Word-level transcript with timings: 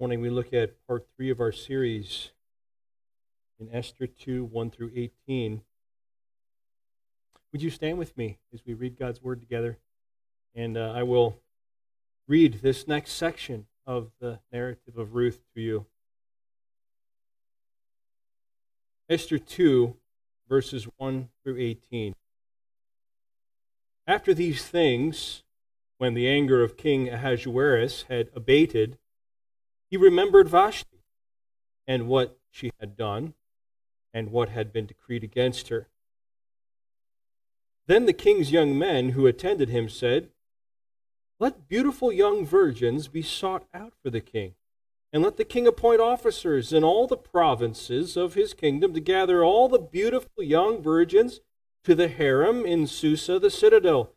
morning 0.00 0.22
we 0.22 0.30
look 0.30 0.54
at 0.54 0.72
part 0.86 1.06
three 1.14 1.28
of 1.28 1.40
our 1.40 1.52
series 1.52 2.30
in 3.60 3.68
Esther 3.70 4.06
2 4.06 4.44
1 4.44 4.70
through 4.70 4.90
18. 4.96 5.60
Would 7.52 7.60
you 7.60 7.68
stand 7.68 7.98
with 7.98 8.16
me 8.16 8.38
as 8.54 8.62
we 8.64 8.72
read 8.72 8.98
God's 8.98 9.22
word 9.22 9.40
together? 9.40 9.76
And 10.54 10.78
uh, 10.78 10.94
I 10.96 11.02
will 11.02 11.36
read 12.26 12.62
this 12.62 12.88
next 12.88 13.12
section 13.12 13.66
of 13.86 14.10
the 14.22 14.38
narrative 14.50 14.96
of 14.96 15.14
Ruth 15.14 15.40
to 15.54 15.60
you. 15.60 15.84
Esther 19.06 19.38
2, 19.38 19.96
verses 20.48 20.88
1 20.96 21.28
through 21.44 21.58
18. 21.58 22.14
After 24.06 24.32
these 24.32 24.64
things, 24.64 25.42
when 25.98 26.14
the 26.14 26.26
anger 26.26 26.62
of 26.62 26.78
King 26.78 27.10
Ahasuerus 27.10 28.06
had 28.08 28.30
abated, 28.34 28.96
he 29.90 29.96
remembered 29.96 30.48
Vashti 30.48 31.02
and 31.86 32.06
what 32.06 32.38
she 32.48 32.70
had 32.78 32.96
done 32.96 33.34
and 34.14 34.30
what 34.30 34.48
had 34.48 34.72
been 34.72 34.86
decreed 34.86 35.24
against 35.24 35.68
her. 35.68 35.88
Then 37.86 38.06
the 38.06 38.12
king's 38.12 38.52
young 38.52 38.78
men 38.78 39.10
who 39.10 39.26
attended 39.26 39.68
him 39.68 39.88
said, 39.88 40.28
Let 41.40 41.66
beautiful 41.66 42.12
young 42.12 42.46
virgins 42.46 43.08
be 43.08 43.22
sought 43.22 43.66
out 43.74 43.94
for 44.00 44.10
the 44.10 44.20
king, 44.20 44.54
and 45.12 45.24
let 45.24 45.36
the 45.36 45.44
king 45.44 45.66
appoint 45.66 46.00
officers 46.00 46.72
in 46.72 46.84
all 46.84 47.08
the 47.08 47.16
provinces 47.16 48.16
of 48.16 48.34
his 48.34 48.54
kingdom 48.54 48.94
to 48.94 49.00
gather 49.00 49.42
all 49.42 49.68
the 49.68 49.78
beautiful 49.78 50.44
young 50.44 50.80
virgins 50.80 51.40
to 51.82 51.96
the 51.96 52.08
harem 52.08 52.64
in 52.64 52.86
Susa 52.86 53.40
the 53.40 53.50
citadel, 53.50 54.12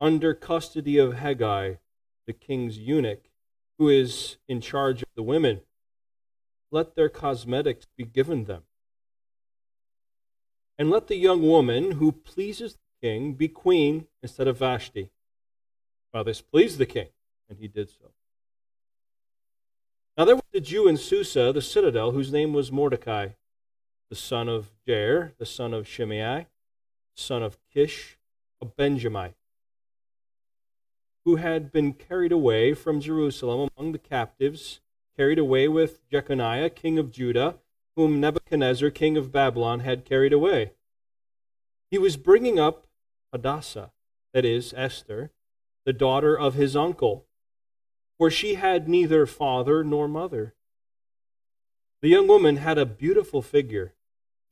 under 0.00 0.34
custody 0.34 0.98
of 0.98 1.14
Hegai, 1.14 1.78
the 2.26 2.32
king's 2.34 2.76
eunuch 2.76 3.30
who 3.78 3.88
is 3.88 4.36
in 4.48 4.60
charge 4.60 5.02
of 5.02 5.08
the 5.14 5.22
women. 5.22 5.60
Let 6.70 6.94
their 6.94 7.08
cosmetics 7.08 7.86
be 7.96 8.04
given 8.04 8.44
them. 8.44 8.62
And 10.78 10.90
let 10.90 11.06
the 11.06 11.16
young 11.16 11.42
woman 11.42 11.92
who 11.92 12.12
pleases 12.12 12.74
the 12.74 13.06
king 13.06 13.34
be 13.34 13.48
queen 13.48 14.06
instead 14.22 14.48
of 14.48 14.58
Vashti. 14.58 15.10
Well, 16.12 16.24
this 16.24 16.40
pleased 16.40 16.78
the 16.78 16.86
king, 16.86 17.08
and 17.48 17.58
he 17.58 17.68
did 17.68 17.90
so. 17.90 18.10
Now 20.16 20.24
there 20.24 20.36
was 20.36 20.44
a 20.52 20.60
Jew 20.60 20.88
in 20.88 20.96
Susa, 20.96 21.52
the 21.52 21.62
citadel, 21.62 22.12
whose 22.12 22.32
name 22.32 22.52
was 22.52 22.70
Mordecai, 22.70 23.30
the 24.10 24.16
son 24.16 24.48
of 24.48 24.70
Jair, 24.86 25.32
the 25.38 25.46
son 25.46 25.74
of 25.74 25.88
Shimei, 25.88 26.46
son 27.14 27.42
of 27.42 27.58
Kish, 27.72 28.16
a 28.60 28.64
Benjamite 28.64 29.34
who 31.24 31.36
had 31.36 31.72
been 31.72 31.92
carried 31.92 32.32
away 32.32 32.74
from 32.74 33.00
Jerusalem 33.00 33.70
among 33.76 33.92
the 33.92 33.98
captives, 33.98 34.80
carried 35.16 35.38
away 35.38 35.68
with 35.68 36.06
Jeconiah, 36.10 36.70
king 36.70 36.98
of 36.98 37.10
Judah, 37.10 37.56
whom 37.96 38.20
Nebuchadnezzar, 38.20 38.90
king 38.90 39.16
of 39.16 39.32
Babylon, 39.32 39.80
had 39.80 40.04
carried 40.04 40.32
away. 40.32 40.72
He 41.90 41.98
was 41.98 42.16
bringing 42.16 42.58
up 42.58 42.86
Hadassah, 43.32 43.92
that 44.32 44.44
is, 44.44 44.74
Esther, 44.76 45.30
the 45.84 45.92
daughter 45.92 46.38
of 46.38 46.54
his 46.54 46.74
uncle, 46.74 47.26
for 48.18 48.30
she 48.30 48.54
had 48.54 48.88
neither 48.88 49.26
father 49.26 49.84
nor 49.84 50.08
mother. 50.08 50.54
The 52.02 52.08
young 52.08 52.26
woman 52.26 52.56
had 52.56 52.78
a 52.78 52.84
beautiful 52.84 53.42
figure 53.42 53.94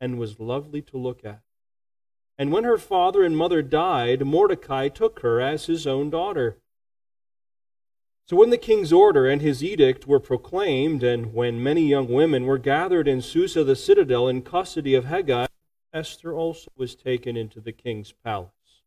and 0.01 0.19
was 0.19 0.41
lovely 0.41 0.81
to 0.83 0.97
look 0.97 1.25
at. 1.25 1.43
And 2.39 2.51
when 2.51 2.65
her 2.65 2.79
father 2.79 3.25
and 3.25 3.37
mother 3.37 3.61
died, 3.61 4.25
Mordecai 4.25 4.89
took 4.89 5.21
her 5.21 5.41
as 5.41 5.67
his 5.67 5.87
own 5.87 6.11
daughter. 6.11 6.62
So 8.33 8.39
when 8.39 8.49
the 8.49 8.57
king's 8.57 8.95
order 8.95 9.27
and 9.27 9.43
his 9.43 9.63
edict 9.63 10.07
were 10.07 10.19
proclaimed, 10.19 11.03
and 11.03 11.35
when 11.35 11.63
many 11.63 11.83
young 11.83 12.09
women 12.09 12.47
were 12.47 12.57
gathered 12.57 13.07
in 13.07 13.21
Susa 13.21 13.63
the 13.63 13.77
citadel 13.77 14.27
in 14.27 14.41
custody 14.41 14.95
of 14.95 15.05
Hegai, 15.05 15.49
Esther 15.93 16.33
also 16.33 16.71
was 16.75 16.95
taken 16.95 17.37
into 17.37 17.61
the 17.61 17.73
king's 17.73 18.15
palace 18.25 18.81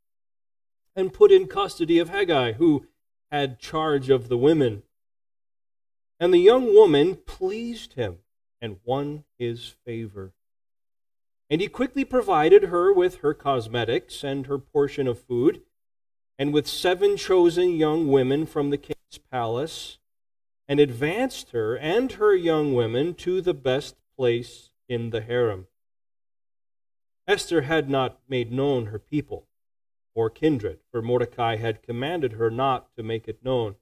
and 0.95 1.13
put 1.13 1.31
in 1.31 1.45
custody 1.45 2.00
of 2.00 2.09
Hegai, 2.09 2.56
who 2.56 2.88
had 3.31 3.59
charge 3.59 4.09
of 4.09 4.29
the 4.29 4.38
women. 4.38 4.81
And 6.19 6.33
the 6.33 6.39
young 6.39 6.73
woman 6.73 7.13
pleased 7.13 7.94
him 7.94 8.17
and 8.59 8.79
won 8.83 9.25
his 9.38 9.75
favor. 9.85 10.33
And 11.51 11.62
he 11.62 11.67
quickly 11.67 12.03
provided 12.03 12.63
her 12.63 12.91
with 12.91 13.17
her 13.17 13.35
cosmetics 13.35 14.23
and 14.23 14.47
her 14.47 14.57
portion 14.57 15.07
of 15.07 15.19
food, 15.19 15.62
and 16.39 16.51
with 16.51 16.66
seven 16.66 17.16
chosen 17.16 17.75
young 17.75 18.07
women 18.07 18.47
from 18.47 18.72
the 18.72 18.77
king's 18.79 18.94
palace, 19.31 19.97
and 20.68 20.80
advanced 20.80 21.52
her 21.52 21.78
and 21.78 22.13
her 22.13 22.36
young 22.36 22.74
women 22.74 23.13
to 23.13 23.41
the 23.41 23.53
best 23.53 23.96
place 24.18 24.72
in 24.88 25.09
the 25.09 25.22
harem. 25.22 25.68
Esther 27.28 27.62
had 27.62 27.90
not 27.90 28.19
made 28.28 28.52
known 28.52 28.88
her 28.88 29.00
people 29.00 29.47
or 30.13 30.30
kindred, 30.30 30.80
for 30.91 31.02
Mordecai 31.02 31.58
had 31.58 31.84
commanded 31.84 32.34
her 32.34 32.50
not 32.50 32.96
to 32.96 33.03
make 33.03 33.28
it 33.28 33.44
known. 33.44 33.75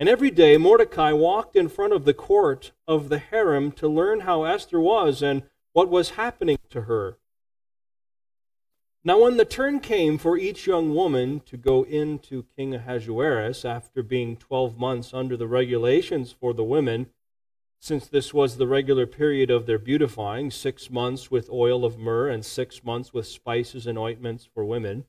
And 0.00 0.08
every 0.08 0.30
day 0.30 0.56
Mordecai 0.56 1.12
walked 1.12 1.54
in 1.54 1.68
front 1.68 1.92
of 1.92 2.04
the 2.04 2.14
court 2.14 2.72
of 2.86 3.08
the 3.08 3.18
harem 3.18 3.70
to 3.72 3.86
learn 3.86 4.20
how 4.20 4.42
Esther 4.42 4.80
was 4.80 5.22
and 5.22 5.44
what 5.72 5.88
was 5.88 6.10
happening 6.10 6.58
to 6.70 6.82
her. 6.82 7.18
Now, 9.06 9.20
when 9.20 9.36
the 9.36 9.44
turn 9.44 9.80
came 9.80 10.16
for 10.16 10.38
each 10.38 10.66
young 10.66 10.94
woman 10.94 11.40
to 11.40 11.58
go 11.58 11.82
into 11.82 12.46
King 12.56 12.74
Ahasuerus 12.74 13.62
after 13.62 14.02
being 14.02 14.38
12 14.38 14.78
months 14.78 15.12
under 15.12 15.36
the 15.36 15.46
regulations 15.46 16.32
for 16.32 16.54
the 16.54 16.64
women, 16.64 17.10
since 17.78 18.08
this 18.08 18.32
was 18.32 18.56
the 18.56 18.66
regular 18.66 19.06
period 19.06 19.50
of 19.50 19.66
their 19.66 19.78
beautifying, 19.78 20.50
six 20.50 20.90
months 20.90 21.30
with 21.30 21.50
oil 21.50 21.84
of 21.84 21.98
myrrh 21.98 22.30
and 22.30 22.46
six 22.46 22.82
months 22.82 23.12
with 23.12 23.26
spices 23.26 23.86
and 23.86 23.98
ointments 23.98 24.48
for 24.54 24.64
women, 24.64 25.04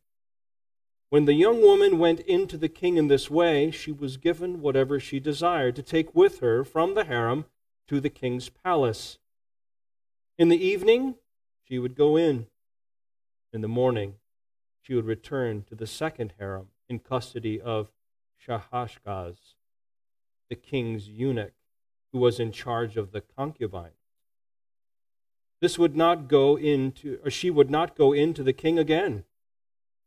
when 1.09 1.23
the 1.23 1.33
young 1.33 1.61
woman 1.61 1.97
went 1.97 2.19
into 2.19 2.57
the 2.57 2.67
king 2.67 2.97
in 2.97 3.07
this 3.07 3.31
way, 3.31 3.71
she 3.71 3.93
was 3.93 4.17
given 4.17 4.59
whatever 4.59 4.99
she 4.99 5.21
desired 5.21 5.77
to 5.77 5.81
take 5.81 6.13
with 6.13 6.39
her 6.39 6.65
from 6.65 6.95
the 6.95 7.05
harem 7.05 7.45
to 7.87 8.01
the 8.01 8.09
king's 8.09 8.49
palace. 8.49 9.19
In 10.37 10.49
the 10.49 10.61
evening, 10.61 11.15
she 11.63 11.79
would 11.79 11.95
go 11.95 12.17
in. 12.17 12.47
In 13.55 13.61
the 13.61 13.69
morning, 13.69 14.15
she 14.81 14.95
would 14.95 15.05
return 15.05 15.63
to 15.69 15.75
the 15.75 15.87
second 15.87 16.33
harem 16.37 16.71
in 16.89 16.99
custody 16.99 17.61
of 17.61 17.87
Shaashgaz, 18.45 19.37
the 20.49 20.57
king's 20.57 21.07
eunuch, 21.07 21.53
who 22.11 22.19
was 22.19 22.37
in 22.37 22.51
charge 22.51 22.97
of 22.97 23.13
the 23.13 23.21
concubines. 23.21 23.93
This 25.61 25.79
would 25.79 25.95
not 25.95 26.27
go 26.27 26.57
into, 26.57 27.17
or 27.23 27.31
she 27.31 27.49
would 27.49 27.71
not 27.71 27.95
go 27.95 28.11
into 28.11 28.43
the 28.43 28.51
king 28.51 28.77
again, 28.77 29.23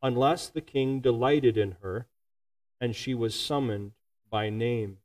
unless 0.03 0.51
the 0.51 0.61
king 0.61 1.01
delighted 1.01 1.57
in 1.57 1.79
her 1.81 2.07
and 2.79 2.95
she 2.95 3.15
was 3.15 3.35
summoned 3.35 3.93
by 4.29 4.51
name. 4.51 4.99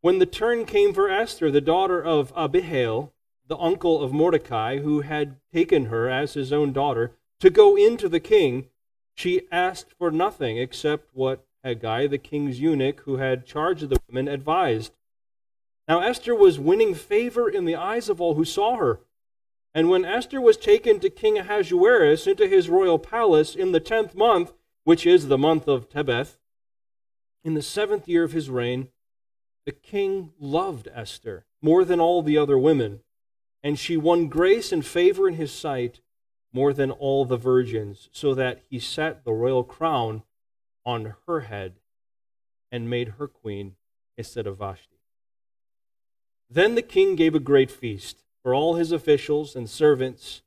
When 0.00 0.18
the 0.18 0.26
turn 0.26 0.64
came 0.64 0.92
for 0.92 1.08
Esther, 1.08 1.48
the 1.48 1.60
daughter 1.60 2.02
of 2.02 2.32
Abihail, 2.34 3.12
the 3.46 3.56
uncle 3.58 4.02
of 4.02 4.12
Mordecai, 4.12 4.78
who 4.78 5.00
had 5.00 5.36
taken 5.52 5.86
her 5.86 6.08
as 6.08 6.34
his 6.34 6.52
own 6.52 6.72
daughter, 6.72 7.12
to 7.40 7.50
go 7.50 7.76
into 7.76 8.08
the 8.08 8.20
king, 8.20 8.68
she 9.14 9.42
asked 9.50 9.92
for 9.98 10.10
nothing 10.10 10.58
except 10.58 11.10
what 11.14 11.44
Hegai, 11.64 12.08
the 12.08 12.18
king's 12.18 12.60
eunuch 12.60 13.00
who 13.00 13.16
had 13.16 13.46
charge 13.46 13.82
of 13.82 13.90
the 13.90 14.00
women, 14.08 14.28
advised. 14.28 14.92
Now 15.88 16.00
Esther 16.00 16.34
was 16.34 16.58
winning 16.58 16.94
favor 16.94 17.48
in 17.48 17.64
the 17.64 17.76
eyes 17.76 18.08
of 18.08 18.20
all 18.20 18.34
who 18.34 18.44
saw 18.44 18.76
her. 18.76 19.00
And 19.74 19.88
when 19.88 20.04
Esther 20.04 20.40
was 20.40 20.56
taken 20.56 21.00
to 21.00 21.10
King 21.10 21.38
Ahasuerus 21.38 22.26
into 22.26 22.46
his 22.46 22.68
royal 22.68 22.98
palace 22.98 23.54
in 23.54 23.72
the 23.72 23.80
tenth 23.80 24.14
month, 24.14 24.52
which 24.84 25.06
is 25.06 25.28
the 25.28 25.38
month 25.38 25.66
of 25.66 25.88
Tebeth, 25.88 26.38
in 27.44 27.54
the 27.54 27.62
seventh 27.62 28.06
year 28.06 28.22
of 28.22 28.32
his 28.32 28.50
reign, 28.50 28.88
the 29.64 29.72
king 29.72 30.32
loved 30.38 30.88
Esther 30.92 31.44
more 31.60 31.84
than 31.84 32.00
all 32.00 32.22
the 32.22 32.36
other 32.36 32.58
women, 32.58 33.00
and 33.62 33.78
she 33.78 33.96
won 33.96 34.28
grace 34.28 34.72
and 34.72 34.84
favor 34.84 35.28
in 35.28 35.34
his 35.34 35.52
sight 35.52 36.00
more 36.52 36.72
than 36.72 36.90
all 36.90 37.24
the 37.24 37.36
virgins, 37.36 38.08
so 38.12 38.34
that 38.34 38.60
he 38.68 38.78
set 38.78 39.24
the 39.24 39.32
royal 39.32 39.64
crown 39.64 40.22
on 40.84 41.14
her 41.26 41.40
head 41.40 41.74
and 42.70 42.90
made 42.90 43.08
her 43.18 43.26
queen 43.26 43.76
instead 44.18 44.46
of 44.46 44.58
Vashti. 44.58 44.98
Then 46.50 46.74
the 46.74 46.82
king 46.82 47.16
gave 47.16 47.34
a 47.34 47.40
great 47.40 47.70
feast 47.70 48.24
for 48.42 48.54
all 48.54 48.74
his 48.74 48.92
officials 48.92 49.56
and 49.56 49.70
servants. 49.70 50.42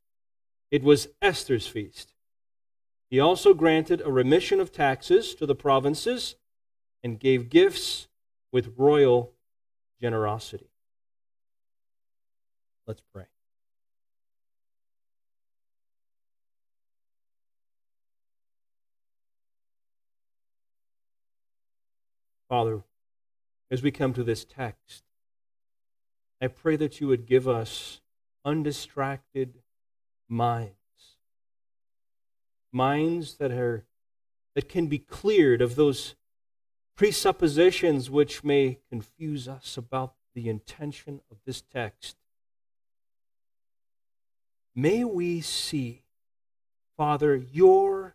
It 0.70 0.84
was 0.84 1.08
Esther's 1.20 1.66
feast. 1.66 2.12
He 3.08 3.18
also 3.18 3.54
granted 3.54 4.00
a 4.00 4.12
remission 4.12 4.60
of 4.60 4.72
taxes 4.72 5.34
to 5.36 5.46
the 5.46 5.54
provinces 5.54 6.36
and 7.02 7.18
gave 7.18 7.50
gifts 7.50 8.08
with 8.52 8.74
royal 8.76 9.32
generosity. 10.00 10.70
Let's 12.86 13.02
pray. 13.12 13.24
Father, 22.48 22.82
as 23.70 23.82
we 23.82 23.90
come 23.90 24.12
to 24.12 24.22
this 24.22 24.44
text. 24.44 25.02
I 26.40 26.48
pray 26.48 26.76
that 26.76 27.00
you 27.00 27.08
would 27.08 27.26
give 27.26 27.48
us 27.48 28.00
undistracted 28.44 29.62
minds, 30.28 30.74
minds 32.72 33.36
that 33.36 33.50
are 33.50 33.84
that 34.54 34.68
can 34.68 34.86
be 34.86 34.98
cleared 34.98 35.60
of 35.60 35.74
those 35.76 36.14
presuppositions 36.94 38.08
which 38.08 38.42
may 38.42 38.78
confuse 38.88 39.48
us 39.48 39.76
about 39.76 40.14
the 40.34 40.48
intention 40.48 41.20
of 41.30 41.38
this 41.44 41.60
text. 41.60 42.16
May 44.78 45.04
we 45.04 45.40
see, 45.40 46.02
Father, 46.98 47.34
your 47.34 48.14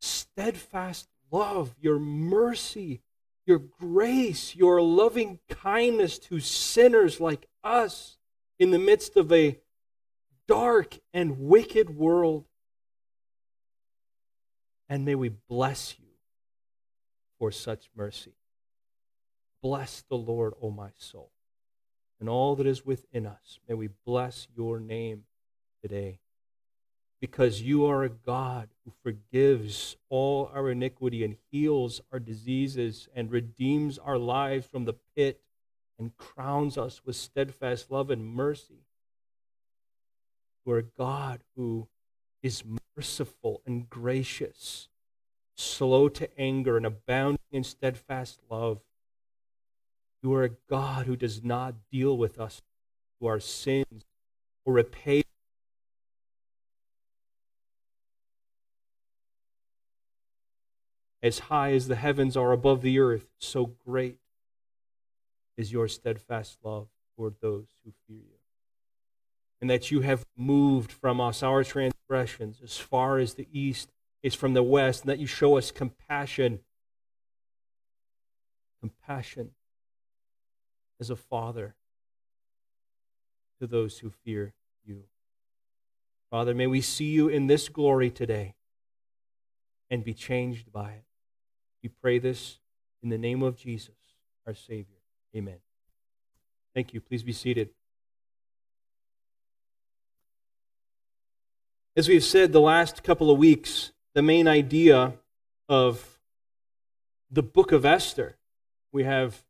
steadfast 0.00 1.08
love, 1.30 1.76
your 1.80 2.00
mercy, 2.00 3.02
your 3.46 3.60
grace, 3.60 4.56
your 4.56 4.82
loving 4.82 5.38
kindness 5.48 6.18
to 6.18 6.40
sinners 6.40 7.20
like 7.20 7.46
us 7.62 8.18
in 8.58 8.72
the 8.72 8.80
midst 8.80 9.16
of 9.16 9.32
a 9.32 9.60
dark 10.48 10.98
and 11.14 11.38
wicked 11.38 11.90
world. 11.90 12.46
And 14.88 15.04
may 15.04 15.14
we 15.14 15.28
bless 15.28 15.94
you 16.00 16.06
for 17.38 17.52
such 17.52 17.90
mercy. 17.94 18.34
Bless 19.62 20.02
the 20.08 20.16
Lord, 20.16 20.54
O 20.60 20.72
my 20.72 20.90
soul, 20.96 21.30
and 22.18 22.28
all 22.28 22.56
that 22.56 22.66
is 22.66 22.84
within 22.84 23.24
us. 23.24 23.60
May 23.68 23.74
we 23.74 23.88
bless 24.04 24.48
your 24.56 24.80
name 24.80 25.24
today. 25.86 26.20
Because 27.20 27.62
you 27.62 27.86
are 27.86 28.04
a 28.04 28.08
God 28.08 28.68
who 28.84 28.92
forgives 29.02 29.96
all 30.08 30.50
our 30.54 30.70
iniquity 30.70 31.24
and 31.24 31.36
heals 31.50 32.00
our 32.12 32.18
diseases 32.18 33.08
and 33.14 33.30
redeems 33.30 33.98
our 33.98 34.18
lives 34.18 34.66
from 34.66 34.84
the 34.84 34.96
pit 35.16 35.40
and 35.98 36.16
crowns 36.16 36.76
us 36.76 37.00
with 37.04 37.16
steadfast 37.16 37.90
love 37.90 38.10
and 38.10 38.26
mercy. 38.26 38.84
You 40.64 40.72
are 40.72 40.78
a 40.78 40.82
God 40.82 41.40
who 41.56 41.88
is 42.42 42.62
merciful 42.96 43.62
and 43.66 43.88
gracious 43.88 44.88
slow 45.56 46.08
to 46.10 46.38
anger, 46.38 46.76
and 46.76 46.86
abounding 46.86 47.38
in 47.50 47.64
steadfast 47.64 48.40
love. 48.50 48.80
You 50.22 50.34
are 50.34 50.44
a 50.44 50.50
God 50.68 51.06
who 51.06 51.16
does 51.16 51.42
not 51.42 51.74
deal 51.90 52.16
with 52.16 52.38
us 52.38 52.62
to 53.18 53.26
our 53.26 53.40
sins 53.40 54.04
or 54.64 54.74
repay. 54.74 55.22
As 61.26 61.40
high 61.40 61.72
as 61.72 61.88
the 61.88 61.96
heavens 61.96 62.36
are 62.36 62.52
above 62.52 62.82
the 62.82 63.00
earth, 63.00 63.26
so 63.40 63.72
great 63.84 64.18
is 65.56 65.72
your 65.72 65.88
steadfast 65.88 66.58
love 66.62 66.86
toward 67.16 67.34
those 67.40 67.66
who 67.82 67.90
fear 68.06 68.18
you. 68.18 68.38
And 69.60 69.68
that 69.68 69.90
you 69.90 70.02
have 70.02 70.24
moved 70.36 70.92
from 70.92 71.20
us 71.20 71.42
our 71.42 71.64
transgressions 71.64 72.60
as 72.62 72.78
far 72.78 73.18
as 73.18 73.34
the 73.34 73.48
east 73.50 73.90
is 74.22 74.36
from 74.36 74.54
the 74.54 74.62
west, 74.62 75.02
and 75.02 75.10
that 75.10 75.18
you 75.18 75.26
show 75.26 75.58
us 75.58 75.72
compassion. 75.72 76.60
Compassion 78.78 79.50
as 81.00 81.10
a 81.10 81.16
father 81.16 81.74
to 83.58 83.66
those 83.66 83.98
who 83.98 84.10
fear 84.10 84.54
you. 84.84 85.02
Father, 86.30 86.54
may 86.54 86.68
we 86.68 86.80
see 86.80 87.10
you 87.10 87.26
in 87.26 87.48
this 87.48 87.68
glory 87.68 88.10
today 88.10 88.54
and 89.90 90.04
be 90.04 90.14
changed 90.14 90.70
by 90.70 90.92
it. 90.92 91.05
We 91.82 91.88
pray 91.88 92.18
this 92.18 92.58
in 93.02 93.08
the 93.08 93.18
name 93.18 93.42
of 93.42 93.56
Jesus, 93.56 93.94
our 94.46 94.54
Savior. 94.54 94.98
Amen. 95.34 95.58
Thank 96.74 96.92
you. 96.92 97.00
Please 97.00 97.22
be 97.22 97.32
seated. 97.32 97.70
As 101.96 102.08
we've 102.08 102.24
said 102.24 102.52
the 102.52 102.60
last 102.60 103.02
couple 103.02 103.30
of 103.30 103.38
weeks, 103.38 103.92
the 104.14 104.22
main 104.22 104.46
idea 104.48 105.14
of 105.68 106.16
the 107.30 107.42
book 107.42 107.72
of 107.72 107.84
Esther. 107.84 108.36
We 108.92 109.04
have 109.04 109.44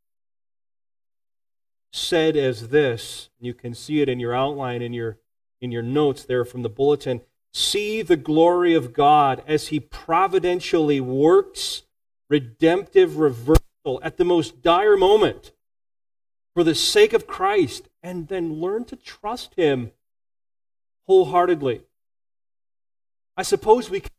said 1.91 2.35
as 2.35 2.69
this, 2.69 3.29
you 3.39 3.53
can 3.53 3.73
see 3.73 4.01
it 4.01 4.09
in 4.09 4.19
your 4.19 4.35
outline 4.35 4.81
in 4.81 4.93
your 4.93 5.17
in 5.59 5.71
your 5.71 5.81
notes 5.81 6.23
there 6.23 6.45
from 6.45 6.61
the 6.61 6.69
bulletin, 6.69 7.21
see 7.51 8.03
the 8.03 8.17
glory 8.17 8.75
of 8.75 8.93
God 8.93 9.41
as 9.47 9.67
he 9.67 9.79
providentially 9.79 11.01
works 11.01 11.83
redemptive 12.29 13.17
reversal 13.17 13.99
at 14.01 14.17
the 14.17 14.25
most 14.25 14.61
dire 14.61 14.97
moment 14.97 15.51
for 16.53 16.63
the 16.63 16.75
sake 16.75 17.13
of 17.13 17.27
Christ 17.27 17.87
and 18.01 18.27
then 18.27 18.59
learn 18.59 18.85
to 18.85 18.95
trust 18.95 19.53
him 19.55 19.91
wholeheartedly. 21.05 21.83
I 23.35 23.43
suppose 23.43 23.89
we 23.89 23.99
can 24.01 24.11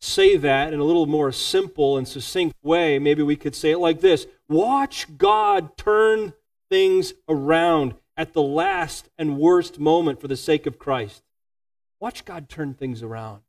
say 0.00 0.36
that 0.36 0.72
in 0.72 0.80
a 0.80 0.84
little 0.84 1.06
more 1.06 1.32
simple 1.32 1.98
and 1.98 2.08
succinct 2.08 2.56
way, 2.62 2.98
maybe 2.98 3.22
we 3.22 3.36
could 3.36 3.54
say 3.54 3.72
it 3.72 3.78
like 3.78 4.00
this 4.00 4.26
Watch 4.48 5.18
God 5.18 5.76
turn 5.76 6.32
things 6.70 7.12
around 7.28 7.94
at 8.16 8.32
the 8.32 8.42
last 8.42 9.08
and 9.18 9.38
worst 9.38 9.78
moment 9.78 10.20
for 10.20 10.28
the 10.28 10.36
sake 10.36 10.66
of 10.66 10.78
Christ. 10.78 11.22
Watch 12.00 12.24
God 12.24 12.48
turn 12.48 12.74
things 12.74 13.02
around. 13.02 13.42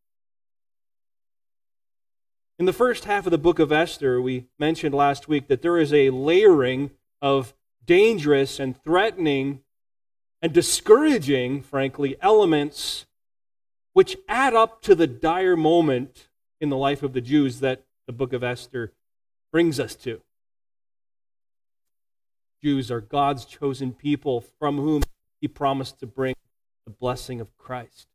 In 2.60 2.66
the 2.66 2.74
first 2.74 3.06
half 3.06 3.26
of 3.26 3.32
the 3.32 3.38
book 3.38 3.58
of 3.58 3.72
Esther, 3.72 4.22
we 4.22 4.48
mentioned 4.60 4.94
last 4.94 5.30
week 5.30 5.48
that 5.48 5.62
there 5.62 5.78
is 5.78 5.94
a 5.94 6.10
layering 6.10 6.92
of 7.22 7.54
dangerous 7.86 8.60
and 8.60 8.76
threatening 8.84 9.62
and 10.42 10.52
discouraging, 10.52 11.62
frankly, 11.62 12.18
elements 12.22 13.06
which 13.94 14.18
add 14.28 14.54
up 14.54 14.82
to 14.82 14.94
the 14.94 15.08
dire 15.08 15.56
moment 15.56 16.28
in 16.60 16.68
the 16.68 16.76
life 16.76 17.02
of 17.02 17.14
the 17.14 17.22
Jews 17.22 17.62
that 17.62 17.86
the 18.08 18.14
book 18.14 18.34
of 18.34 18.44
Esther 18.44 18.92
brings 19.54 19.80
us 19.80 19.96
to. 19.96 20.22
Jews 22.62 22.92
are 22.92 23.00
God's 23.00 23.46
chosen 23.46 23.94
people 23.94 24.42
from 24.42 24.80
whom 24.80 25.04
he 25.40 25.48
promised 25.48 26.02
to 26.02 26.06
bring 26.06 26.36
the 26.86 26.92
blessing 26.92 27.40
of 27.40 27.58
Christ. 27.58 28.08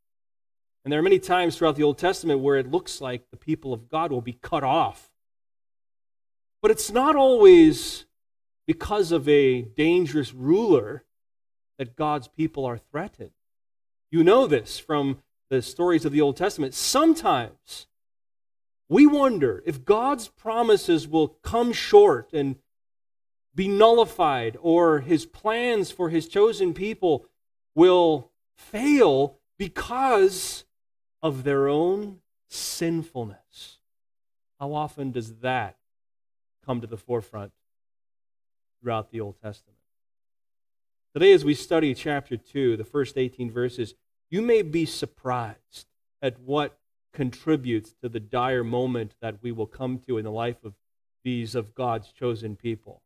And 0.84 0.92
there 0.92 1.00
are 1.00 1.02
many 1.02 1.19
times 1.19 1.56
throughout 1.56 1.76
the 1.76 1.82
Old 1.82 1.96
Testament 1.96 2.40
where 2.40 2.56
it 2.56 2.70
looks 2.70 3.00
like 3.00 3.31
the 3.31 3.38
people 3.38 3.72
of 3.72 3.88
God 3.88 4.12
will 4.12 4.20
be 4.20 4.38
cut 4.40 4.62
off. 4.62 5.10
But 6.60 6.70
it's 6.70 6.90
not 6.90 7.16
always 7.16 8.04
because 8.66 9.10
of 9.10 9.28
a 9.28 9.62
dangerous 9.62 10.34
ruler 10.34 11.05
that 11.79 11.96
God's 11.96 12.29
people 12.29 12.64
are 12.64 12.79
threatened. 12.79 13.31
You 14.10 14.22
know 14.22 14.46
this 14.46 14.79
from 14.79 15.19
the 15.50 15.62
stories 15.62 16.05
of 16.05 16.12
the 16.12 16.20
Old 16.20 16.36
Testament. 16.36 16.74
Sometimes 16.74 17.86
we 18.88 19.06
wonder 19.06 19.62
if 19.67 19.84
God's 19.84 20.29
promises 20.29 21.08
will 21.08 21.29
come 21.29 21.72
short 21.72 22.32
and 22.32 22.56
be 23.55 23.69
nullified, 23.69 24.56
or 24.60 25.00
his 25.00 25.26
plans 25.26 25.91
for 25.91 26.10
his 26.10 26.26
chosen 26.26 26.74
people 26.74 27.26
will 27.74 28.31
fail 28.56 29.38
because 29.58 30.64
of 31.24 31.43
their 31.43 31.69
own 31.69 32.19
sinfulness. 32.50 33.78
How 34.60 34.74
often 34.74 35.10
does 35.10 35.36
that 35.36 35.78
come 36.66 36.82
to 36.82 36.86
the 36.86 36.98
forefront 36.98 37.52
throughout 38.81 39.10
the 39.10 39.22
Old 39.22 39.40
Testament? 39.43 39.78
Today, 41.14 41.32
as 41.32 41.43
we 41.43 41.54
study 41.54 41.94
chapter 41.94 42.36
2, 42.36 42.76
the 42.76 42.84
first 42.84 43.16
18 43.16 43.50
verses, 43.50 43.94
you 44.28 44.43
may 44.43 44.60
be 44.60 44.84
surprised 44.84 45.86
at 46.20 46.38
what 46.40 46.78
contributes 47.14 47.94
to 48.02 48.10
the 48.10 48.20
dire 48.20 48.64
moment 48.64 49.14
that 49.22 49.43
we 49.43 49.50
will 49.50 49.66
come 49.66 50.00
to 50.00 50.19
in 50.19 50.24
the 50.24 50.31
life 50.31 50.62
of 50.62 50.74
these 51.22 51.54
of 51.54 51.74
God's 51.74 52.12
chosen 52.12 52.54
people. 52.54 53.00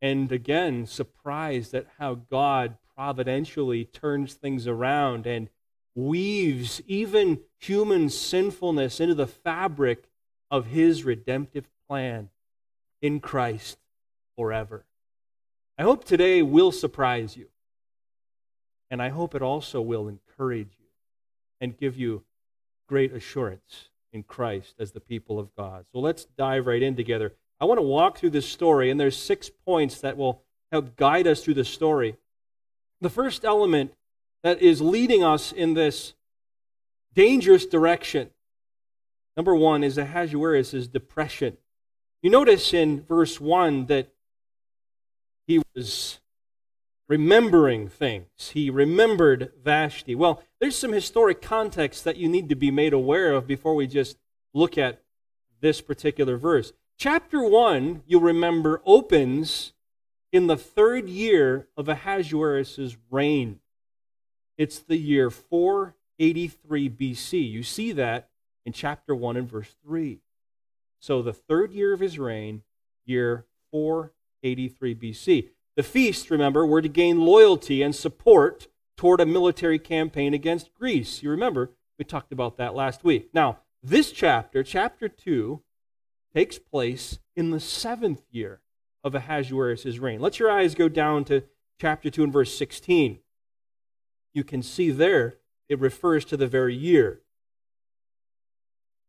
And 0.00 0.32
again, 0.32 0.86
surprised 0.86 1.74
at 1.74 1.86
how 1.98 2.14
God 2.14 2.78
providentially 2.96 3.84
turns 3.84 4.32
things 4.32 4.66
around 4.66 5.26
and 5.26 5.50
weaves 5.94 6.80
even 6.86 7.40
human 7.58 8.08
sinfulness 8.08 9.00
into 9.00 9.14
the 9.14 9.26
fabric 9.26 10.04
of 10.50 10.66
his 10.66 11.04
redemptive 11.04 11.68
plan 11.88 12.28
in 13.02 13.20
Christ 13.20 13.78
forever. 14.36 14.84
I 15.78 15.82
hope 15.82 16.04
today 16.04 16.42
will 16.42 16.72
surprise 16.72 17.36
you. 17.36 17.46
And 18.90 19.00
I 19.00 19.08
hope 19.08 19.34
it 19.34 19.42
also 19.42 19.80
will 19.80 20.08
encourage 20.08 20.76
you 20.78 20.86
and 21.60 21.78
give 21.78 21.96
you 21.96 22.24
great 22.88 23.12
assurance 23.12 23.88
in 24.12 24.24
Christ 24.24 24.74
as 24.78 24.90
the 24.90 25.00
people 25.00 25.38
of 25.38 25.54
God. 25.54 25.84
So 25.92 26.00
let's 26.00 26.24
dive 26.24 26.66
right 26.66 26.82
in 26.82 26.96
together. 26.96 27.32
I 27.60 27.66
want 27.66 27.78
to 27.78 27.82
walk 27.82 28.18
through 28.18 28.30
this 28.30 28.48
story, 28.48 28.90
and 28.90 28.98
there's 28.98 29.16
six 29.16 29.48
points 29.48 30.00
that 30.00 30.16
will 30.16 30.42
help 30.72 30.96
guide 30.96 31.26
us 31.26 31.44
through 31.44 31.54
the 31.54 31.64
story. 31.64 32.16
The 33.00 33.10
first 33.10 33.44
element 33.44 33.92
that 34.42 34.62
is 34.62 34.80
leading 34.80 35.22
us 35.22 35.52
in 35.52 35.74
this 35.74 36.14
dangerous 37.14 37.66
direction, 37.66 38.30
number 39.36 39.54
one, 39.54 39.84
is 39.84 39.98
Ahasuerus' 39.98 40.86
depression. 40.86 41.56
You 42.22 42.30
notice 42.30 42.74
in 42.74 43.02
verse 43.02 43.40
1 43.40 43.86
that 43.86 44.08
he 45.46 45.62
was 45.74 46.20
remembering 47.08 47.88
things. 47.88 48.28
He 48.52 48.70
remembered 48.70 49.52
Vashti. 49.62 50.14
Well, 50.14 50.42
there's 50.60 50.76
some 50.76 50.92
historic 50.92 51.42
context 51.42 52.04
that 52.04 52.16
you 52.16 52.28
need 52.28 52.48
to 52.50 52.54
be 52.54 52.70
made 52.70 52.92
aware 52.92 53.32
of 53.32 53.46
before 53.46 53.74
we 53.74 53.86
just 53.86 54.16
look 54.54 54.78
at 54.78 55.02
this 55.60 55.80
particular 55.80 56.36
verse. 56.36 56.72
Chapter 56.96 57.42
1, 57.42 58.02
you'll 58.06 58.20
remember, 58.20 58.80
opens 58.84 59.72
in 60.32 60.46
the 60.46 60.56
third 60.56 61.08
year 61.08 61.66
of 61.76 61.88
Ahasuerus' 61.88 62.96
reign. 63.10 63.58
It's 64.60 64.78
the 64.80 64.98
year 64.98 65.30
483 65.30 66.90
BC. 66.90 67.50
You 67.50 67.62
see 67.62 67.92
that 67.92 68.28
in 68.66 68.74
chapter 68.74 69.14
1 69.14 69.38
and 69.38 69.50
verse 69.50 69.74
3. 69.86 70.20
So 70.98 71.22
the 71.22 71.32
third 71.32 71.72
year 71.72 71.94
of 71.94 72.00
his 72.00 72.18
reign, 72.18 72.60
year 73.06 73.46
483 73.70 74.94
BC. 74.94 75.48
The 75.76 75.82
feasts, 75.82 76.30
remember, 76.30 76.66
were 76.66 76.82
to 76.82 76.90
gain 76.90 77.20
loyalty 77.20 77.80
and 77.80 77.96
support 77.96 78.68
toward 78.98 79.22
a 79.22 79.24
military 79.24 79.78
campaign 79.78 80.34
against 80.34 80.74
Greece. 80.74 81.22
You 81.22 81.30
remember, 81.30 81.70
we 81.98 82.04
talked 82.04 82.30
about 82.30 82.58
that 82.58 82.74
last 82.74 83.02
week. 83.02 83.30
Now, 83.32 83.60
this 83.82 84.12
chapter, 84.12 84.62
chapter 84.62 85.08
2, 85.08 85.62
takes 86.34 86.58
place 86.58 87.18
in 87.34 87.50
the 87.50 87.60
seventh 87.60 88.24
year 88.30 88.60
of 89.02 89.14
Ahasuerus' 89.14 89.96
reign. 89.96 90.20
Let 90.20 90.38
your 90.38 90.50
eyes 90.50 90.74
go 90.74 90.90
down 90.90 91.24
to 91.24 91.44
chapter 91.80 92.10
2 92.10 92.24
and 92.24 92.32
verse 92.34 92.54
16. 92.54 93.20
You 94.32 94.44
can 94.44 94.62
see 94.62 94.90
there 94.90 95.36
it 95.68 95.78
refers 95.78 96.24
to 96.26 96.36
the 96.36 96.46
very 96.46 96.74
year, 96.74 97.20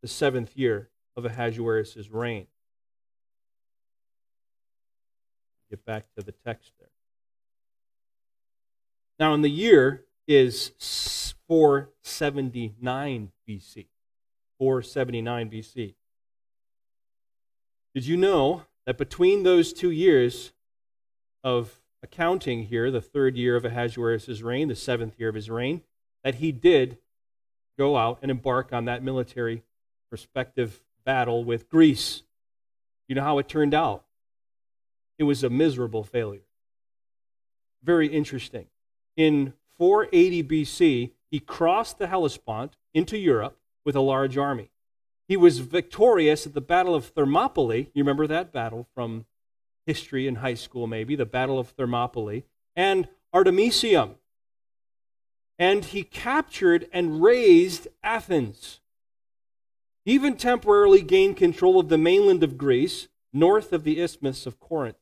the 0.02 0.08
seventh 0.08 0.56
year 0.56 0.90
of 1.16 1.26
Ahasuerus' 1.26 2.10
reign. 2.10 2.48
Get 5.70 5.86
back 5.86 6.06
to 6.18 6.24
the 6.24 6.32
text 6.32 6.72
there. 6.80 6.90
Now, 9.20 9.34
in 9.34 9.42
the 9.42 9.50
year 9.50 10.06
is 10.28 10.72
479 11.48 13.32
BC. 13.48 13.88
479 14.58 15.50
BC. 15.50 15.96
Did 17.94 18.06
you 18.06 18.16
know 18.16 18.64
that 18.86 18.98
between 18.98 19.44
those 19.44 19.74
two 19.74 19.92
years 19.92 20.54
of 21.44 21.81
accounting 22.04 22.64
here, 22.64 22.90
the 22.92 23.02
third 23.02 23.38
year 23.38 23.56
of 23.56 23.66
Ahasuerus' 23.66 24.42
reign, 24.42 24.68
the 24.68 24.76
seventh 24.76 25.20
year 25.20 25.30
of 25.30 25.36
his 25.36 25.50
reign, 25.50 25.82
that 26.24 26.36
he 26.36 26.52
did 26.52 26.98
go 27.78 27.98
out 27.98 28.20
and 28.22 28.30
embark 28.30 28.74
on 28.74 28.86
that 28.86 29.04
military 29.04 29.64
prospective 30.10 30.82
battle 31.06 31.44
with 31.44 31.70
Greece? 31.70 32.24
You 33.08 33.16
know 33.16 33.24
how 33.24 33.38
it 33.40 33.50
turned 33.50 33.74
out? 33.74 34.04
It 35.18 35.24
was 35.24 35.44
a 35.44 35.50
miserable 35.50 36.04
failure. 36.04 36.46
Very 37.84 38.08
interesting. 38.08 38.68
In 39.16 39.54
480 39.78 40.44
BC, 40.44 41.12
he 41.30 41.40
crossed 41.40 41.98
the 41.98 42.08
Hellespont 42.08 42.76
into 42.94 43.18
Europe 43.18 43.58
with 43.86 43.96
a 43.96 44.02
large 44.02 44.38
army. 44.38 44.70
He 45.28 45.38
was 45.38 45.60
victorious 45.60 46.46
at 46.46 46.54
the 46.54 46.62
Battle 46.62 46.94
of 46.94 47.06
Thermopylae. 47.06 47.90
You 47.94 48.04
remember 48.04 48.28
that 48.28 48.52
battle 48.52 48.88
from 48.94 49.26
history 49.86 50.28
in 50.28 50.36
high 50.36 50.54
school, 50.54 50.88
maybe, 50.88 51.16
the 51.16 51.26
Battle 51.26 51.60
of 51.60 51.70
Thermopylae, 51.70 52.44
and 52.76 53.08
Artemisium. 53.34 54.16
And 55.58 55.86
he 55.86 56.04
captured 56.04 56.88
and 56.92 57.22
razed 57.22 57.88
Athens. 58.04 58.80
He 60.04 60.14
even 60.14 60.36
temporarily 60.36 61.02
gained 61.02 61.38
control 61.38 61.80
of 61.80 61.90
the 61.90 61.98
mainland 61.98 62.44
of 62.44 62.58
Greece, 62.58 63.08
north 63.32 63.72
of 63.72 63.84
the 63.84 64.00
Isthmus 64.00 64.46
of 64.46 64.60
Corinth. 64.60 64.98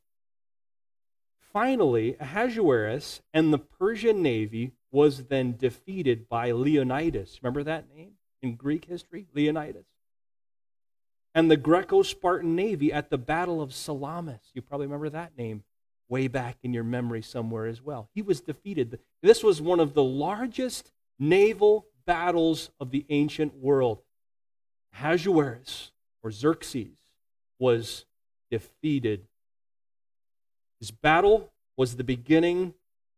Finally, 1.53 2.15
Ahasuerus 2.19 3.21
and 3.33 3.51
the 3.51 3.57
Persian 3.57 4.21
navy 4.21 4.73
was 4.91 5.25
then 5.25 5.55
defeated 5.57 6.27
by 6.27 6.51
Leonidas. 6.51 7.39
Remember 7.41 7.63
that 7.63 7.89
name 7.95 8.13
in 8.41 8.55
Greek 8.55 8.85
history? 8.85 9.27
Leonidas 9.33 9.85
and 11.35 11.49
the 11.49 11.57
Greco 11.57 12.01
Spartan 12.01 12.55
Navy 12.55 12.91
at 12.91 13.09
the 13.09 13.17
Battle 13.17 13.61
of 13.61 13.73
Salamis. 13.73 14.51
You 14.53 14.61
probably 14.61 14.87
remember 14.87 15.09
that 15.09 15.37
name 15.37 15.63
way 16.07 16.27
back 16.27 16.57
in 16.63 16.73
your 16.73 16.83
memory 16.83 17.21
somewhere 17.21 17.67
as 17.67 17.81
well. 17.81 18.09
He 18.13 18.21
was 18.21 18.41
defeated. 18.41 18.99
This 19.21 19.43
was 19.43 19.61
one 19.61 19.79
of 19.79 19.93
the 19.93 20.03
largest 20.03 20.91
naval 21.19 21.85
battles 22.05 22.71
of 22.79 22.91
the 22.91 23.05
ancient 23.09 23.55
world. 23.55 23.99
Ahasuerus, 24.93 25.91
or 26.23 26.31
Xerxes, 26.31 26.97
was 27.59 28.05
defeated. 28.49 29.27
His 30.79 30.91
battle 30.91 31.51
was 31.77 31.95
the 31.95 32.03
beginning 32.03 32.73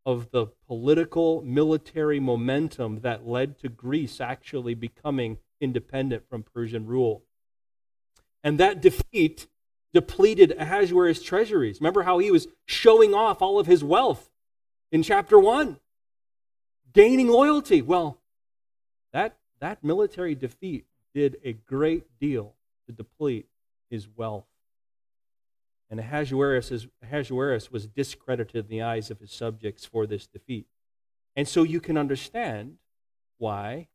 of 0.06 0.32
the 0.32 0.48
political 0.68 1.42
military 1.44 2.20
momentum 2.20 3.02
that 3.02 3.28
led 3.28 3.58
to 3.60 3.70
Greece 3.70 4.20
actually 4.20 4.74
becoming 4.74 5.38
independent 5.62 6.28
from 6.28 6.44
Persian 6.44 6.86
rule. 6.88 7.24
And 8.44 8.60
that 8.60 8.82
defeat 8.82 9.48
depleted 9.94 10.56
Ahasuerus' 10.58 11.22
treasuries. 11.22 11.80
Remember 11.80 12.04
how 12.04 12.20
he 12.20 12.32
was 12.32 12.48
showing 12.66 13.14
off 13.14 13.42
all 13.42 13.60
of 13.60 13.68
his 13.68 13.84
wealth 13.84 14.30
in 14.92 15.04
chapter 15.04 15.40
1, 15.40 15.80
gaining 16.94 17.28
loyalty. 17.28 17.82
Well, 17.82 18.20
that, 19.14 19.38
that 19.60 19.84
military 19.84 20.36
defeat 20.36 20.86
did 21.14 21.38
a 21.44 21.54
great 21.54 22.20
deal 22.20 22.56
to 22.88 22.92
deplete 22.92 23.48
his 23.90 24.08
wealth. 24.16 24.46
And 25.90 26.00
Ahasuerus, 26.00 26.88
Ahasuerus 27.04 27.70
was 27.70 27.86
discredited 27.86 28.66
in 28.66 28.72
the 28.72 28.82
eyes 28.82 29.12
of 29.12 29.20
his 29.20 29.32
subjects 29.32 29.86
for 29.86 30.08
this 30.08 30.26
defeat. 30.26 30.68
And 31.36 31.48
so 31.48 31.64
you 31.64 31.82
can 31.82 31.98
understand 31.98 32.78
why 33.38 33.90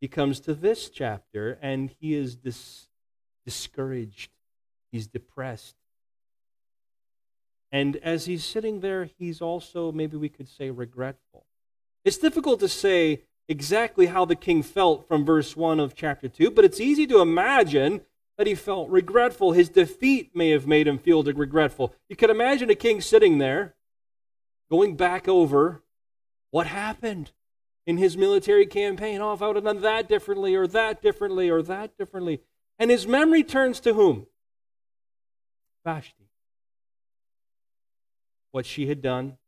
he 0.00 0.08
comes 0.08 0.38
to 0.40 0.54
this 0.54 0.90
chapter 0.90 1.58
and 1.62 1.90
he 1.98 2.14
is 2.14 2.36
dis- 2.36 2.88
discouraged, 3.44 4.30
he's 4.92 5.06
depressed. 5.06 5.76
And 7.72 7.96
as 7.96 8.26
he's 8.26 8.44
sitting 8.44 8.80
there, 8.80 9.04
he's 9.18 9.40
also, 9.40 9.90
maybe 9.90 10.16
we 10.16 10.28
could 10.28 10.48
say, 10.48 10.70
regretful. 10.70 11.44
It's 12.04 12.18
difficult 12.18 12.60
to 12.60 12.68
say 12.68 13.22
exactly 13.48 14.06
how 14.06 14.24
the 14.24 14.36
king 14.36 14.62
felt 14.62 15.08
from 15.08 15.24
verse 15.24 15.56
1 15.56 15.80
of 15.80 15.94
chapter 15.94 16.28
2, 16.28 16.50
but 16.50 16.64
it's 16.64 16.80
easy 16.80 17.06
to 17.08 17.20
imagine 17.20 18.02
that 18.38 18.46
he 18.46 18.54
felt 18.54 18.88
regretful. 18.90 19.52
His 19.52 19.68
defeat 19.68 20.34
may 20.34 20.50
have 20.50 20.66
made 20.66 20.86
him 20.86 20.98
feel 20.98 21.22
regretful. 21.22 21.94
You 22.08 22.16
could 22.16 22.30
imagine 22.30 22.70
a 22.70 22.74
king 22.74 23.00
sitting 23.00 23.38
there, 23.38 23.74
going 24.70 24.96
back 24.96 25.28
over 25.28 25.82
what 26.50 26.66
happened 26.66 27.32
in 27.86 27.96
his 27.96 28.16
military 28.16 28.66
campaign. 28.66 29.20
Oh, 29.20 29.32
if 29.32 29.42
I 29.42 29.48
would 29.48 29.56
have 29.56 29.64
done 29.64 29.82
that 29.82 30.08
differently, 30.08 30.54
or 30.54 30.66
that 30.68 31.02
differently, 31.02 31.50
or 31.50 31.62
that 31.62 31.96
differently. 31.98 32.40
And 32.78 32.90
his 32.90 33.06
memory 33.06 33.44
turns 33.44 33.80
to 33.80 33.94
whom? 33.94 34.26
Vashti. 35.84 36.28
What 38.50 38.66
she 38.66 38.86
had 38.86 39.02
done, 39.02 39.38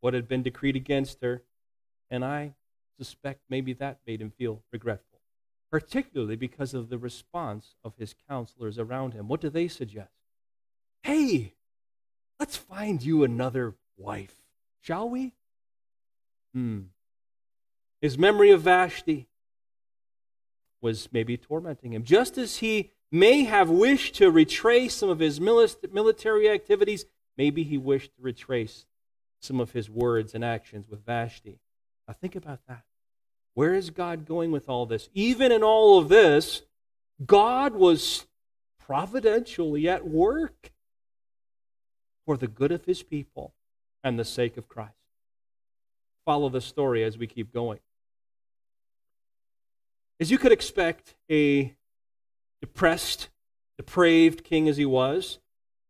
what 0.00 0.14
had 0.14 0.28
been 0.28 0.42
decreed 0.42 0.76
against 0.76 1.20
her, 1.22 1.42
and 2.10 2.24
I 2.24 2.54
suspect 2.98 3.40
maybe 3.48 3.72
that 3.74 3.98
made 4.06 4.20
him 4.20 4.30
feel 4.30 4.62
regretful, 4.72 5.20
particularly 5.70 6.36
because 6.36 6.74
of 6.74 6.88
the 6.88 6.98
response 6.98 7.74
of 7.84 7.94
his 7.98 8.14
counselors 8.28 8.78
around 8.78 9.12
him. 9.12 9.28
What 9.28 9.40
do 9.40 9.50
they 9.50 9.68
suggest? 9.68 10.12
Hey, 11.02 11.54
let's 12.40 12.56
find 12.56 13.02
you 13.02 13.24
another 13.24 13.74
wife, 13.96 14.34
shall 14.80 15.08
we? 15.08 15.34
Hmm. 16.54 16.82
His 18.00 18.16
memory 18.16 18.50
of 18.50 18.62
Vashti, 18.62 19.28
was 20.86 21.08
maybe 21.10 21.36
tormenting 21.36 21.92
him. 21.92 22.04
Just 22.04 22.38
as 22.38 22.58
he 22.58 22.92
may 23.10 23.42
have 23.42 23.68
wished 23.68 24.14
to 24.14 24.30
retrace 24.30 24.94
some 24.94 25.08
of 25.08 25.18
his 25.18 25.40
military 25.40 26.48
activities, 26.48 27.06
maybe 27.36 27.64
he 27.64 27.76
wished 27.76 28.14
to 28.14 28.22
retrace 28.22 28.86
some 29.40 29.58
of 29.58 29.72
his 29.72 29.90
words 29.90 30.32
and 30.32 30.44
actions 30.44 30.88
with 30.88 31.04
Vashti. 31.04 31.58
Now 32.06 32.14
think 32.14 32.36
about 32.36 32.60
that. 32.68 32.84
Where 33.54 33.74
is 33.74 33.90
God 33.90 34.26
going 34.26 34.52
with 34.52 34.68
all 34.68 34.86
this? 34.86 35.08
Even 35.12 35.50
in 35.50 35.64
all 35.64 35.98
of 35.98 36.08
this, 36.08 36.62
God 37.24 37.74
was 37.74 38.26
providentially 38.78 39.88
at 39.88 40.06
work 40.06 40.70
for 42.24 42.36
the 42.36 42.46
good 42.46 42.70
of 42.70 42.84
his 42.84 43.02
people 43.02 43.54
and 44.04 44.16
the 44.16 44.24
sake 44.24 44.56
of 44.56 44.68
Christ. 44.68 44.92
Follow 46.24 46.48
the 46.48 46.60
story 46.60 47.02
as 47.02 47.18
we 47.18 47.26
keep 47.26 47.52
going. 47.52 47.80
As 50.18 50.30
you 50.30 50.38
could 50.38 50.52
expect, 50.52 51.14
a 51.30 51.74
depressed, 52.60 53.28
depraved 53.76 54.44
king 54.44 54.68
as 54.68 54.78
he 54.78 54.86
was, 54.86 55.38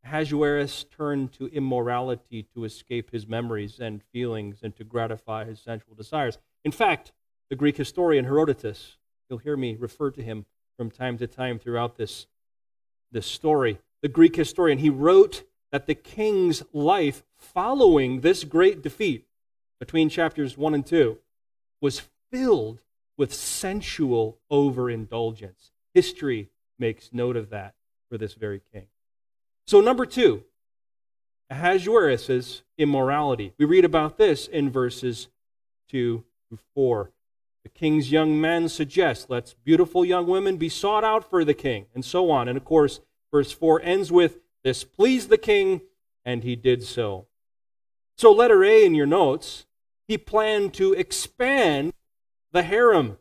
Ahasuerus 0.05 0.85
turned 0.85 1.33
to 1.35 1.47
immorality 1.49 2.45
to 2.55 2.65
escape 2.65 3.11
his 3.11 3.27
memories 3.27 3.79
and 3.79 4.03
feelings 4.13 4.59
and 4.63 4.75
to 4.77 4.85
gratify 4.85 5.45
his 5.45 5.61
sensual 5.61 5.95
desires. 5.95 6.39
In 6.65 6.73
fact, 6.73 7.13
the 7.51 7.57
Greek 7.57 7.77
historian 7.77 8.25
Herodotus, 8.25 8.97
you'll 9.29 9.39
hear 9.39 9.57
me 9.57 9.77
refer 9.79 10.11
to 10.11 10.23
him 10.23 10.47
from 10.77 10.91
time 10.91 11.19
to 11.19 11.27
time 11.27 11.59
throughout 11.59 11.97
this, 11.97 12.27
this 13.13 13.27
story. 13.27 13.79
The 14.03 14.09
Greek 14.09 14.35
historian, 14.35 14.79
he 14.79 14.91
wrote 14.91 15.45
that 15.71 15.87
the 15.87 15.95
king's 15.95 16.63
life 16.73 17.23
following 17.37 18.21
this 18.21 18.43
great 18.45 18.83
defeat 18.83 19.27
between 19.79 20.09
chapters 20.09 20.57
1 20.57 20.75
and 20.75 20.87
2 20.87 21.19
was 21.81 22.03
filled 22.31 22.83
with 23.17 23.33
sensual 23.33 24.39
overindulgence. 24.51 25.71
History 25.95 26.51
makes 26.79 27.11
note 27.13 27.37
of 27.37 27.51
that 27.51 27.75
for 28.09 28.19
this 28.19 28.35
very 28.35 28.61
king. 28.73 28.87
So, 29.67 29.81
number 29.81 30.07
two, 30.07 30.45
Ahasuerus' 31.51 32.63
immorality. 32.77 33.53
We 33.59 33.65
read 33.65 33.85
about 33.85 34.19
this 34.19 34.47
in 34.47 34.71
verses 34.71 35.29
2 35.91 36.25
through 36.49 36.59
4. 36.75 37.11
The 37.63 37.69
king's 37.71 38.13
young 38.13 38.41
men 38.41 38.69
suggest, 38.69 39.29
let's 39.29 39.55
beautiful 39.55 40.05
young 40.05 40.27
women 40.27 40.57
be 40.57 40.69
sought 40.69 41.05
out 41.05 41.29
for 41.29 41.45
the 41.45 41.55
king, 41.55 41.87
and 41.95 42.05
so 42.05 42.31
on. 42.31 42.49
And 42.49 42.57
of 42.57 42.65
course, 42.65 43.01
verse 43.33 43.53
4 43.53 43.81
ends 43.83 44.13
with, 44.13 44.39
this 44.63 44.85
pleased 44.85 45.29
the 45.29 45.39
king, 45.39 45.83
and 46.25 46.43
he 46.43 46.57
did 46.57 46.83
so. 46.83 47.27
So, 48.17 48.33
letter 48.33 48.65
A 48.65 48.85
in 48.85 48.95
your 48.95 49.07
notes, 49.07 49.67
he 50.07 50.17
planned 50.19 50.75
to 50.75 50.93
expand 50.93 51.93
the 52.57 52.63
harem. 52.63 53.19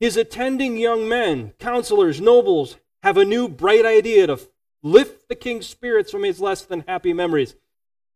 His 0.00 0.16
attending 0.16 0.76
young 0.76 1.08
men, 1.08 1.52
counselors, 1.58 2.20
nobles, 2.20 2.76
have 3.02 3.16
a 3.16 3.24
new 3.24 3.48
bright 3.48 3.84
idea 3.84 4.26
to 4.26 4.40
lift 4.82 5.28
the 5.28 5.34
king's 5.34 5.66
spirits 5.66 6.10
from 6.10 6.24
his 6.24 6.40
less 6.40 6.62
than 6.62 6.84
happy 6.88 7.12
memories. 7.12 7.54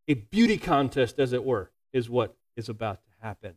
A 0.08 0.14
beauty 0.14 0.58
contest, 0.58 1.18
as 1.18 1.32
it 1.32 1.44
were, 1.44 1.70
is 1.92 2.08
what 2.08 2.36
is 2.56 2.68
about 2.68 3.00
to 3.04 3.10
happen. 3.26 3.54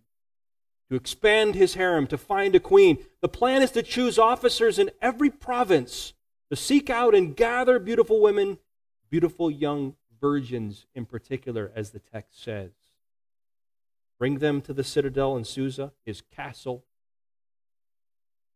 To 0.90 0.96
expand 0.96 1.56
his 1.56 1.76
harem, 1.76 2.08
to 2.08 2.18
find 2.18 2.54
a 2.56 2.60
queen. 2.60 2.98
The 3.22 3.30
plan 3.30 3.62
is 3.62 3.72
to 3.72 3.82
choose 3.82 4.20
officers 4.20 4.78
in 4.78 4.92
every 5.02 5.30
province 5.30 6.14
to 6.50 6.56
seek 6.56 6.90
out 6.90 7.16
and 7.16 7.36
gather 7.36 7.80
beautiful 7.80 8.22
women, 8.22 8.60
beautiful 9.10 9.50
young 9.50 9.96
virgins 10.22 10.86
in 10.94 11.06
particular, 11.06 11.72
as 11.76 11.90
the 11.92 12.00
text 12.00 12.44
says. 12.44 12.72
Bring 14.18 14.40
them 14.40 14.62
to 14.62 14.74
the 14.74 14.84
citadel 14.84 15.36
in 15.36 15.44
Susa, 15.44 15.92
his 16.06 16.22
castle. 16.22 16.86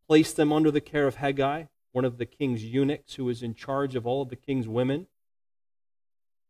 Place 0.08 0.34
them 0.34 0.52
under 0.52 0.72
the 0.72 0.82
care 0.82 1.06
of 1.06 1.18
Hegai, 1.18 1.68
one 1.92 2.06
of 2.06 2.18
the 2.18 2.26
king's 2.26 2.64
eunuchs 2.64 3.16
who 3.16 3.28
is 3.30 3.44
in 3.44 3.56
charge 3.56 3.96
of 3.96 4.08
all 4.08 4.22
of 4.22 4.30
the 4.30 4.36
king's 4.36 4.68
women. 4.68 5.08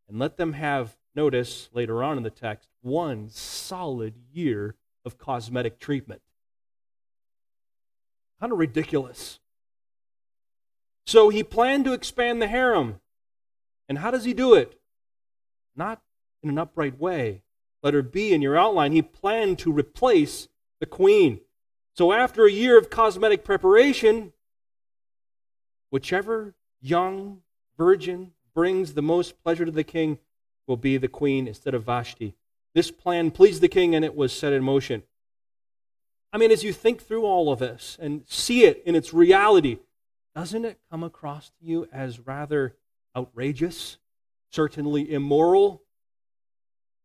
And 0.07 0.19
let 0.19 0.37
them 0.37 0.53
have, 0.53 0.97
notice 1.15 1.69
later 1.73 2.03
on 2.03 2.17
in 2.17 2.23
the 2.23 2.29
text, 2.29 2.69
one 2.81 3.29
solid 3.29 4.15
year 4.31 4.75
of 5.05 5.17
cosmetic 5.17 5.79
treatment. 5.79 6.21
Kind 8.39 8.51
of 8.51 8.59
ridiculous. 8.59 9.39
So 11.05 11.29
he 11.29 11.43
planned 11.43 11.85
to 11.85 11.93
expand 11.93 12.41
the 12.41 12.47
harem. 12.47 13.01
And 13.87 13.97
how 13.97 14.11
does 14.11 14.25
he 14.25 14.33
do 14.33 14.53
it? 14.53 14.79
Not 15.75 16.01
in 16.43 16.49
an 16.49 16.57
upright 16.57 16.99
way. 16.99 17.41
Letter 17.81 18.01
B 18.01 18.33
in 18.33 18.41
your 18.41 18.57
outline, 18.57 18.91
he 18.91 19.01
planned 19.01 19.59
to 19.59 19.71
replace 19.71 20.47
the 20.79 20.85
queen. 20.85 21.41
So 21.95 22.13
after 22.13 22.45
a 22.45 22.51
year 22.51 22.77
of 22.77 22.89
cosmetic 22.89 23.43
preparation, 23.43 24.33
whichever 25.89 26.55
young 26.81 27.41
virgin 27.77 28.31
brings 28.53 28.93
the 28.93 29.01
most 29.01 29.41
pleasure 29.43 29.65
to 29.65 29.71
the 29.71 29.83
king 29.83 30.19
will 30.67 30.77
be 30.77 30.97
the 30.97 31.07
queen 31.07 31.47
instead 31.47 31.73
of 31.73 31.83
Vashti. 31.83 32.35
This 32.73 32.91
plan 32.91 33.31
pleased 33.31 33.61
the 33.61 33.67
king 33.67 33.95
and 33.95 34.05
it 34.05 34.15
was 34.15 34.31
set 34.31 34.53
in 34.53 34.63
motion. 34.63 35.03
I 36.31 36.37
mean, 36.37 36.51
as 36.51 36.63
you 36.63 36.71
think 36.73 37.01
through 37.01 37.23
all 37.23 37.51
of 37.51 37.59
this 37.59 37.97
and 37.99 38.23
see 38.27 38.65
it 38.65 38.83
in 38.85 38.95
its 38.95 39.13
reality, 39.13 39.79
doesn't 40.35 40.65
it 40.65 40.79
come 40.91 41.03
across 41.03 41.49
to 41.49 41.65
you 41.65 41.87
as 41.91 42.19
rather 42.19 42.75
outrageous, 43.15 43.97
certainly 44.51 45.11
immoral, 45.11 45.81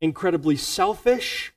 incredibly 0.01 0.57
selfish? 0.57 1.53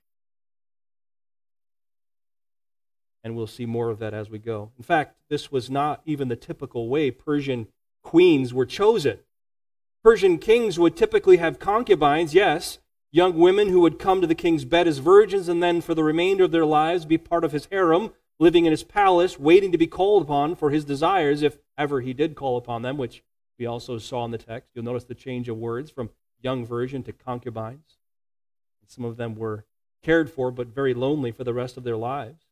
And 3.24 3.36
we'll 3.36 3.48
see 3.48 3.66
more 3.66 3.90
of 3.90 4.00
that 4.00 4.14
as 4.14 4.30
we 4.30 4.40
go. 4.40 4.72
In 4.78 4.84
fact, 4.84 5.18
this 5.30 5.52
was 5.52 5.70
not 5.70 6.02
even 6.06 6.28
the 6.28 6.36
typical 6.36 6.88
way 6.88 7.12
Persian 7.12 7.68
queens 8.04 8.54
were 8.54 8.66
chosen. 8.66 9.20
Persian 10.04 10.38
kings 10.38 10.80
would 10.80 10.96
typically 10.96 11.38
have 11.38 11.60
concubines, 11.60 12.34
yes, 12.34 12.80
young 13.12 13.38
women 13.38 13.68
who 13.68 13.82
would 13.82 14.00
come 14.00 14.22
to 14.22 14.28
the 14.28 14.36
king's 14.36 14.64
bed 14.64 14.88
as 14.88 15.00
virgins 15.00 15.50
and 15.50 15.62
then 15.62 15.82
for 15.82 15.94
the 15.94 16.04
remainder 16.04 16.46
of 16.46 16.52
their 16.52 16.66
lives 16.66 17.06
be 17.06 17.18
part 17.18 17.44
of 17.44 17.52
his 17.52 17.68
harem, 17.72 18.14
living 18.40 18.66
in 18.66 18.72
his 18.72 18.84
palace, 18.84 19.40
waiting 19.40 19.72
to 19.72 19.78
be 19.78 19.88
called 19.88 20.24
upon 20.24 20.56
for 20.56 20.70
his 20.70 20.86
desires 20.86 21.42
if 21.42 21.58
ever 21.78 22.00
he 22.00 22.14
did 22.14 22.36
call 22.36 22.58
upon 22.58 22.82
them, 22.82 22.98
which 22.98 23.24
we 23.60 23.66
also 23.66 23.98
saw 23.98 24.24
in 24.24 24.32
the 24.32 24.38
text. 24.38 24.70
You'll 24.74 24.86
notice 24.86 25.06
the 25.06 25.16
change 25.16 25.50
of 25.50 25.58
words 25.58 25.92
from 25.92 26.12
young 26.42 26.66
virgin 26.66 27.04
to 27.04 27.12
concubines. 27.12 27.97
Some 28.88 29.06
of 29.06 29.18
them 29.18 29.36
were 29.36 29.66
cared 30.04 30.30
for, 30.30 30.52
but 30.52 30.68
very 30.68 30.94
lonely 30.94 31.32
for 31.32 31.44
the 31.44 31.54
rest 31.54 31.78
of 31.78 31.84
their 31.84 31.98
lives. 31.98 32.44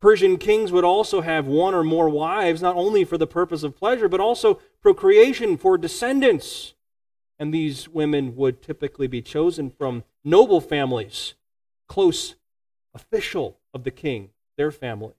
Persian 0.00 0.38
kings 0.38 0.70
would 0.70 0.84
also 0.84 1.22
have 1.22 1.46
one 1.46 1.74
or 1.74 1.82
more 1.82 2.08
wives, 2.08 2.62
not 2.62 2.76
only 2.76 3.04
for 3.04 3.18
the 3.18 3.26
purpose 3.26 3.62
of 3.62 3.76
pleasure, 3.76 4.08
but 4.08 4.20
also 4.20 4.60
procreation 4.80 5.56
for 5.56 5.76
descendants. 5.76 6.74
And 7.38 7.52
these 7.52 7.88
women 7.88 8.36
would 8.36 8.62
typically 8.62 9.06
be 9.06 9.22
chosen 9.22 9.70
from 9.70 10.04
noble 10.24 10.60
families, 10.60 11.34
close 11.88 12.36
official 12.94 13.58
of 13.74 13.84
the 13.84 13.90
king, 13.90 14.30
their 14.56 14.70
family. 14.70 15.14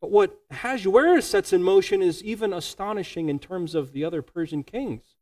But 0.00 0.10
what 0.10 0.38
Ahasuerus 0.50 1.26
sets 1.26 1.52
in 1.52 1.62
motion 1.62 2.02
is 2.02 2.22
even 2.22 2.52
astonishing 2.52 3.28
in 3.28 3.38
terms 3.38 3.74
of 3.74 3.92
the 3.92 4.04
other 4.04 4.22
Persian 4.22 4.62
kings. 4.62 5.13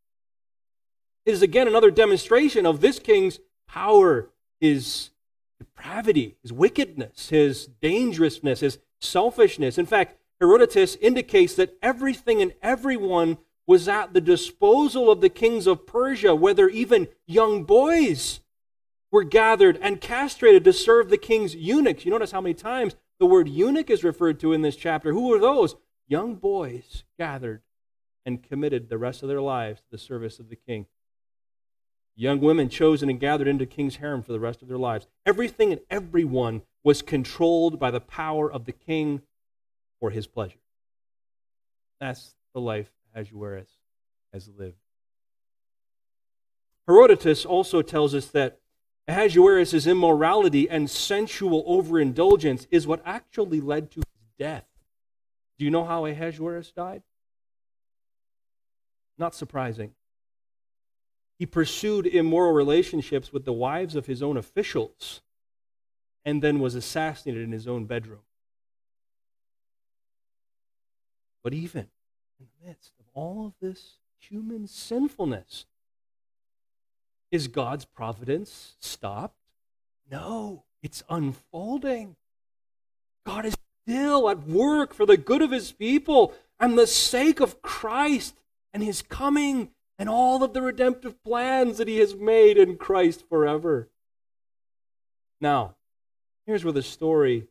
It 1.24 1.32
is 1.32 1.42
again 1.42 1.68
another 1.68 1.90
demonstration 1.90 2.66
of 2.66 2.80
this 2.80 2.98
king's 2.98 3.38
power, 3.68 4.30
his 4.60 5.10
depravity, 5.58 6.36
his 6.42 6.52
wickedness, 6.52 7.28
his 7.28 7.66
dangerousness, 7.80 8.60
his 8.60 8.78
selfishness. 9.00 9.78
In 9.78 9.86
fact, 9.86 10.16
Herodotus 10.40 10.96
indicates 10.96 11.54
that 11.54 11.76
everything 11.80 12.42
and 12.42 12.52
everyone 12.62 13.38
was 13.66 13.86
at 13.88 14.12
the 14.12 14.20
disposal 14.20 15.10
of 15.10 15.20
the 15.20 15.28
kings 15.28 15.68
of 15.68 15.86
Persia, 15.86 16.34
whether 16.34 16.68
even 16.68 17.06
young 17.26 17.62
boys 17.62 18.40
were 19.12 19.22
gathered 19.22 19.78
and 19.80 20.00
castrated 20.00 20.64
to 20.64 20.72
serve 20.72 21.08
the 21.08 21.18
king's 21.18 21.54
eunuchs. 21.54 22.04
You 22.04 22.10
notice 22.10 22.32
how 22.32 22.40
many 22.40 22.54
times 22.54 22.96
the 23.20 23.26
word 23.26 23.48
eunuch 23.48 23.90
is 23.90 24.02
referred 24.02 24.40
to 24.40 24.52
in 24.52 24.62
this 24.62 24.74
chapter. 24.74 25.12
Who 25.12 25.28
were 25.28 25.38
those? 25.38 25.76
Young 26.08 26.34
boys 26.34 27.04
gathered 27.16 27.62
and 28.26 28.42
committed 28.42 28.88
the 28.88 28.98
rest 28.98 29.22
of 29.22 29.28
their 29.28 29.40
lives 29.40 29.80
to 29.80 29.86
the 29.92 29.98
service 29.98 30.40
of 30.40 30.48
the 30.48 30.56
king. 30.56 30.86
Young 32.14 32.40
women 32.40 32.68
chosen 32.68 33.08
and 33.08 33.18
gathered 33.18 33.48
into 33.48 33.66
king's 33.66 33.96
harem 33.96 34.22
for 34.22 34.32
the 34.32 34.40
rest 34.40 34.62
of 34.62 34.68
their 34.68 34.78
lives. 34.78 35.06
Everything 35.24 35.72
and 35.72 35.80
everyone 35.90 36.62
was 36.84 37.00
controlled 37.00 37.78
by 37.78 37.90
the 37.90 38.00
power 38.00 38.50
of 38.50 38.64
the 38.64 38.72
king 38.72 39.22
for 39.98 40.10
his 40.10 40.26
pleasure. 40.26 40.58
That's 42.00 42.34
the 42.52 42.60
life 42.60 42.90
Ahasuerus 43.14 43.68
has 44.32 44.48
lived. 44.48 44.76
Herodotus 46.86 47.46
also 47.46 47.80
tells 47.80 48.14
us 48.14 48.26
that 48.26 48.58
Ahasuerus' 49.08 49.86
immorality 49.86 50.68
and 50.68 50.90
sensual 50.90 51.64
overindulgence 51.66 52.66
is 52.70 52.86
what 52.86 53.02
actually 53.04 53.60
led 53.60 53.90
to 53.92 54.00
his 54.00 54.28
death. 54.38 54.66
Do 55.58 55.64
you 55.64 55.70
know 55.70 55.84
how 55.84 56.06
Ahasuerus 56.06 56.72
died? 56.72 57.02
Not 59.18 59.34
surprising. 59.34 59.94
He 61.42 61.46
pursued 61.46 62.06
immoral 62.06 62.52
relationships 62.52 63.32
with 63.32 63.44
the 63.44 63.52
wives 63.52 63.96
of 63.96 64.06
his 64.06 64.22
own 64.22 64.36
officials 64.36 65.22
and 66.24 66.40
then 66.40 66.60
was 66.60 66.76
assassinated 66.76 67.42
in 67.42 67.50
his 67.50 67.66
own 67.66 67.84
bedroom. 67.84 68.20
But 71.42 71.52
even 71.52 71.88
in 72.38 72.46
the 72.46 72.68
midst 72.68 72.92
of 73.00 73.06
all 73.12 73.44
of 73.44 73.54
this 73.60 73.94
human 74.20 74.68
sinfulness, 74.68 75.66
is 77.32 77.48
God's 77.48 77.86
providence 77.86 78.76
stopped? 78.78 79.42
No, 80.08 80.62
it's 80.80 81.02
unfolding. 81.10 82.14
God 83.26 83.46
is 83.46 83.56
still 83.82 84.30
at 84.30 84.46
work 84.46 84.94
for 84.94 85.06
the 85.06 85.16
good 85.16 85.42
of 85.42 85.50
his 85.50 85.72
people 85.72 86.34
and 86.60 86.78
the 86.78 86.86
sake 86.86 87.40
of 87.40 87.62
Christ 87.62 88.38
and 88.72 88.80
his 88.80 89.02
coming 89.02 89.72
and 89.98 90.08
all 90.08 90.42
of 90.42 90.52
the 90.52 90.62
redemptive 90.62 91.22
plans 91.22 91.78
that 91.78 91.88
he 91.88 91.98
has 91.98 92.14
made 92.14 92.56
in 92.56 92.76
Christ 92.76 93.24
forever. 93.28 93.88
Now, 95.40 95.76
here's 96.46 96.64
where 96.64 96.72
the 96.72 96.82
story 96.82 97.46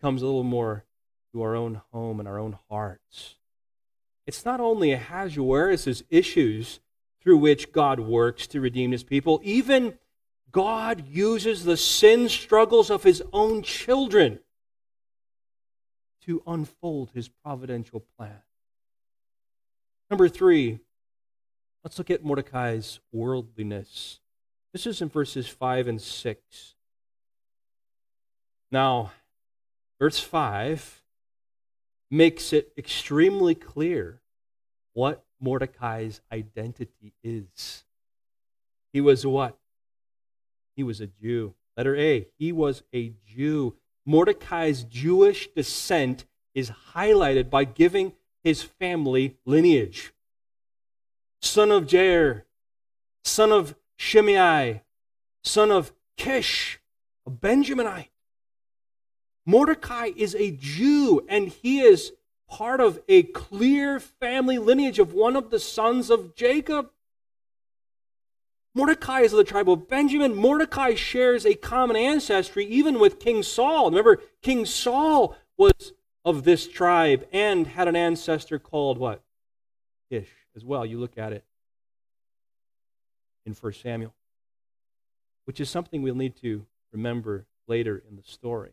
comes 0.00 0.22
a 0.22 0.26
little 0.26 0.42
more 0.42 0.84
to 1.32 1.42
our 1.42 1.54
own 1.54 1.80
home 1.92 2.20
and 2.20 2.28
our 2.28 2.38
own 2.38 2.58
hearts. 2.68 3.36
It's 4.26 4.44
not 4.44 4.60
only 4.60 4.92
Ahasuerus' 4.92 6.02
issues 6.10 6.80
through 7.20 7.38
which 7.38 7.72
God 7.72 8.00
works 8.00 8.46
to 8.48 8.60
redeem 8.60 8.92
his 8.92 9.04
people, 9.04 9.40
even 9.42 9.98
God 10.50 11.06
uses 11.08 11.64
the 11.64 11.76
sin 11.76 12.28
struggles 12.28 12.90
of 12.90 13.02
his 13.02 13.22
own 13.32 13.62
children 13.62 14.40
to 16.26 16.42
unfold 16.46 17.10
his 17.14 17.28
providential 17.28 18.04
plan. 18.16 18.42
Number 20.10 20.28
three, 20.28 20.80
Let's 21.84 21.98
look 21.98 22.10
at 22.10 22.24
Mordecai's 22.24 23.00
worldliness. 23.10 24.20
This 24.72 24.86
is 24.86 25.02
in 25.02 25.08
verses 25.08 25.48
5 25.48 25.88
and 25.88 26.00
6. 26.00 26.74
Now, 28.70 29.12
verse 29.98 30.20
5 30.20 31.02
makes 32.10 32.52
it 32.52 32.72
extremely 32.78 33.54
clear 33.54 34.20
what 34.92 35.24
Mordecai's 35.40 36.20
identity 36.30 37.14
is. 37.24 37.84
He 38.92 39.00
was 39.00 39.26
what? 39.26 39.58
He 40.76 40.82
was 40.82 41.00
a 41.00 41.08
Jew. 41.08 41.54
Letter 41.76 41.96
A, 41.96 42.28
he 42.38 42.52
was 42.52 42.82
a 42.94 43.12
Jew. 43.26 43.74
Mordecai's 44.06 44.84
Jewish 44.84 45.48
descent 45.48 46.26
is 46.54 46.70
highlighted 46.94 47.50
by 47.50 47.64
giving 47.64 48.12
his 48.44 48.62
family 48.62 49.36
lineage. 49.44 50.12
Son 51.42 51.72
of 51.72 51.86
Jair, 51.86 52.42
son 53.24 53.50
of 53.50 53.74
Shimei, 53.96 54.82
son 55.42 55.70
of 55.72 55.92
Kish, 56.16 56.80
a 57.26 57.30
Benjaminite. 57.30 58.08
Mordecai 59.44 60.10
is 60.16 60.36
a 60.36 60.52
Jew, 60.52 61.26
and 61.28 61.48
he 61.48 61.80
is 61.80 62.12
part 62.48 62.80
of 62.80 63.00
a 63.08 63.24
clear 63.24 63.98
family 63.98 64.58
lineage 64.58 65.00
of 65.00 65.14
one 65.14 65.34
of 65.34 65.50
the 65.50 65.58
sons 65.58 66.10
of 66.10 66.36
Jacob. 66.36 66.90
Mordecai 68.74 69.22
is 69.22 69.32
of 69.32 69.38
the 69.38 69.44
tribe 69.44 69.68
of 69.68 69.88
Benjamin. 69.88 70.34
Mordecai 70.34 70.94
shares 70.94 71.44
a 71.44 71.54
common 71.54 71.96
ancestry 71.96 72.64
even 72.66 73.00
with 73.00 73.18
King 73.18 73.42
Saul. 73.42 73.90
Remember, 73.90 74.22
King 74.42 74.64
Saul 74.64 75.36
was 75.58 75.92
of 76.24 76.44
this 76.44 76.68
tribe 76.68 77.26
and 77.32 77.66
had 77.66 77.88
an 77.88 77.96
ancestor 77.96 78.58
called 78.58 78.96
what? 78.96 79.22
Kish 80.08 80.41
as 80.56 80.64
well. 80.64 80.84
You 80.84 80.98
look 80.98 81.18
at 81.18 81.32
it 81.32 81.44
in 83.44 83.54
1 83.54 83.72
Samuel, 83.74 84.14
which 85.44 85.60
is 85.60 85.70
something 85.70 86.02
we'll 86.02 86.14
need 86.14 86.36
to 86.42 86.66
remember 86.92 87.46
later 87.66 88.02
in 88.08 88.16
the 88.16 88.22
story. 88.22 88.72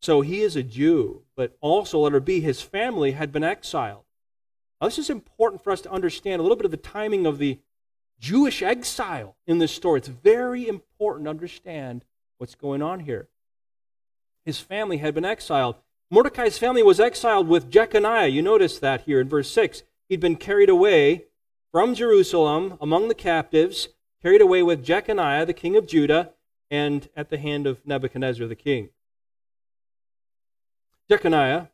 So 0.00 0.20
he 0.20 0.42
is 0.42 0.56
a 0.56 0.62
Jew, 0.62 1.22
but 1.36 1.56
also, 1.60 1.98
letter 1.98 2.20
B, 2.20 2.40
his 2.40 2.62
family 2.62 3.12
had 3.12 3.32
been 3.32 3.44
exiled. 3.44 4.04
Now, 4.80 4.86
this 4.86 4.98
is 4.98 5.10
important 5.10 5.62
for 5.62 5.72
us 5.72 5.80
to 5.82 5.90
understand 5.90 6.38
a 6.38 6.42
little 6.42 6.56
bit 6.56 6.64
of 6.64 6.70
the 6.70 6.76
timing 6.76 7.26
of 7.26 7.38
the 7.38 7.58
Jewish 8.20 8.62
exile 8.62 9.36
in 9.46 9.58
this 9.58 9.72
story. 9.72 9.98
It's 9.98 10.08
very 10.08 10.68
important 10.68 11.26
to 11.26 11.30
understand 11.30 12.04
what's 12.38 12.54
going 12.54 12.80
on 12.82 13.00
here. 13.00 13.28
His 14.44 14.60
family 14.60 14.98
had 14.98 15.14
been 15.14 15.24
exiled. 15.24 15.76
Mordecai's 16.10 16.58
family 16.58 16.82
was 16.82 17.00
exiled 17.00 17.48
with 17.48 17.70
Jeconiah. 17.70 18.28
You 18.28 18.40
notice 18.40 18.78
that 18.78 19.02
here 19.02 19.20
in 19.20 19.28
verse 19.28 19.50
6. 19.50 19.82
He'd 20.08 20.20
been 20.20 20.36
carried 20.36 20.68
away 20.68 21.26
from 21.70 21.94
Jerusalem 21.94 22.78
among 22.80 23.08
the 23.08 23.14
captives, 23.14 23.88
carried 24.22 24.40
away 24.40 24.62
with 24.62 24.84
Jeconiah, 24.84 25.46
the 25.46 25.52
king 25.52 25.76
of 25.76 25.86
Judah, 25.86 26.32
and 26.70 27.08
at 27.16 27.30
the 27.30 27.38
hand 27.38 27.66
of 27.66 27.86
Nebuchadnezzar, 27.86 28.46
the 28.46 28.54
king. 28.54 28.90
Jeconiah 31.10 31.68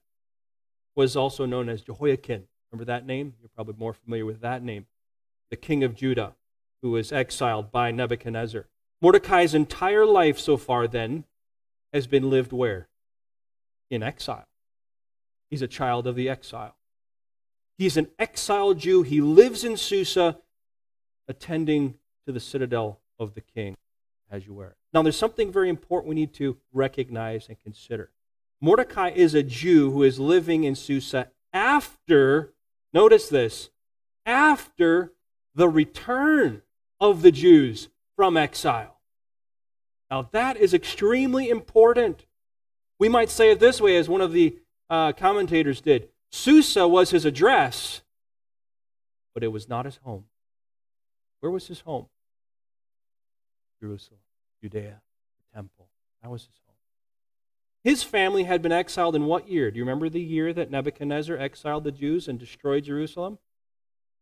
was 0.94 1.16
also 1.16 1.46
known 1.46 1.68
as 1.68 1.82
Jehoiakim. 1.82 2.44
Remember 2.70 2.84
that 2.84 3.06
name? 3.06 3.34
You're 3.40 3.50
probably 3.54 3.74
more 3.78 3.92
familiar 3.92 4.26
with 4.26 4.40
that 4.40 4.62
name 4.62 4.86
the 5.50 5.56
king 5.56 5.84
of 5.84 5.94
Judah, 5.94 6.34
who 6.82 6.90
was 6.90 7.12
exiled 7.12 7.70
by 7.70 7.92
Nebuchadnezzar. 7.92 8.66
Mordecai's 9.00 9.54
entire 9.54 10.04
life 10.04 10.36
so 10.36 10.56
far, 10.56 10.88
then, 10.88 11.24
has 11.92 12.08
been 12.08 12.28
lived 12.28 12.52
where? 12.52 12.88
In 13.88 14.02
exile. 14.02 14.48
He's 15.48 15.62
a 15.62 15.68
child 15.68 16.08
of 16.08 16.16
the 16.16 16.28
exile. 16.28 16.74
He's 17.76 17.96
an 17.96 18.08
exiled 18.18 18.78
Jew. 18.78 19.02
He 19.02 19.20
lives 19.20 19.64
in 19.64 19.76
Susa, 19.76 20.38
attending 21.28 21.94
to 22.26 22.32
the 22.32 22.40
citadel 22.40 23.00
of 23.18 23.34
the 23.34 23.40
king 23.40 23.76
as 24.30 24.46
you 24.46 24.54
wear. 24.54 24.76
Now, 24.92 25.02
there's 25.02 25.16
something 25.16 25.52
very 25.52 25.68
important 25.68 26.08
we 26.08 26.14
need 26.14 26.34
to 26.34 26.56
recognize 26.72 27.48
and 27.48 27.60
consider. 27.60 28.10
Mordecai 28.60 29.10
is 29.10 29.34
a 29.34 29.42
Jew 29.42 29.90
who 29.90 30.02
is 30.02 30.18
living 30.18 30.64
in 30.64 30.74
Susa 30.74 31.28
after, 31.52 32.52
notice 32.92 33.28
this, 33.28 33.70
after 34.24 35.12
the 35.54 35.68
return 35.68 36.62
of 37.00 37.22
the 37.22 37.32
Jews 37.32 37.88
from 38.16 38.36
exile. 38.36 38.98
Now, 40.10 40.28
that 40.32 40.56
is 40.56 40.74
extremely 40.74 41.48
important. 41.48 42.26
We 42.98 43.08
might 43.08 43.30
say 43.30 43.50
it 43.50 43.60
this 43.60 43.80
way, 43.80 43.96
as 43.96 44.08
one 44.08 44.20
of 44.20 44.32
the 44.32 44.56
uh, 44.88 45.12
commentators 45.12 45.80
did 45.80 46.08
Susa 46.34 46.88
was 46.88 47.10
his 47.10 47.24
address, 47.24 48.02
but 49.34 49.44
it 49.44 49.52
was 49.52 49.68
not 49.68 49.84
his 49.84 49.98
home. 49.98 50.24
Where 51.38 51.52
was 51.52 51.68
his 51.68 51.82
home? 51.82 52.06
Jerusalem, 53.80 54.18
Judea, 54.60 55.00
the 55.38 55.56
temple. 55.56 55.86
That 56.22 56.32
was 56.32 56.42
his 56.42 56.60
home. 56.66 56.74
His 57.84 58.02
family 58.02 58.42
had 58.42 58.62
been 58.62 58.72
exiled 58.72 59.14
in 59.14 59.26
what 59.26 59.48
year? 59.48 59.70
Do 59.70 59.78
you 59.78 59.84
remember 59.84 60.08
the 60.08 60.20
year 60.20 60.52
that 60.52 60.72
Nebuchadnezzar 60.72 61.36
exiled 61.36 61.84
the 61.84 61.92
Jews 61.92 62.26
and 62.26 62.36
destroyed 62.36 62.82
Jerusalem? 62.82 63.38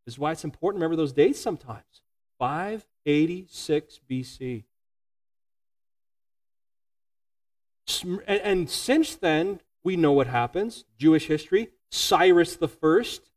This 0.04 0.14
is 0.14 0.18
why 0.18 0.32
it's 0.32 0.44
important 0.44 0.80
to 0.80 0.84
remember 0.84 1.00
those 1.00 1.14
dates 1.14 1.40
sometimes. 1.40 2.02
586 2.38 4.00
BC. 4.10 4.64
And 8.26 8.68
since 8.68 9.14
then, 9.14 9.60
we 9.82 9.96
know 9.96 10.12
what 10.12 10.26
happens. 10.26 10.84
Jewish 10.98 11.26
history. 11.26 11.70
Cyrus 11.92 12.56
First 12.56 13.30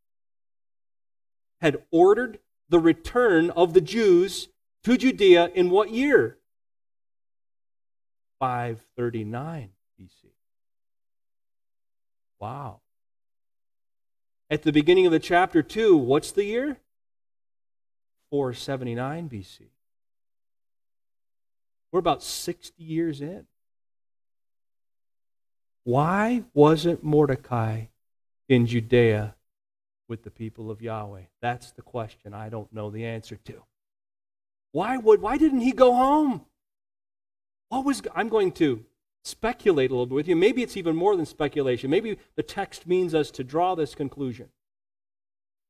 had 1.59 1.83
ordered 1.91 2.39
the 2.69 2.79
return 2.79 3.49
of 3.51 3.73
the 3.73 3.81
Jews 3.81 4.47
to 4.83 4.97
Judea 4.97 5.51
in 5.53 5.69
what 5.69 5.91
year? 5.91 6.37
539 8.39 9.69
BC. 9.99 10.29
Wow. 12.39 12.79
At 14.49 14.63
the 14.63 14.71
beginning 14.71 15.05
of 15.05 15.11
the 15.11 15.19
chapter 15.19 15.61
2, 15.61 15.97
what's 15.97 16.31
the 16.31 16.45
year? 16.45 16.77
479 18.29 19.29
BC. 19.29 19.61
We're 21.91 21.99
about 21.99 22.23
60 22.23 22.81
years 22.81 23.21
in. 23.21 23.47
Why 25.83 26.43
wasn't 26.53 27.03
Mordecai 27.03 27.85
in 28.47 28.67
Judea 28.67 29.35
with 30.07 30.23
the 30.23 30.31
people 30.31 30.71
of 30.71 30.81
Yahweh? 30.81 31.23
That's 31.41 31.71
the 31.71 31.81
question 31.81 32.33
I 32.33 32.49
don't 32.49 32.71
know 32.71 32.89
the 32.89 33.05
answer 33.05 33.37
to. 33.45 33.63
Why 34.71 34.97
would 34.97 35.21
why 35.21 35.37
didn't 35.37 35.61
he 35.61 35.71
go 35.71 35.93
home? 35.93 36.45
What 37.69 37.85
was 37.85 38.01
I'm 38.15 38.29
going 38.29 38.51
to 38.53 38.85
speculate 39.25 39.89
a 39.89 39.93
little 39.93 40.05
bit 40.05 40.15
with 40.15 40.27
you. 40.27 40.35
Maybe 40.35 40.61
it's 40.61 40.77
even 40.77 40.95
more 40.95 41.15
than 41.15 41.25
speculation. 41.25 41.89
Maybe 41.89 42.17
the 42.35 42.43
text 42.43 42.87
means 42.87 43.15
us 43.15 43.31
to 43.31 43.43
draw 43.43 43.75
this 43.75 43.95
conclusion. 43.95 44.49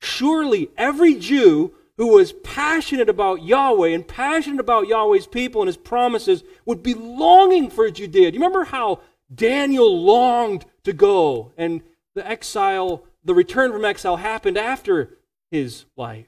Surely 0.01 0.69
every 0.77 1.15
Jew 1.15 1.73
who 1.97 2.07
was 2.07 2.33
passionate 2.33 3.07
about 3.07 3.43
Yahweh 3.43 3.89
and 3.89 4.05
passionate 4.05 4.59
about 4.59 4.89
Yahweh's 4.89 5.27
people 5.27 5.61
and 5.61 5.67
his 5.67 5.77
promises 5.77 6.43
would 6.65 6.83
be 6.83 6.93
longing 6.93 7.69
for 7.69 7.89
Judea. 7.89 8.31
Do 8.31 8.37
you 8.37 8.43
remember 8.43 8.65
how 8.65 8.99
Daniel 9.33 10.03
longed 10.03 10.65
to 10.83 10.91
go 10.91 11.53
and 11.57 11.81
the 12.15 12.27
exile, 12.27 13.05
the 13.23 13.35
return 13.35 13.71
from 13.71 13.85
exile 13.85 14.17
happened 14.17 14.57
after 14.57 15.17
his 15.51 15.85
life? 15.95 16.27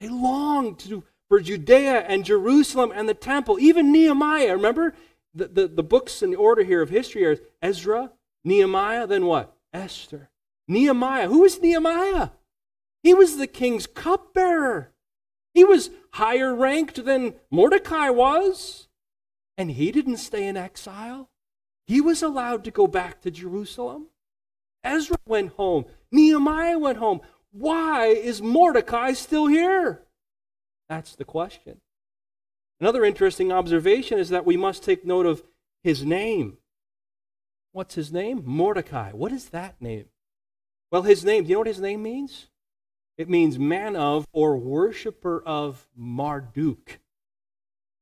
They 0.00 0.08
longed 0.08 0.78
to 0.80 1.04
for 1.28 1.40
Judea 1.40 2.00
and 2.06 2.24
Jerusalem 2.24 2.92
and 2.94 3.08
the 3.08 3.14
temple, 3.14 3.58
even 3.58 3.90
Nehemiah. 3.90 4.52
Remember, 4.52 4.94
the, 5.34 5.48
the, 5.48 5.68
the 5.68 5.82
books 5.82 6.22
in 6.22 6.30
the 6.30 6.36
order 6.36 6.62
here 6.62 6.82
of 6.82 6.90
history 6.90 7.24
are 7.24 7.36
Ezra, 7.60 8.12
Nehemiah, 8.44 9.06
then 9.06 9.26
what? 9.26 9.56
Esther. 9.72 10.30
Nehemiah. 10.68 11.28
Who 11.28 11.40
was 11.40 11.60
Nehemiah? 11.60 12.30
He 13.02 13.12
was 13.12 13.36
the 13.36 13.46
king's 13.46 13.86
cupbearer. 13.86 14.92
He 15.52 15.64
was 15.64 15.90
higher 16.12 16.54
ranked 16.54 17.04
than 17.04 17.34
Mordecai 17.50 18.08
was. 18.10 18.88
And 19.58 19.70
he 19.72 19.90
didn't 19.90 20.18
stay 20.18 20.46
in 20.46 20.56
exile. 20.56 21.30
He 21.86 22.00
was 22.00 22.22
allowed 22.22 22.64
to 22.64 22.70
go 22.70 22.86
back 22.86 23.20
to 23.22 23.30
Jerusalem. 23.30 24.06
Ezra 24.82 25.16
went 25.26 25.52
home. 25.52 25.86
Nehemiah 26.10 26.78
went 26.78 26.98
home. 26.98 27.20
Why 27.52 28.06
is 28.06 28.42
Mordecai 28.42 29.12
still 29.12 29.46
here? 29.46 30.02
That's 30.88 31.14
the 31.16 31.24
question. 31.24 31.80
Another 32.80 33.04
interesting 33.04 33.50
observation 33.50 34.18
is 34.18 34.28
that 34.28 34.44
we 34.44 34.56
must 34.56 34.84
take 34.84 35.04
note 35.04 35.26
of 35.26 35.42
his 35.82 36.04
name. 36.04 36.58
What's 37.72 37.94
his 37.94 38.12
name? 38.12 38.42
Mordecai. 38.44 39.12
What 39.12 39.32
is 39.32 39.48
that 39.50 39.80
name? 39.80 40.06
Well, 40.90 41.02
his 41.02 41.24
name, 41.24 41.44
do 41.44 41.50
you 41.50 41.54
know 41.54 41.60
what 41.60 41.66
his 41.66 41.80
name 41.80 42.02
means? 42.02 42.46
It 43.18 43.28
means 43.28 43.58
man 43.58 43.96
of 43.96 44.26
or 44.32 44.56
worshiper 44.56 45.42
of 45.44 45.88
Marduk. 45.98 46.98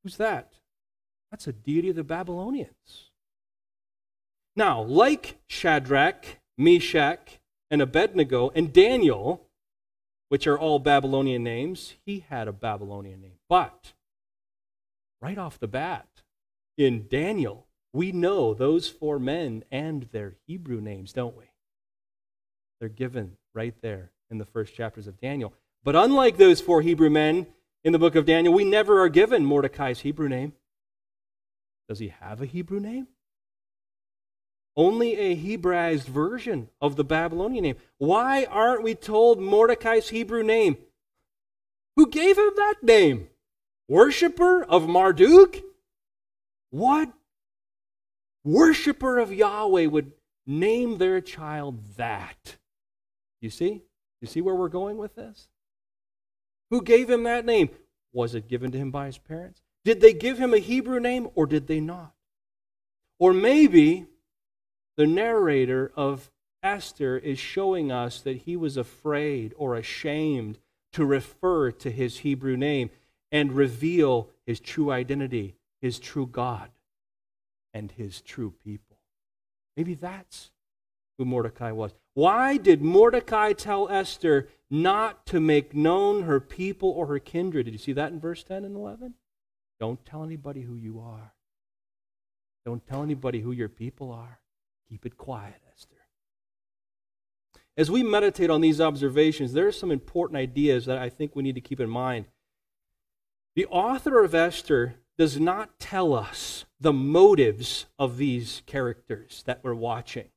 Who's 0.02 0.16
that? 0.16 0.54
That's 1.30 1.46
a 1.46 1.52
deity 1.52 1.90
of 1.90 1.96
the 1.96 2.04
Babylonians. 2.04 3.10
Now, 4.56 4.82
like 4.82 5.38
Shadrach, 5.48 6.38
Meshach, 6.56 7.40
and 7.70 7.82
Abednego 7.82 8.50
and 8.54 8.72
Daniel, 8.72 9.48
which 10.28 10.46
are 10.46 10.58
all 10.58 10.78
Babylonian 10.78 11.42
names, 11.42 11.94
he 12.06 12.24
had 12.28 12.46
a 12.46 12.52
Babylonian 12.52 13.20
name. 13.20 13.38
But 13.48 13.92
right 15.20 15.38
off 15.38 15.58
the 15.58 15.68
bat, 15.68 16.06
in 16.76 17.06
Daniel, 17.08 17.66
we 17.92 18.12
know 18.12 18.54
those 18.54 18.88
four 18.88 19.18
men 19.18 19.64
and 19.70 20.04
their 20.12 20.34
Hebrew 20.46 20.80
names, 20.80 21.12
don't 21.12 21.36
we? 21.36 21.44
They're 22.80 22.88
given 22.88 23.36
right 23.54 23.74
there 23.82 24.10
in 24.30 24.38
the 24.38 24.44
first 24.44 24.74
chapters 24.74 25.06
of 25.06 25.20
Daniel. 25.20 25.52
But 25.82 25.96
unlike 25.96 26.36
those 26.36 26.60
four 26.60 26.82
Hebrew 26.82 27.10
men 27.10 27.46
in 27.84 27.92
the 27.92 27.98
book 27.98 28.14
of 28.14 28.26
Daniel, 28.26 28.54
we 28.54 28.64
never 28.64 29.00
are 29.00 29.08
given 29.08 29.44
Mordecai's 29.44 30.00
Hebrew 30.00 30.28
name. 30.28 30.54
Does 31.88 31.98
he 31.98 32.08
have 32.08 32.40
a 32.40 32.46
Hebrew 32.46 32.80
name? 32.80 33.08
Only 34.76 35.16
a 35.16 35.36
Hebraized 35.36 36.04
version 36.04 36.68
of 36.80 36.96
the 36.96 37.04
Babylonian 37.04 37.62
name. 37.62 37.76
Why 37.98 38.44
aren't 38.44 38.82
we 38.82 38.94
told 38.94 39.40
Mordecai's 39.40 40.08
Hebrew 40.08 40.42
name? 40.42 40.76
Who 41.96 42.10
gave 42.10 42.36
him 42.36 42.50
that 42.56 42.76
name? 42.82 43.28
Worshipper 43.88 44.64
of 44.64 44.88
Marduk? 44.88 45.62
What 46.70 47.12
worshiper 48.42 49.18
of 49.18 49.32
Yahweh 49.32 49.86
would 49.86 50.12
name 50.46 50.98
their 50.98 51.20
child 51.20 51.78
that? 51.96 52.56
You 53.40 53.50
see? 53.50 53.82
You 54.20 54.26
see 54.26 54.40
where 54.40 54.56
we're 54.56 54.68
going 54.68 54.96
with 54.96 55.14
this? 55.14 55.48
Who 56.70 56.82
gave 56.82 57.08
him 57.08 57.22
that 57.24 57.44
name? 57.44 57.70
Was 58.12 58.34
it 58.34 58.48
given 58.48 58.72
to 58.72 58.78
him 58.78 58.90
by 58.90 59.06
his 59.06 59.18
parents? 59.18 59.62
Did 59.84 60.00
they 60.00 60.12
give 60.12 60.38
him 60.38 60.54
a 60.54 60.58
Hebrew 60.58 60.98
name 60.98 61.28
or 61.34 61.46
did 61.46 61.66
they 61.66 61.78
not? 61.78 62.14
Or 63.18 63.32
maybe 63.32 64.06
the 64.96 65.06
narrator 65.06 65.92
of 65.96 66.30
Esther 66.62 67.18
is 67.18 67.38
showing 67.38 67.92
us 67.92 68.20
that 68.20 68.38
he 68.38 68.56
was 68.56 68.76
afraid 68.76 69.52
or 69.56 69.76
ashamed 69.76 70.58
to 70.92 71.04
refer 71.04 71.70
to 71.70 71.90
his 71.90 72.18
Hebrew 72.18 72.56
name 72.56 72.90
and 73.30 73.52
reveal 73.52 74.30
his 74.46 74.60
true 74.60 74.90
identity, 74.90 75.56
his 75.82 75.98
true 75.98 76.26
God, 76.26 76.70
and 77.74 77.92
his 77.92 78.20
true 78.22 78.54
people. 78.64 78.96
Maybe 79.76 79.94
that's 79.94 80.50
who 81.18 81.24
Mordecai 81.24 81.72
was. 81.72 81.92
Why 82.14 82.56
did 82.56 82.80
Mordecai 82.80 83.52
tell 83.52 83.88
Esther 83.88 84.48
not 84.70 85.26
to 85.26 85.40
make 85.40 85.74
known 85.74 86.22
her 86.22 86.40
people 86.40 86.90
or 86.90 87.06
her 87.06 87.18
kindred? 87.18 87.64
Did 87.66 87.72
you 87.72 87.78
see 87.78 87.92
that 87.92 88.12
in 88.12 88.20
verse 88.20 88.44
10 88.44 88.64
and 88.64 88.76
11? 88.76 89.14
Don't 89.80 90.04
tell 90.06 90.22
anybody 90.22 90.62
who 90.62 90.76
you 90.76 91.00
are. 91.00 91.34
Don't 92.64 92.86
tell 92.86 93.02
anybody 93.02 93.40
who 93.40 93.52
your 93.52 93.68
people 93.68 94.12
are. 94.12 94.38
Keep 94.88 95.06
it 95.06 95.16
quiet, 95.16 95.60
Esther. 95.72 95.96
As 97.76 97.90
we 97.90 98.02
meditate 98.02 98.50
on 98.50 98.60
these 98.60 98.80
observations, 98.80 99.52
there 99.52 99.66
are 99.66 99.72
some 99.72 99.90
important 99.90 100.36
ideas 100.36 100.86
that 100.86 100.98
I 100.98 101.08
think 101.08 101.34
we 101.34 101.42
need 101.42 101.56
to 101.56 101.60
keep 101.60 101.80
in 101.80 101.90
mind. 101.90 102.26
The 103.56 103.66
author 103.66 104.22
of 104.22 104.34
Esther 104.34 104.96
does 105.16 105.38
not 105.38 105.78
tell 105.78 106.12
us 106.12 106.64
the 106.80 106.92
motives 106.92 107.86
of 107.98 108.16
these 108.16 108.62
characters 108.66 109.42
that 109.46 109.60
we're 109.62 109.74
watching. 109.74 110.28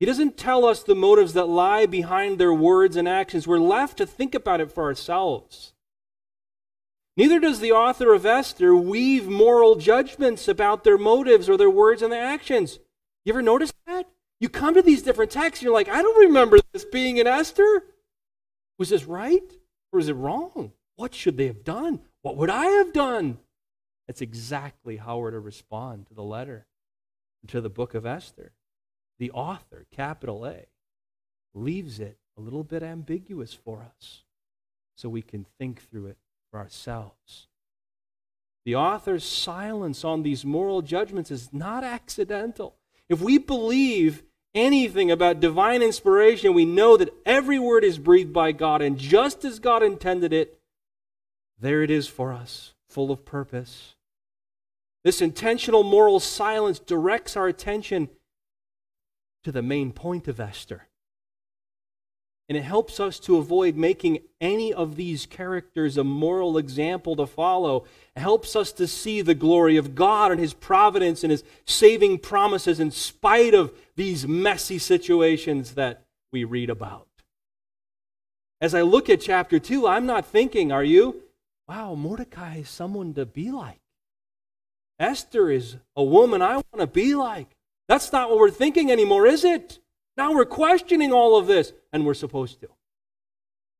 He 0.00 0.06
doesn't 0.06 0.36
tell 0.36 0.64
us 0.64 0.82
the 0.82 0.96
motives 0.96 1.32
that 1.34 1.48
lie 1.48 1.86
behind 1.86 2.38
their 2.38 2.52
words 2.52 2.96
and 2.96 3.08
actions. 3.08 3.46
We're 3.46 3.60
left 3.60 3.98
to 3.98 4.06
think 4.06 4.34
about 4.34 4.60
it 4.60 4.72
for 4.72 4.82
ourselves. 4.82 5.74
Neither 7.16 7.40
does 7.40 7.60
the 7.60 7.72
author 7.72 8.14
of 8.14 8.24
Esther 8.24 8.74
weave 8.74 9.28
moral 9.28 9.76
judgments 9.76 10.48
about 10.48 10.84
their 10.84 10.98
motives 10.98 11.48
or 11.48 11.56
their 11.56 11.70
words 11.70 12.02
and 12.02 12.12
their 12.12 12.24
actions. 12.24 12.78
You 13.24 13.32
ever 13.32 13.42
notice 13.42 13.72
that? 13.86 14.08
You 14.40 14.48
come 14.48 14.74
to 14.74 14.82
these 14.82 15.02
different 15.02 15.30
texts, 15.30 15.60
and 15.60 15.66
you're 15.66 15.74
like, 15.74 15.88
I 15.88 16.02
don't 16.02 16.26
remember 16.26 16.58
this 16.72 16.84
being 16.84 17.18
in 17.18 17.26
Esther. 17.26 17.84
Was 18.78 18.88
this 18.88 19.04
right 19.04 19.52
or 19.92 20.00
is 20.00 20.08
it 20.08 20.14
wrong? 20.14 20.72
What 20.96 21.14
should 21.14 21.36
they 21.36 21.46
have 21.46 21.64
done? 21.64 22.00
What 22.22 22.36
would 22.36 22.50
I 22.50 22.64
have 22.66 22.92
done? 22.92 23.38
That's 24.06 24.22
exactly 24.22 24.96
how 24.96 25.18
we're 25.18 25.30
to 25.30 25.38
respond 25.38 26.06
to 26.06 26.14
the 26.14 26.22
letter, 26.22 26.66
to 27.48 27.60
the 27.60 27.70
book 27.70 27.94
of 27.94 28.06
Esther 28.06 28.52
the 29.22 29.30
author, 29.30 29.86
capital 29.92 30.44
A, 30.44 30.66
leaves 31.54 32.00
it 32.00 32.18
a 32.36 32.40
little 32.40 32.64
bit 32.64 32.82
ambiguous 32.82 33.54
for 33.54 33.86
us 33.96 34.24
so 34.96 35.08
we 35.08 35.22
can 35.22 35.46
think 35.60 35.80
through 35.80 36.06
it 36.06 36.16
for 36.52 36.60
ourselves. 36.60 37.48
The 38.64 38.76
author's 38.76 39.24
silence 39.24 40.04
on 40.04 40.22
these 40.22 40.44
moral 40.44 40.82
judgments 40.82 41.32
is 41.32 41.52
not 41.52 41.82
accidental. 41.82 42.76
If 43.08 43.20
we 43.20 43.38
believe 43.38 44.22
anything 44.54 45.10
about 45.10 45.40
divine 45.40 45.82
inspiration, 45.82 46.54
we 46.54 46.66
know 46.66 46.96
that 46.98 47.12
every 47.26 47.58
word 47.58 47.82
is 47.82 47.98
breathed 47.98 48.32
by 48.32 48.52
God, 48.52 48.82
and 48.82 48.98
just 48.98 49.44
as 49.44 49.58
God 49.58 49.82
intended 49.82 50.32
it, 50.32 50.60
there 51.58 51.82
it 51.82 51.90
is 51.90 52.06
for 52.06 52.32
us, 52.32 52.74
full 52.88 53.10
of 53.10 53.24
purpose. 53.24 53.96
This 55.04 55.22
intentional 55.22 55.82
moral 55.82 56.20
silence 56.20 56.78
directs 56.78 57.36
our 57.36 57.48
attention 57.48 58.10
to 59.42 59.50
the 59.50 59.62
main 59.62 59.90
point 59.90 60.28
of 60.28 60.38
Esther. 60.38 60.86
And 62.48 62.58
it 62.58 62.64
helps 62.64 63.00
us 63.00 63.18
to 63.20 63.36
avoid 63.36 63.76
making 63.76 64.18
any 64.40 64.74
of 64.74 64.96
these 64.96 65.26
characters 65.26 65.96
a 65.96 66.04
moral 66.04 66.58
example 66.58 67.16
to 67.16 67.26
follow. 67.26 67.84
It 68.16 68.20
helps 68.20 68.56
us 68.56 68.72
to 68.72 68.86
see 68.86 69.22
the 69.22 69.34
glory 69.34 69.76
of 69.76 69.94
God 69.94 70.32
and 70.32 70.40
His 70.40 70.52
providence 70.52 71.22
and 71.22 71.30
His 71.30 71.44
saving 71.64 72.18
promises 72.18 72.80
in 72.80 72.90
spite 72.90 73.54
of 73.54 73.72
these 73.96 74.26
messy 74.26 74.78
situations 74.78 75.74
that 75.74 76.04
we 76.32 76.44
read 76.44 76.68
about. 76.68 77.06
As 78.60 78.74
I 78.74 78.82
look 78.82 79.08
at 79.08 79.20
chapter 79.20 79.58
2, 79.58 79.86
I'm 79.86 80.06
not 80.06 80.26
thinking, 80.26 80.70
are 80.70 80.84
you? 80.84 81.22
Wow, 81.68 81.94
Mordecai 81.94 82.58
is 82.58 82.68
someone 82.68 83.14
to 83.14 83.24
be 83.24 83.50
like. 83.50 83.80
Esther 84.98 85.50
is 85.50 85.76
a 85.96 86.02
woman 86.04 86.42
I 86.42 86.54
want 86.54 86.78
to 86.78 86.86
be 86.86 87.14
like. 87.14 87.48
That's 87.88 88.12
not 88.12 88.30
what 88.30 88.38
we're 88.38 88.50
thinking 88.50 88.90
anymore, 88.90 89.26
is 89.26 89.44
it? 89.44 89.80
Now 90.16 90.32
we're 90.32 90.44
questioning 90.44 91.12
all 91.12 91.36
of 91.38 91.46
this, 91.46 91.72
and 91.92 92.04
we're 92.04 92.14
supposed 92.14 92.60
to. 92.60 92.68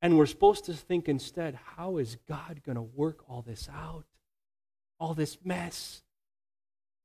And 0.00 0.18
we're 0.18 0.26
supposed 0.26 0.64
to 0.64 0.74
think 0.74 1.08
instead, 1.08 1.58
how 1.76 1.98
is 1.98 2.16
God 2.28 2.62
going 2.64 2.76
to 2.76 2.82
work 2.82 3.24
all 3.28 3.42
this 3.42 3.68
out? 3.72 4.04
All 4.98 5.14
this 5.14 5.38
mess, 5.44 6.02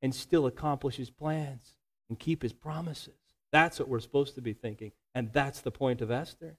and 0.02 0.14
still 0.14 0.46
accomplish 0.46 0.96
his 0.96 1.10
plans 1.10 1.78
and 2.10 2.20
keep 2.20 2.42
his 2.42 2.54
promises. 2.54 3.16
That's 3.52 3.80
what 3.80 3.90
we're 3.90 4.00
supposed 4.00 4.36
to 4.36 4.42
be 4.42 4.54
thinking, 4.54 4.92
and 5.16 5.32
that's 5.34 5.62
the 5.62 5.72
point 5.72 6.02
of 6.02 6.12
Esther. 6.12 6.58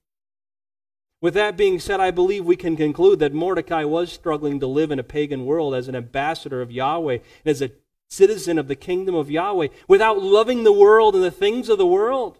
With 1.20 1.34
that 1.34 1.56
being 1.56 1.80
said, 1.80 2.00
I 2.00 2.10
believe 2.12 2.44
we 2.44 2.56
can 2.56 2.76
conclude 2.76 3.18
that 3.18 3.32
Mordecai 3.32 3.84
was 3.84 4.12
struggling 4.12 4.60
to 4.60 4.66
live 4.66 4.90
in 4.90 4.98
a 4.98 5.04
pagan 5.04 5.46
world 5.46 5.74
as 5.74 5.88
an 5.88 5.96
ambassador 5.96 6.62
of 6.62 6.70
Yahweh 6.70 7.14
and 7.14 7.50
as 7.50 7.60
a 7.60 7.72
citizen 8.08 8.58
of 8.58 8.68
the 8.68 8.76
kingdom 8.76 9.14
of 9.14 9.30
Yahweh 9.30 9.68
without 9.88 10.22
loving 10.22 10.62
the 10.62 10.72
world 10.72 11.14
and 11.14 11.24
the 11.24 11.30
things 11.30 11.68
of 11.68 11.78
the 11.78 11.86
world. 11.86 12.38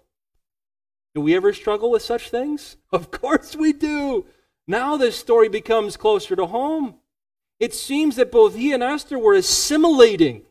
Do 1.15 1.21
we 1.21 1.35
ever 1.35 1.53
struggle 1.53 1.91
with 1.91 2.03
such 2.03 2.31
things? 2.31 2.77
Of 2.93 3.11
course 3.11 3.55
we 3.55 3.73
do. 3.73 4.27
Now 4.67 4.97
this 4.97 5.17
story 5.17 5.49
becomes 5.49 5.97
closer 5.97 6.35
to 6.37 6.47
home. 6.47 6.97
It 7.61 7.75
seems 7.75 8.17
that 8.17 8.33
both 8.33 8.55
he 8.55 8.73
and 8.73 8.83
Esther 8.83 9.19
were 9.19 9.35
assimilating 9.35 10.47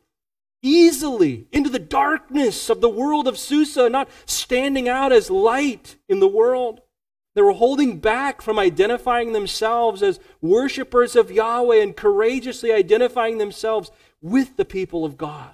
easily 0.62 1.48
into 1.52 1.70
the 1.70 1.80
darkness 1.80 2.70
of 2.70 2.82
the 2.82 2.90
world 2.90 3.28
of 3.28 3.38
Susa, 3.38 3.90
not 3.90 4.10
standing 4.26 4.90
out 4.90 5.12
as 5.12 5.30
light 5.30 5.96
in 6.10 6.20
the 6.20 6.28
world. 6.28 6.82
They 7.36 7.42
were 7.42 7.54
holding 7.54 8.00
back 8.00 8.42
from 8.42 8.58
identifying 8.58 9.34
themselves 9.34 10.02
as 10.02 10.20
worshippers 10.42 11.16
of 11.16 11.32
Yahweh 11.32 11.82
and 11.82 11.96
courageously 11.96 12.72
identifying 12.72 13.38
themselves 13.38 13.92
with 14.22 14.58
the 14.58 14.66
people 14.66 15.06
of 15.06 15.18
God. 15.18 15.54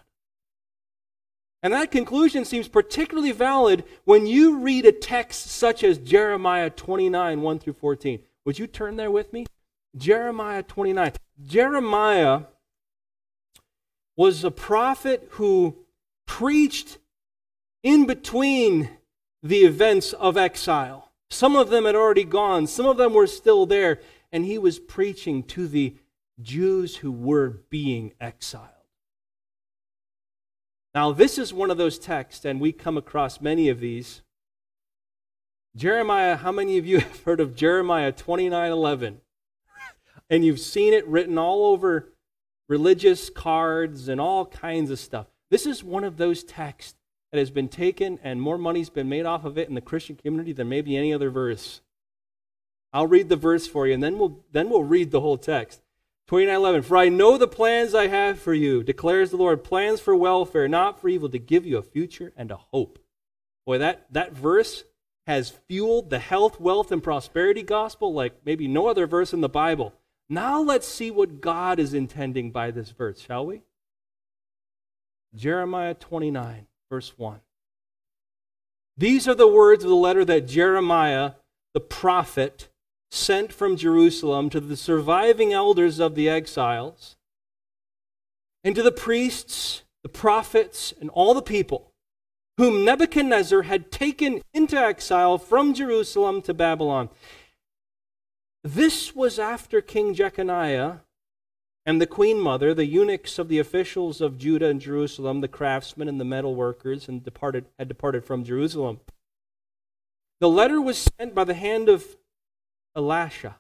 And 1.64 1.72
that 1.72 1.92
conclusion 1.92 2.44
seems 2.44 2.68
particularly 2.68 3.32
valid 3.32 3.86
when 4.04 4.28
you 4.28 4.58
read 4.58 4.86
a 4.86 4.92
text 4.92 5.50
such 5.50 5.82
as 5.82 5.98
Jeremiah 5.98 6.70
29, 6.70 7.42
1 7.42 7.60
through 7.60 7.74
14. 7.74 8.20
Would 8.44 8.60
you 8.60 8.68
turn 8.68 8.98
there 8.98 9.10
with 9.10 9.32
me? 9.32 9.46
Jeremiah 9.96 10.62
29. 10.62 11.14
Jeremiah 11.42 12.42
was 14.18 14.44
a 14.44 14.52
prophet 14.52 15.28
who 15.32 15.78
preached 16.26 16.98
in 17.82 18.06
between 18.06 18.90
the 19.42 19.60
events 19.60 20.12
of 20.12 20.36
exile. 20.36 21.12
Some 21.30 21.56
of 21.56 21.70
them 21.70 21.86
had 21.86 21.96
already 21.96 22.26
gone, 22.26 22.68
some 22.68 22.86
of 22.86 22.98
them 22.98 23.14
were 23.14 23.26
still 23.26 23.66
there, 23.66 24.02
and 24.34 24.46
he 24.46 24.58
was 24.58 24.80
preaching 24.80 25.44
to 25.44 25.68
the 25.68 25.96
Jews 26.42 26.98
who 26.98 27.12
were 27.12 27.62
being 27.70 28.14
exiled. 28.20 28.70
Now, 30.94 31.12
this 31.12 31.38
is 31.38 31.54
one 31.54 31.72
of 31.72 31.78
those 31.78 31.98
texts, 31.98 32.46
and 32.46 32.62
we 32.62 32.72
come 32.72 32.98
across 32.98 33.42
many 33.42 33.70
of 33.70 33.80
these. 33.80 34.22
Jeremiah, 35.76 36.36
how 36.36 36.52
many 36.52 36.78
of 36.78 36.86
you 36.86 37.00
have 37.02 37.24
heard 37.24 37.40
of 37.40 37.56
Jeremiah 37.56 38.12
29 38.12 38.72
11? 38.72 39.22
and 40.34 40.44
you've 40.44 40.60
seen 40.60 40.94
it 40.94 41.08
written 41.08 41.38
all 41.38 41.68
over 41.68 42.10
religious 42.68 43.30
cards 43.30 44.08
and 44.08 44.20
all 44.20 44.48
kinds 44.48 44.90
of 44.90 44.98
stuff. 44.98 45.28
This 45.52 45.68
is 45.68 45.84
one 45.84 46.04
of 46.04 46.18
those 46.18 46.44
texts 46.44 46.96
that 47.32 47.38
has 47.38 47.52
been 47.52 47.68
taken 47.68 48.20
and 48.24 48.42
more 48.42 48.58
money's 48.58 48.90
been 48.90 49.08
made 49.08 49.28
off 49.28 49.46
of 49.46 49.60
it 49.60 49.70
in 49.70 49.76
the 49.76 49.82
Christian 49.82 50.16
community 50.16 50.54
than 50.54 50.70
maybe 50.70 50.98
any 50.98 51.14
other 51.14 51.30
verse. 51.30 51.82
I'll 52.92 53.06
read 53.06 53.30
the 53.30 53.36
verse 53.36 53.68
for 53.68 53.86
you 53.86 53.94
and 53.94 54.02
then 54.02 54.18
we'll 54.18 54.40
then 54.52 54.72
we'll 54.72 54.84
read 54.84 55.12
the 55.12 55.22
whole 55.22 55.38
text. 55.38 55.83
29:11 56.34 56.84
For 56.84 56.98
I 56.98 57.10
know 57.10 57.38
the 57.38 57.48
plans 57.48 57.94
I 57.94 58.08
have 58.08 58.40
for 58.40 58.56
you 58.56 58.82
declares 58.82 59.30
the 59.30 59.38
Lord 59.38 59.64
plans 59.64 60.00
for 60.00 60.16
welfare 60.16 60.68
not 60.68 61.00
for 61.00 61.08
evil 61.08 61.30
to 61.30 61.38
give 61.38 61.64
you 61.64 61.78
a 61.78 61.84
future 61.84 62.34
and 62.36 62.50
a 62.50 62.56
hope. 62.56 62.98
Boy 63.68 63.78
that 63.78 64.12
that 64.12 64.34
verse 64.34 64.84
has 65.28 65.52
fueled 65.68 66.10
the 66.10 66.18
health, 66.18 66.60
wealth 66.60 66.92
and 66.92 67.04
prosperity 67.04 67.62
gospel 67.62 68.16
like 68.16 68.34
maybe 68.46 68.68
no 68.68 68.88
other 68.88 69.06
verse 69.06 69.32
in 69.32 69.42
the 69.42 69.48
Bible. 69.48 69.94
Now 70.28 70.60
let's 70.60 70.88
see 70.88 71.12
what 71.12 71.40
God 71.40 71.78
is 71.78 71.94
intending 71.94 72.50
by 72.50 72.72
this 72.72 72.90
verse, 72.90 73.20
shall 73.20 73.46
we? 73.46 73.62
Jeremiah 75.36 75.94
29 75.94 76.66
verse 76.90 77.14
1. 77.16 77.42
These 78.98 79.28
are 79.28 79.36
the 79.36 79.48
words 79.48 79.84
of 79.84 79.92
the 79.92 79.96
letter 79.96 80.26
that 80.26 80.48
Jeremiah 80.48 81.34
the 81.76 81.80
prophet 81.80 82.70
sent 83.14 83.54
from 83.54 83.78
Jerusalem 83.78 84.50
to 84.50 84.60
the 84.60 84.76
surviving 84.76 85.54
elders 85.54 86.00
of 86.00 86.16
the 86.16 86.28
exiles, 86.28 87.16
and 88.64 88.74
to 88.76 88.82
the 88.82 88.92
priests, 88.92 89.84
the 90.02 90.10
prophets, 90.10 90.94
and 91.00 91.10
all 91.12 91.34
the 91.34 91.42
people, 91.42 91.92
whom 92.58 92.84
Nebuchadnezzar 92.84 93.64
had 93.64 93.92
taken 93.92 94.42
into 94.54 94.78
exile 94.78 95.38
from 95.38 95.74
Jerusalem 95.74 96.42
to 96.42 96.54
Babylon. 96.54 97.10
This 98.64 99.16
was 99.16 99.38
after 99.38 99.80
King 99.80 100.14
Jeconiah 100.16 101.02
and 101.86 102.02
the 102.02 102.08
queen 102.08 102.40
mother, 102.40 102.74
the 102.74 102.86
eunuchs 102.86 103.38
of 103.38 103.48
the 103.48 103.60
officials 103.60 104.22
of 104.22 104.38
Judah 104.38 104.70
and 104.70 104.82
Jerusalem, 104.82 105.42
the 105.42 105.48
craftsmen 105.48 106.08
and 106.08 106.20
the 106.20 106.26
metal 106.26 106.56
workers, 106.56 107.08
and 107.08 107.24
departed, 107.24 107.66
had 107.78 107.90
departed 107.90 108.26
from 108.26 108.44
Jerusalem. 108.44 109.02
The 110.40 110.50
letter 110.50 110.82
was 110.82 111.10
sent 111.20 111.36
by 111.36 111.44
the 111.44 111.54
hand 111.54 111.90
of 111.90 112.16
Elasha, 112.96 113.56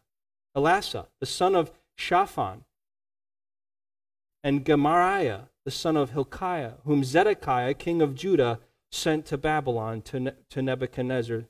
Elasa, 0.56 1.08
the 1.20 1.26
son 1.26 1.56
of 1.56 1.72
Shaphan, 1.96 2.64
and 4.44 4.66
Gemariah, 4.66 5.44
the 5.66 5.72
son 5.72 5.96
of 5.96 6.12
Hilkiah, 6.12 6.74
whom 6.86 7.04
Zedekiah, 7.04 7.74
king 7.74 8.02
of 8.02 8.16
Judah, 8.16 8.60
sent 8.92 9.26
to 9.28 9.38
Babylon 9.38 10.02
to, 10.04 10.20
ne- 10.20 10.32
to 10.50 10.62
Nebuchadnezzar, 10.62 11.46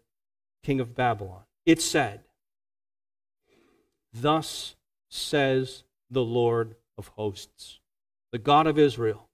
king 0.64 0.80
of 0.80 0.96
Babylon. 0.96 1.42
It 1.66 1.82
said, 1.82 2.22
Thus 4.14 4.76
says 5.10 5.84
the 6.10 6.24
Lord 6.24 6.76
of 6.98 7.08
hosts, 7.10 7.80
the 8.32 8.38
God 8.38 8.68
of 8.68 8.78
Israel. 8.78 9.28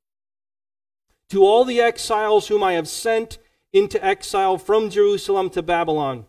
To 1.30 1.44
all 1.44 1.66
the 1.66 1.82
exiles 1.82 2.48
whom 2.48 2.64
I 2.64 2.74
have 2.74 2.88
sent 2.88 3.38
into 3.72 4.04
exile 4.04 4.58
from 4.58 4.90
Jerusalem 4.90 5.50
to 5.52 5.62
Babylon, 5.62 6.26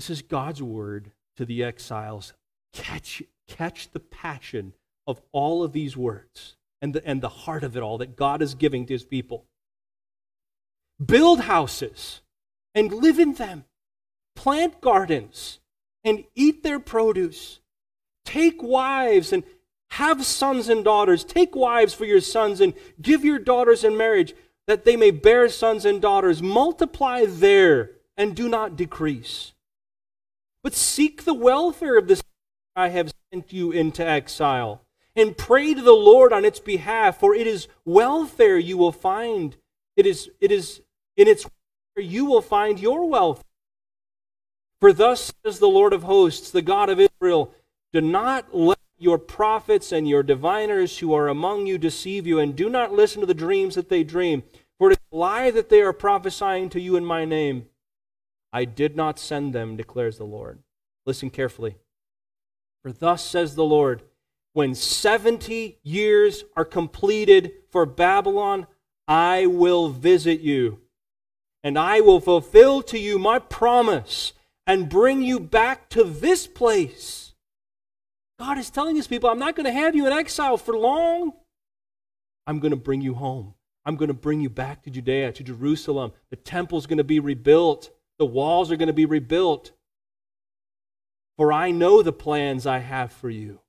this 0.00 0.08
is 0.08 0.22
God's 0.22 0.62
word 0.62 1.10
to 1.36 1.44
the 1.44 1.62
exiles. 1.62 2.32
Catch, 2.72 3.22
catch 3.46 3.90
the 3.90 4.00
passion 4.00 4.72
of 5.06 5.20
all 5.30 5.62
of 5.62 5.74
these 5.74 5.94
words 5.94 6.56
and 6.80 6.94
the, 6.94 7.06
and 7.06 7.20
the 7.20 7.28
heart 7.28 7.62
of 7.62 7.76
it 7.76 7.82
all 7.82 7.98
that 7.98 8.16
God 8.16 8.40
is 8.40 8.54
giving 8.54 8.86
to 8.86 8.94
his 8.94 9.04
people. 9.04 9.44
Build 11.04 11.40
houses 11.40 12.22
and 12.74 12.90
live 12.90 13.18
in 13.18 13.34
them, 13.34 13.66
plant 14.34 14.80
gardens 14.80 15.60
and 16.02 16.24
eat 16.34 16.62
their 16.62 16.80
produce. 16.80 17.60
Take 18.24 18.62
wives 18.62 19.34
and 19.34 19.44
have 19.90 20.24
sons 20.24 20.70
and 20.70 20.82
daughters. 20.82 21.24
Take 21.24 21.54
wives 21.54 21.92
for 21.92 22.06
your 22.06 22.22
sons 22.22 22.62
and 22.62 22.72
give 23.02 23.22
your 23.22 23.38
daughters 23.38 23.84
in 23.84 23.98
marriage 23.98 24.32
that 24.66 24.86
they 24.86 24.96
may 24.96 25.10
bear 25.10 25.50
sons 25.50 25.84
and 25.84 26.00
daughters. 26.00 26.40
Multiply 26.40 27.26
there 27.26 27.90
and 28.16 28.34
do 28.34 28.48
not 28.48 28.76
decrease. 28.76 29.52
But 30.62 30.74
seek 30.74 31.24
the 31.24 31.34
welfare 31.34 31.96
of 31.96 32.08
the 32.08 32.20
I 32.76 32.88
have 32.88 33.12
sent 33.32 33.52
you 33.52 33.72
into 33.72 34.06
exile, 34.06 34.82
and 35.16 35.36
pray 35.36 35.74
to 35.74 35.82
the 35.82 35.92
Lord 35.92 36.32
on 36.32 36.44
its 36.44 36.60
behalf, 36.60 37.18
for 37.18 37.34
it 37.34 37.46
is 37.46 37.68
welfare 37.84 38.56
you 38.56 38.76
will 38.76 38.92
find. 38.92 39.56
It 39.96 40.06
is, 40.06 40.30
it 40.40 40.52
is 40.52 40.80
in 41.16 41.26
its 41.26 41.44
welfare 41.44 42.10
you 42.10 42.24
will 42.24 42.42
find 42.42 42.78
your 42.78 43.08
wealth. 43.08 43.42
For 44.80 44.92
thus 44.92 45.32
says 45.44 45.58
the 45.58 45.68
Lord 45.68 45.92
of 45.92 46.04
hosts, 46.04 46.50
the 46.50 46.62
God 46.62 46.88
of 46.88 47.00
Israel, 47.00 47.52
do 47.92 48.00
not 48.00 48.54
let 48.54 48.78
your 48.98 49.18
prophets 49.18 49.92
and 49.92 50.08
your 50.08 50.22
diviners 50.22 50.98
who 50.98 51.12
are 51.12 51.28
among 51.28 51.66
you 51.66 51.76
deceive 51.76 52.26
you, 52.26 52.38
and 52.38 52.54
do 52.54 52.68
not 52.68 52.92
listen 52.92 53.20
to 53.20 53.26
the 53.26 53.34
dreams 53.34 53.74
that 53.74 53.88
they 53.88 54.04
dream, 54.04 54.42
for 54.78 54.90
it 54.90 54.92
is 54.92 54.98
a 55.12 55.16
lie 55.16 55.50
that 55.50 55.70
they 55.70 55.82
are 55.82 55.92
prophesying 55.92 56.68
to 56.70 56.80
you 56.80 56.96
in 56.96 57.04
my 57.04 57.24
name. 57.24 57.66
I 58.52 58.64
did 58.64 58.96
not 58.96 59.18
send 59.18 59.52
them, 59.52 59.76
declares 59.76 60.18
the 60.18 60.24
Lord. 60.24 60.60
Listen 61.06 61.30
carefully. 61.30 61.76
For 62.82 62.92
thus 62.92 63.24
says 63.24 63.54
the 63.54 63.64
Lord, 63.64 64.02
when 64.52 64.74
70 64.74 65.78
years 65.82 66.44
are 66.56 66.64
completed 66.64 67.52
for 67.70 67.86
Babylon, 67.86 68.66
I 69.06 69.46
will 69.46 69.88
visit 69.88 70.40
you, 70.40 70.80
and 71.62 71.78
I 71.78 72.00
will 72.00 72.20
fulfill 72.20 72.82
to 72.84 72.98
you 72.98 73.18
my 73.18 73.38
promise 73.38 74.32
and 74.66 74.88
bring 74.88 75.22
you 75.22 75.40
back 75.40 75.88
to 75.90 76.04
this 76.04 76.46
place. 76.46 77.34
God 78.38 78.56
is 78.56 78.70
telling 78.70 78.96
his 78.96 79.06
people, 79.06 79.28
I'm 79.28 79.38
not 79.38 79.56
going 79.56 79.66
to 79.66 79.72
have 79.72 79.94
you 79.94 80.06
in 80.06 80.12
exile 80.12 80.56
for 80.56 80.76
long. 80.76 81.32
I'm 82.46 82.58
going 82.58 82.70
to 82.70 82.76
bring 82.76 83.00
you 83.00 83.14
home. 83.14 83.54
I'm 83.84 83.96
going 83.96 84.08
to 84.08 84.14
bring 84.14 84.40
you 84.40 84.50
back 84.50 84.82
to 84.82 84.90
Judea, 84.90 85.32
to 85.32 85.42
Jerusalem. 85.42 86.12
The 86.30 86.36
temple's 86.36 86.86
going 86.86 86.98
to 86.98 87.04
be 87.04 87.20
rebuilt. 87.20 87.90
The 88.20 88.26
walls 88.26 88.70
are 88.70 88.76
going 88.76 88.88
to 88.88 88.92
be 88.92 89.06
rebuilt. 89.06 89.72
For 91.38 91.54
I 91.54 91.70
know 91.70 92.02
the 92.02 92.12
plans 92.12 92.66
I 92.66 92.80
have 92.80 93.10
for 93.10 93.30
you, 93.30 93.60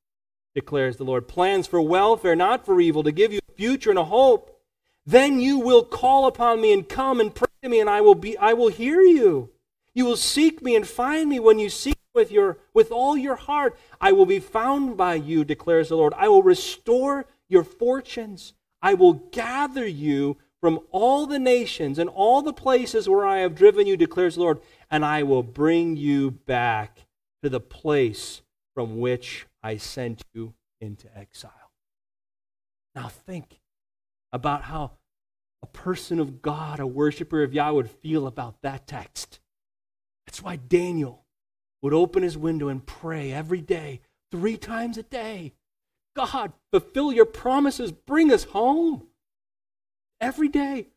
declares 0.54 0.98
the 0.98 1.06
Lord 1.06 1.30
plans 1.30 1.68
for 1.68 1.82
welfare, 1.82 2.36
not 2.36 2.66
for 2.66 2.82
evil, 2.82 3.02
to 3.04 3.14
give 3.14 3.32
you 3.32 3.40
a 3.48 3.54
future 3.54 3.92
and 3.92 3.98
a 3.98 4.04
hope. 4.04 4.60
Then 5.06 5.40
you 5.40 5.58
will 5.58 5.86
call 5.86 6.28
upon 6.28 6.60
me 6.60 6.74
and 6.74 6.88
come 6.88 7.22
and 7.22 7.34
pray 7.34 7.48
to 7.64 7.70
me, 7.70 7.80
and 7.80 7.90
I 7.90 8.02
will, 8.02 8.14
be, 8.14 8.38
I 8.38 8.52
will 8.52 8.68
hear 8.68 9.02
you. 9.02 9.52
You 9.96 10.04
will 10.04 10.18
seek 10.18 10.62
me 10.62 10.76
and 10.76 10.86
find 10.86 11.30
me 11.30 11.40
when 11.40 11.58
you 11.58 11.70
seek 11.70 11.96
with, 12.14 12.30
your, 12.30 12.58
with 12.74 12.92
all 12.92 13.16
your 13.16 13.38
heart. 13.38 13.80
I 14.02 14.12
will 14.12 14.26
be 14.26 14.40
found 14.40 14.98
by 14.98 15.16
you, 15.16 15.46
declares 15.46 15.88
the 15.88 15.96
Lord. 15.96 16.14
I 16.18 16.28
will 16.28 16.44
restore 16.44 17.26
your 17.48 17.64
fortunes. 17.64 18.52
I 18.82 18.96
will 18.96 19.14
gather 19.14 19.88
you 19.88 20.36
from 20.62 20.80
all 20.91 21.26
the 21.26 21.39
nations 21.39 21.97
and 21.97 22.10
all 22.10 22.41
the 22.41 22.54
places 22.54 23.10
where 23.10 23.26
I 23.26 23.39
have 23.39 23.56
driven 23.56 23.88
you, 23.88 23.97
declares 23.97 24.36
the 24.36 24.41
Lord, 24.41 24.60
and 24.89 25.04
I 25.04 25.24
will 25.24 25.43
bring 25.43 25.97
you 25.97 26.32
back 26.32 27.08
to 27.43 27.50
the 27.50 27.60
place 27.60 28.41
from 28.76 29.00
which 29.00 29.47
I 29.63 29.78
sent 29.78 30.24
you 30.34 30.54
into 30.80 31.08
exile. 31.17 31.71
Now 32.93 33.08
think 33.08 33.60
about 34.32 34.63
how 34.63 34.91
a 35.63 35.67
person 35.67 36.19
of 36.19 36.41
God, 36.41 36.80
a 36.80 36.88
worshiper 36.88 37.43
of 37.43 37.54
Yah, 37.54 37.71
would 37.71 37.89
feel 37.89 38.28
about 38.28 38.62
that 38.62 38.88
text. 38.88 39.39
That's 40.26 40.41
why 40.41 40.56
Daniel 40.56 41.26
would 41.82 41.93
open 41.93 42.24
his 42.24 42.38
window 42.38 42.67
and 42.67 42.86
pray 42.86 43.32
every 43.32 43.62
day, 43.62 44.02
three 44.32 44.58
times 44.58 44.97
a 44.97 45.04
day. 45.04 45.54
God, 46.15 46.54
fulfill 46.71 47.12
your 47.12 47.26
promises, 47.26 47.91
bring 47.91 48.32
us 48.32 48.43
home 48.45 49.08
every 50.21 50.47
day. 50.47 50.88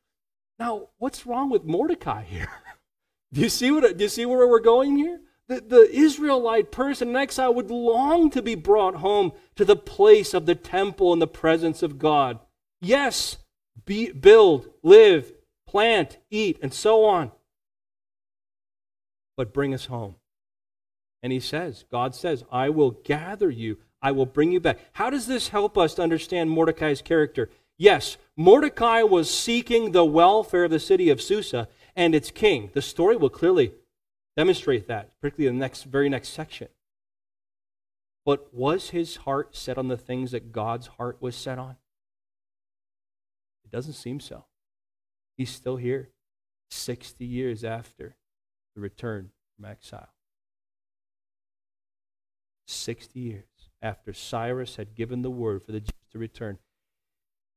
Now, 0.58 0.90
what's 0.98 1.26
wrong 1.26 1.50
with 1.50 1.64
Mordecai 1.64 2.22
here? 2.22 2.50
do 3.32 3.40
you 3.40 3.48
see 3.48 3.72
what 3.72 3.96
do 3.96 4.04
you 4.04 4.08
see 4.08 4.26
where 4.26 4.46
we're 4.46 4.60
going 4.60 4.96
here? 4.96 5.20
The, 5.48 5.60
the 5.60 5.90
Israelite 5.92 6.70
person 6.70 7.08
in 7.08 7.16
exile 7.16 7.52
would 7.54 7.70
long 7.70 8.30
to 8.30 8.40
be 8.40 8.54
brought 8.54 8.96
home 8.96 9.32
to 9.56 9.64
the 9.64 9.76
place 9.76 10.32
of 10.32 10.46
the 10.46 10.54
temple 10.54 11.12
and 11.12 11.20
the 11.20 11.26
presence 11.26 11.82
of 11.82 11.98
God. 11.98 12.38
Yes, 12.80 13.38
be, 13.84 14.10
build, 14.12 14.68
live, 14.82 15.32
plant, 15.66 16.18
eat, 16.30 16.58
and 16.62 16.72
so 16.72 17.04
on. 17.04 17.30
But 19.36 19.52
bring 19.52 19.74
us 19.74 19.86
home. 19.86 20.14
And 21.22 21.32
he 21.32 21.40
says, 21.40 21.84
God 21.90 22.14
says, 22.14 22.44
I 22.52 22.70
will 22.70 22.92
gather 22.92 23.50
you, 23.50 23.78
I 24.00 24.12
will 24.12 24.26
bring 24.26 24.52
you 24.52 24.60
back. 24.60 24.78
How 24.92 25.10
does 25.10 25.26
this 25.26 25.48
help 25.48 25.76
us 25.76 25.94
to 25.94 26.02
understand 26.02 26.50
Mordecai's 26.50 27.02
character? 27.02 27.50
Yes, 27.76 28.16
Mordecai 28.36 29.02
was 29.02 29.32
seeking 29.32 29.92
the 29.92 30.04
welfare 30.04 30.64
of 30.64 30.70
the 30.70 30.78
city 30.78 31.10
of 31.10 31.20
Susa 31.20 31.68
and 31.96 32.14
its 32.14 32.30
king. 32.30 32.70
The 32.72 32.82
story 32.82 33.16
will 33.16 33.30
clearly 33.30 33.72
demonstrate 34.36 34.86
that, 34.88 35.18
particularly 35.20 35.48
in 35.48 35.58
the 35.58 35.64
next, 35.64 35.84
very 35.84 36.08
next 36.08 36.28
section. 36.30 36.68
But 38.24 38.54
was 38.54 38.90
his 38.90 39.16
heart 39.16 39.56
set 39.56 39.76
on 39.76 39.88
the 39.88 39.96
things 39.96 40.30
that 40.30 40.52
God's 40.52 40.86
heart 40.86 41.20
was 41.20 41.36
set 41.36 41.58
on? 41.58 41.76
It 43.64 43.70
doesn't 43.70 43.94
seem 43.94 44.20
so. 44.20 44.44
He's 45.36 45.50
still 45.50 45.76
here, 45.76 46.10
60 46.70 47.24
years 47.24 47.64
after 47.64 48.16
the 48.74 48.80
return 48.80 49.30
from 49.56 49.64
exile. 49.66 50.08
60 52.66 53.18
years 53.20 53.44
after 53.82 54.12
Cyrus 54.12 54.76
had 54.76 54.94
given 54.94 55.22
the 55.22 55.30
word 55.30 55.62
for 55.62 55.72
the 55.72 55.80
Jews 55.80 55.90
to 56.12 56.18
return. 56.18 56.58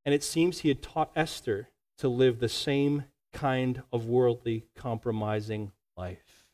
And 0.07 0.13
it 0.13 0.23
seems 0.23 0.59
he 0.59 0.69
had 0.69 0.81
taught 0.81 1.11
Esther 1.17 1.67
to 1.97 2.07
live 2.07 2.39
the 2.39 2.47
same 2.47 3.03
kind 3.33 3.83
of 3.91 4.05
worldly, 4.05 4.63
compromising 4.73 5.73
life. 5.97 6.45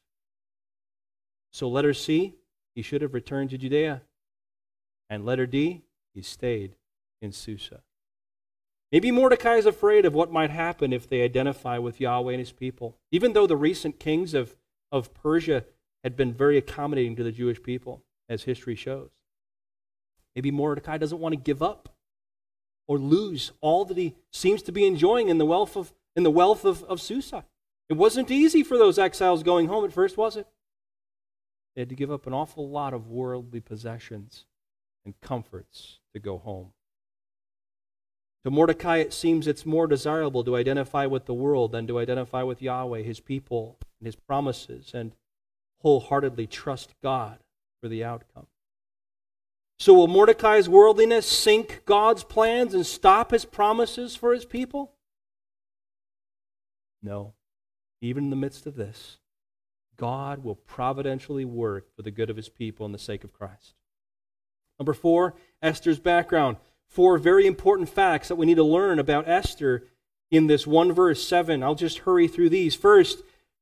So, 1.52 1.70
letter 1.70 1.94
C, 1.94 2.34
he 2.74 2.82
should 2.82 3.04
have 3.04 3.14
returned 3.14 3.52
to 3.52 3.60
Judea. 3.60 4.02
And 5.08 5.24
letter 5.24 5.46
D, 5.46 5.84
he 6.16 6.24
stayed 6.24 6.78
in 7.22 7.32
Susa. 7.32 7.84
Maybe 8.92 9.12
Mordecai 9.12 9.58
is 9.58 9.68
afraid 9.68 10.06
of 10.06 10.16
what 10.16 10.32
might 10.32 10.50
happen 10.50 10.92
if 10.92 11.08
they 11.08 11.22
identify 11.22 11.78
with 11.78 12.02
Yahweh 12.02 12.34
and 12.34 12.40
his 12.40 12.52
people. 12.52 12.98
Even 13.12 13.34
though 13.34 13.46
the 13.46 13.56
recent 13.56 14.00
kings 14.00 14.34
of, 14.34 14.56
of 14.92 15.14
Persia 15.14 15.66
had 16.04 16.18
been 16.18 16.34
very 16.34 16.58
accommodating 16.58 17.16
to 17.18 17.24
the 17.24 17.32
Jewish 17.32 17.62
people, 17.62 18.04
as 18.28 18.46
history 18.46 18.74
shows. 18.74 19.12
Maybe 20.36 20.50
Mordecai 20.50 20.98
doesn't 20.98 21.20
want 21.20 21.34
to 21.34 21.40
give 21.40 21.62
up 21.62 21.93
or 22.88 22.98
lose 22.98 23.52
all 23.62 23.86
that 23.86 23.98
he 23.98 24.16
seems 24.32 24.62
to 24.64 24.72
be 24.72 24.86
enjoying 24.86 25.30
in 25.30 25.38
the 25.38 25.46
wealth 25.46 25.76
of, 25.76 25.94
in 26.16 26.24
the 26.24 26.32
wealth 26.32 26.66
of, 26.66 26.84
of 26.84 27.02
Susa. 27.02 27.46
It 27.90 27.94
wasn't 27.94 28.32
easy 28.32 28.64
for 28.64 28.78
those 28.78 29.00
exiles 29.00 29.44
going 29.44 29.68
home 29.68 29.86
at 29.86 29.94
first, 29.94 30.18
was 30.18 30.36
it? 30.36 30.48
They 31.76 31.82
had 31.82 31.90
to 31.90 31.96
give 31.96 32.12
up 32.12 32.28
an 32.28 32.34
awful 32.34 32.70
lot 32.70 32.94
of 32.94 33.08
worldly 33.08 33.60
possessions 33.60 34.46
and 35.06 35.20
comforts 35.22 36.00
to 36.14 36.20
go 36.20 36.38
home. 36.38 36.72
To 38.46 38.52
Mordecai, 38.52 38.98
it 38.98 39.14
seems 39.14 39.48
it's 39.48 39.66
more 39.66 39.88
desirable 39.88 40.44
to 40.44 40.56
identify 40.56 41.06
with 41.06 41.26
the 41.26 41.34
world 41.34 41.72
than 41.72 41.88
to 41.88 42.00
identify 42.00 42.44
with 42.44 42.62
Yahweh, 42.62 43.02
his 43.02 43.22
people, 43.22 43.78
and 44.00 44.06
his 44.06 44.18
promises, 44.18 44.92
and 44.94 45.16
wholeheartedly 45.80 46.48
trust 46.48 46.94
God 47.02 47.40
for 47.82 47.88
the 47.88 48.04
outcome. 48.04 48.48
So, 49.80 49.94
will 49.94 50.08
Mordecai's 50.08 50.70
worldliness 50.70 51.28
sink 51.28 51.84
God's 51.86 52.24
plans 52.24 52.74
and 52.74 52.86
stop 52.86 53.32
his 53.32 53.46
promises 53.46 54.16
for 54.16 54.34
his 54.34 54.46
people? 54.46 54.94
No. 57.02 57.34
Even 58.02 58.26
in 58.26 58.30
the 58.30 58.36
midst 58.36 58.66
of 58.66 58.76
this, 58.76 59.18
God 59.98 60.44
will 60.44 60.56
providentially 60.56 61.46
work 61.46 61.88
for 61.96 62.02
the 62.02 62.12
good 62.12 62.30
of 62.30 62.38
his 62.38 62.50
people 62.50 62.86
and 62.86 62.96
the 62.96 63.00
sake 63.00 63.24
of 63.24 63.34
Christ. 63.34 63.76
Number 64.80 64.94
four, 64.94 65.36
Esther's 65.62 66.00
background. 66.00 66.58
Four 66.88 67.18
very 67.18 67.48
important 67.48 67.90
facts 67.90 68.28
that 68.28 68.36
we 68.36 68.46
need 68.46 68.56
to 68.56 68.64
learn 68.64 69.00
about 69.00 69.28
Esther 69.28 69.88
in 70.32 70.48
this 70.48 70.66
one 70.68 70.92
verse, 70.92 71.26
seven. 71.26 71.64
I'll 71.64 71.76
just 71.76 72.00
hurry 72.00 72.28
through 72.28 72.50
these. 72.50 72.76
First, 72.76 73.22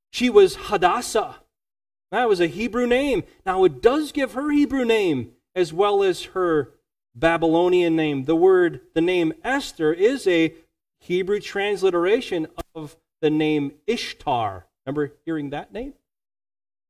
she 0.09 0.29
was 0.29 0.55
Hadassah. 0.55 1.37
That 2.11 2.27
was 2.27 2.41
a 2.41 2.47
Hebrew 2.47 2.87
name. 2.87 3.23
Now, 3.45 3.63
it 3.63 3.81
does 3.81 4.11
give 4.11 4.33
her 4.33 4.51
Hebrew 4.51 4.83
name 4.85 5.31
as 5.55 5.73
well 5.73 6.03
as 6.03 6.23
her 6.25 6.71
Babylonian 7.15 7.95
name. 7.95 8.25
The 8.25 8.35
word, 8.35 8.81
the 8.93 9.01
name 9.01 9.33
Esther, 9.43 9.93
is 9.93 10.27
a 10.27 10.53
Hebrew 10.99 11.39
transliteration 11.39 12.47
of 12.75 12.95
the 13.21 13.29
name 13.29 13.73
Ishtar. 13.87 14.67
Remember 14.85 15.13
hearing 15.25 15.49
that 15.49 15.73
name? 15.73 15.93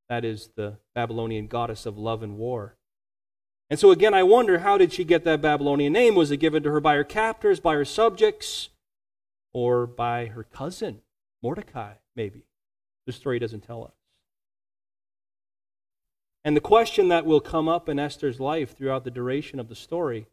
That 0.09 0.26
is 0.26 0.49
the 0.55 0.78
Babylonian 0.93 1.47
goddess 1.47 1.86
of 1.86 1.97
love 1.97 2.22
and 2.22 2.38
war. 2.38 2.76
And 3.70 3.80
so 3.80 3.91
again, 3.91 4.14
I 4.14 4.24
wonder 4.24 4.59
how 4.59 4.78
did 4.78 4.91
she 4.91 5.05
get 5.05 5.24
that 5.24 5.41
Babylonian 5.41 5.93
name? 5.93 6.16
Was 6.16 6.30
it 6.30 6.38
given 6.38 6.62
to 6.64 6.72
her 6.72 6.82
by 6.82 6.95
her 6.95 7.05
captors, 7.05 7.62
by 7.62 7.76
her 7.76 7.86
subjects, 7.86 8.70
or 9.53 9.88
by 9.88 10.26
her 10.26 10.43
cousin, 10.43 11.01
Mordecai, 11.41 11.93
maybe? 12.16 12.43
The 13.05 13.14
story 13.14 13.39
doesn't 13.39 13.62
tell 13.62 13.86
us. 13.86 14.01
And 16.44 16.56
the 16.56 16.62
question 16.62 17.10
that 17.10 17.26
will 17.26 17.39
come 17.39 17.68
up 17.70 17.88
in 17.88 18.00
Esther's 18.00 18.39
life 18.39 18.76
throughout 18.76 19.04
the 19.04 19.12
duration 19.12 19.60
of 19.60 19.70
the 19.70 19.76
story 19.76 20.28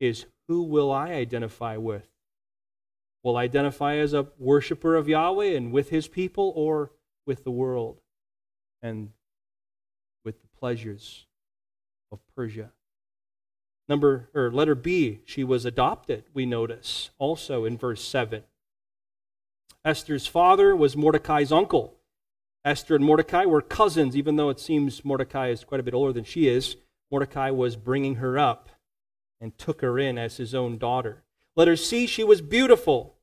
is 0.00 0.26
who 0.48 0.62
will 0.62 0.90
I 0.90 1.12
identify 1.12 1.76
with? 1.76 2.08
Will 3.22 3.36
I 3.36 3.44
identify 3.44 3.96
as 3.96 4.12
a 4.12 4.28
worshiper 4.38 4.96
of 4.96 5.08
Yahweh 5.08 5.56
and 5.56 5.72
with 5.72 5.90
his 5.90 6.08
people 6.08 6.52
or 6.54 6.92
with 7.26 7.44
the 7.44 7.50
world 7.50 8.00
and 8.82 9.10
with 10.24 10.40
the 10.42 10.48
pleasures 10.58 11.26
of 12.12 12.20
Persia? 12.34 12.70
Number 13.88 14.28
or 14.34 14.50
letter 14.50 14.74
B, 14.74 15.20
she 15.24 15.44
was 15.44 15.64
adopted, 15.64 16.24
we 16.34 16.44
notice 16.44 17.10
also 17.18 17.64
in 17.64 17.78
verse 17.78 18.02
7. 18.02 18.42
Esther's 19.84 20.26
father 20.26 20.74
was 20.74 20.96
Mordecai's 20.96 21.52
uncle. 21.52 21.95
Esther 22.66 22.96
and 22.96 23.04
Mordecai 23.04 23.44
were 23.44 23.62
cousins, 23.62 24.16
even 24.16 24.34
though 24.34 24.50
it 24.50 24.58
seems 24.58 25.04
Mordecai 25.04 25.50
is 25.50 25.62
quite 25.62 25.78
a 25.78 25.84
bit 25.84 25.94
older 25.94 26.12
than 26.12 26.24
she 26.24 26.48
is. 26.48 26.74
Mordecai 27.12 27.50
was 27.50 27.76
bringing 27.76 28.16
her 28.16 28.36
up 28.36 28.68
and 29.40 29.56
took 29.56 29.82
her 29.82 30.00
in 30.00 30.18
as 30.18 30.38
his 30.38 30.52
own 30.52 30.76
daughter. 30.76 31.22
Let 31.54 31.68
her 31.68 31.76
see 31.76 32.08
she 32.08 32.24
was 32.24 32.42
beautiful, 32.42 33.18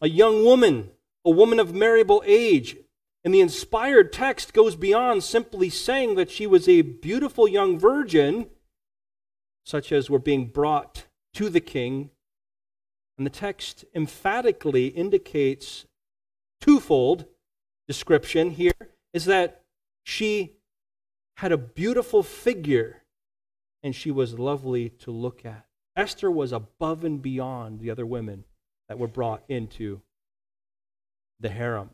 a 0.00 0.08
young 0.08 0.44
woman, 0.44 0.92
a 1.26 1.30
woman 1.30 1.60
of 1.60 1.74
marriable 1.74 2.22
age. 2.24 2.74
And 3.22 3.34
the 3.34 3.42
inspired 3.42 4.14
text 4.14 4.54
goes 4.54 4.76
beyond 4.76 5.22
simply 5.22 5.68
saying 5.68 6.14
that 6.14 6.30
she 6.30 6.46
was 6.46 6.66
a 6.66 6.80
beautiful 6.80 7.46
young 7.46 7.78
virgin, 7.78 8.46
such 9.66 9.92
as 9.92 10.08
were 10.08 10.18
being 10.18 10.46
brought 10.46 11.04
to 11.34 11.50
the 11.50 11.60
king. 11.60 12.10
And 13.18 13.26
the 13.26 13.30
text 13.30 13.84
emphatically 13.94 14.86
indicates 14.86 15.84
twofold 16.62 17.26
description 17.92 18.52
here 18.52 18.72
is 19.12 19.26
that 19.26 19.60
she 20.02 20.52
had 21.36 21.52
a 21.52 21.58
beautiful 21.58 22.22
figure 22.22 23.02
and 23.82 23.94
she 23.94 24.10
was 24.10 24.38
lovely 24.38 24.88
to 24.88 25.10
look 25.10 25.44
at. 25.44 25.66
Esther 25.94 26.30
was 26.30 26.52
above 26.52 27.04
and 27.04 27.20
beyond 27.20 27.80
the 27.80 27.90
other 27.90 28.06
women 28.06 28.44
that 28.88 28.98
were 28.98 29.06
brought 29.06 29.42
into 29.46 30.00
the 31.38 31.50
harem 31.50 31.90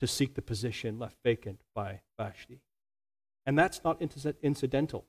to 0.00 0.06
seek 0.06 0.34
the 0.34 0.40
position 0.40 0.98
left 0.98 1.18
vacant 1.22 1.60
by 1.74 2.00
Vashti. 2.18 2.62
And 3.44 3.58
that's 3.58 3.82
not 3.84 4.00
incidental. 4.42 5.04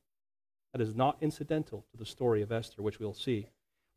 That 0.74 0.82
is 0.82 0.94
not 0.94 1.16
incidental 1.22 1.86
to 1.92 1.98
the 1.98 2.06
story 2.06 2.42
of 2.42 2.52
Esther, 2.52 2.82
which 2.82 3.00
we'll 3.00 3.14
see. 3.14 3.48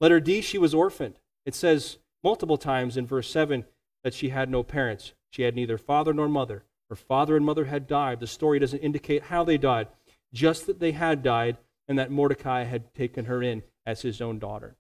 Letter 0.00 0.20
D, 0.20 0.42
she 0.42 0.58
was 0.58 0.74
orphaned. 0.74 1.18
It 1.44 1.56
says 1.56 1.98
multiple 2.22 2.56
times 2.56 2.96
in 2.96 3.04
verse 3.04 3.28
7 3.28 3.64
that 4.04 4.14
she 4.14 4.28
had 4.28 4.48
no 4.48 4.62
parents. 4.62 5.12
She 5.30 5.42
had 5.42 5.54
neither 5.54 5.78
father 5.78 6.12
nor 6.12 6.28
mother. 6.28 6.64
Her 6.88 6.96
father 6.96 7.36
and 7.36 7.46
mother 7.46 7.66
had 7.66 7.86
died. 7.86 8.18
The 8.18 8.26
story 8.26 8.58
doesn't 8.58 8.80
indicate 8.80 9.24
how 9.24 9.44
they 9.44 9.56
died, 9.56 9.86
just 10.32 10.66
that 10.66 10.80
they 10.80 10.92
had 10.92 11.22
died 11.22 11.56
and 11.86 11.98
that 11.98 12.10
Mordecai 12.10 12.64
had 12.64 12.92
taken 12.94 13.26
her 13.26 13.42
in 13.42 13.62
as 13.86 14.02
his 14.02 14.20
own 14.20 14.38
daughter. 14.38 14.76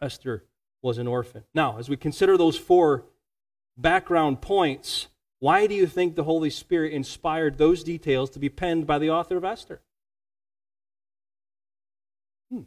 Esther 0.00 0.44
was 0.82 0.96
an 0.96 1.06
orphan. 1.06 1.44
Now, 1.54 1.78
as 1.78 1.90
we 1.90 1.96
consider 1.96 2.38
those 2.38 2.56
four 2.56 3.04
background 3.76 4.40
points, 4.40 5.08
why 5.40 5.66
do 5.66 5.74
you 5.74 5.86
think 5.86 6.14
the 6.14 6.24
Holy 6.24 6.50
Spirit 6.50 6.94
inspired 6.94 7.58
those 7.58 7.84
details 7.84 8.30
to 8.30 8.38
be 8.38 8.48
penned 8.48 8.86
by 8.86 8.98
the 8.98 9.10
author 9.10 9.36
of 9.36 9.44
Esther? 9.44 9.82
Hmm. 12.50 12.62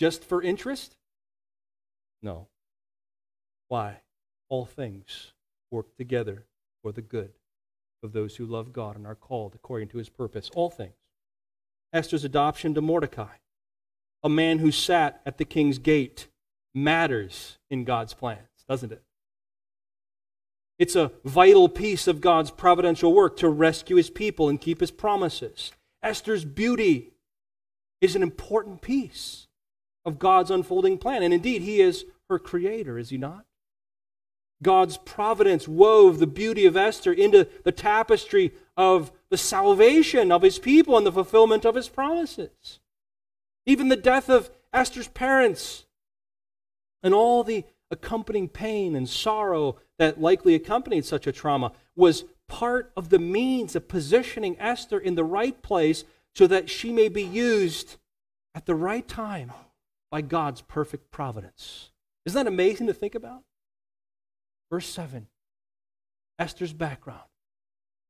Just 0.00 0.24
for 0.24 0.42
interest? 0.42 0.96
No. 2.22 2.48
Why? 3.68 4.00
All 4.48 4.66
things 4.66 5.33
work 5.74 5.96
together 5.96 6.46
for 6.82 6.92
the 6.92 7.02
good 7.02 7.32
of 8.02 8.12
those 8.12 8.36
who 8.36 8.46
love 8.46 8.72
God 8.72 8.96
and 8.96 9.06
are 9.06 9.14
called 9.14 9.54
according 9.54 9.88
to 9.88 9.98
his 9.98 10.08
purpose. 10.08 10.50
All 10.54 10.70
things. 10.70 10.94
Esther's 11.92 12.24
adoption 12.24 12.74
to 12.74 12.80
Mordecai, 12.80 13.36
a 14.22 14.28
man 14.28 14.60
who 14.60 14.70
sat 14.70 15.20
at 15.26 15.38
the 15.38 15.44
king's 15.44 15.78
gate, 15.78 16.28
matters 16.74 17.58
in 17.70 17.84
God's 17.84 18.14
plans, 18.14 18.48
doesn't 18.68 18.92
it? 18.92 19.02
It's 20.78 20.96
a 20.96 21.12
vital 21.24 21.68
piece 21.68 22.08
of 22.08 22.20
God's 22.20 22.50
providential 22.50 23.12
work 23.12 23.36
to 23.38 23.48
rescue 23.48 23.96
his 23.96 24.10
people 24.10 24.48
and 24.48 24.60
keep 24.60 24.80
his 24.80 24.90
promises. 24.90 25.72
Esther's 26.02 26.44
beauty 26.44 27.12
is 28.00 28.16
an 28.16 28.22
important 28.22 28.82
piece 28.82 29.46
of 30.04 30.18
God's 30.18 30.50
unfolding 30.50 30.98
plan. 30.98 31.22
And 31.22 31.32
indeed, 31.32 31.62
he 31.62 31.80
is 31.80 32.04
her 32.28 32.38
creator, 32.38 32.98
is 32.98 33.10
he 33.10 33.18
not? 33.18 33.44
God's 34.64 34.96
providence 34.96 35.68
wove 35.68 36.18
the 36.18 36.26
beauty 36.26 36.66
of 36.66 36.76
Esther 36.76 37.12
into 37.12 37.46
the 37.62 37.70
tapestry 37.70 38.52
of 38.76 39.12
the 39.30 39.36
salvation 39.36 40.32
of 40.32 40.42
his 40.42 40.58
people 40.58 40.96
and 40.98 41.06
the 41.06 41.12
fulfillment 41.12 41.64
of 41.64 41.76
his 41.76 41.88
promises. 41.88 42.80
Even 43.66 43.88
the 43.88 43.96
death 43.96 44.28
of 44.28 44.50
Esther's 44.72 45.06
parents 45.06 45.84
and 47.04 47.14
all 47.14 47.44
the 47.44 47.64
accompanying 47.90 48.48
pain 48.48 48.96
and 48.96 49.08
sorrow 49.08 49.76
that 49.98 50.20
likely 50.20 50.54
accompanied 50.56 51.04
such 51.04 51.28
a 51.28 51.32
trauma 51.32 51.70
was 51.94 52.24
part 52.48 52.90
of 52.96 53.10
the 53.10 53.18
means 53.18 53.76
of 53.76 53.86
positioning 53.86 54.56
Esther 54.58 54.98
in 54.98 55.14
the 55.14 55.24
right 55.24 55.62
place 55.62 56.04
so 56.34 56.46
that 56.46 56.68
she 56.68 56.90
may 56.90 57.08
be 57.08 57.22
used 57.22 57.96
at 58.54 58.66
the 58.66 58.74
right 58.74 59.06
time 59.06 59.52
by 60.10 60.20
God's 60.20 60.62
perfect 60.62 61.10
providence. 61.10 61.90
Isn't 62.26 62.44
that 62.44 62.50
amazing 62.50 62.86
to 62.88 62.94
think 62.94 63.14
about? 63.14 63.42
Verse 64.74 64.88
7 64.88 65.28
Esther's 66.36 66.72
background 66.72 67.28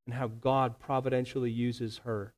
and 0.07 0.15
how 0.15 0.25
God 0.25 0.79
providentially 0.79 1.51
uses 1.51 1.99
her 1.99 2.33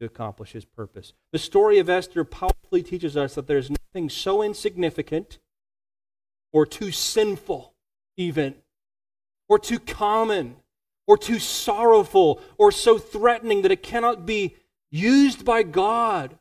to 0.00 0.06
accomplish 0.06 0.50
his 0.50 0.64
purpose. 0.64 1.12
The 1.30 1.38
story 1.38 1.78
of 1.78 1.88
Esther 1.88 2.24
powerfully 2.24 2.82
teaches 2.82 3.16
us 3.16 3.36
that 3.36 3.46
there's 3.46 3.70
nothing 3.70 4.10
so 4.10 4.42
insignificant 4.42 5.38
or 6.52 6.66
too 6.66 6.90
sinful, 6.90 7.72
even, 8.16 8.56
or 9.48 9.60
too 9.60 9.78
common, 9.78 10.56
or 11.06 11.16
too 11.16 11.38
sorrowful, 11.38 12.40
or 12.58 12.72
so 12.72 12.98
threatening 12.98 13.62
that 13.62 13.70
it 13.70 13.84
cannot 13.84 14.26
be 14.26 14.56
used 14.90 15.44
by 15.44 15.62
God 15.62 16.36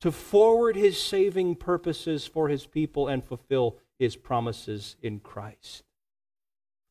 to 0.00 0.10
forward 0.10 0.74
his 0.74 1.00
saving 1.00 1.54
purposes 1.54 2.26
for 2.26 2.48
his 2.48 2.66
people 2.66 3.06
and 3.06 3.22
fulfill 3.22 3.76
his 4.00 4.16
promises 4.16 4.96
in 5.04 5.20
Christ. 5.20 5.84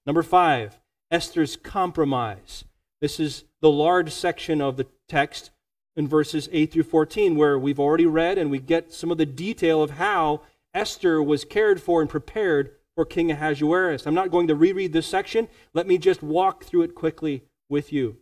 Number 0.05 0.23
five, 0.23 0.79
Esther's 1.09 1.55
compromise. 1.55 2.63
This 3.01 3.19
is 3.19 3.45
the 3.61 3.69
large 3.69 4.11
section 4.11 4.61
of 4.61 4.77
the 4.77 4.87
text 5.07 5.51
in 5.95 6.07
verses 6.07 6.49
8 6.51 6.71
through 6.71 6.83
14, 6.83 7.35
where 7.35 7.59
we've 7.59 7.79
already 7.79 8.05
read 8.05 8.37
and 8.37 8.49
we 8.49 8.59
get 8.59 8.93
some 8.93 9.11
of 9.11 9.17
the 9.17 9.25
detail 9.25 9.83
of 9.83 9.91
how 9.91 10.41
Esther 10.73 11.21
was 11.21 11.43
cared 11.43 11.81
for 11.81 12.01
and 12.01 12.09
prepared 12.09 12.71
for 12.95 13.05
King 13.05 13.31
Ahasuerus. 13.31 14.05
I'm 14.05 14.13
not 14.13 14.31
going 14.31 14.47
to 14.47 14.55
reread 14.55 14.93
this 14.93 15.07
section. 15.07 15.47
Let 15.73 15.87
me 15.87 15.97
just 15.97 16.23
walk 16.23 16.63
through 16.63 16.83
it 16.83 16.95
quickly 16.95 17.43
with 17.69 17.91
you. 17.91 18.17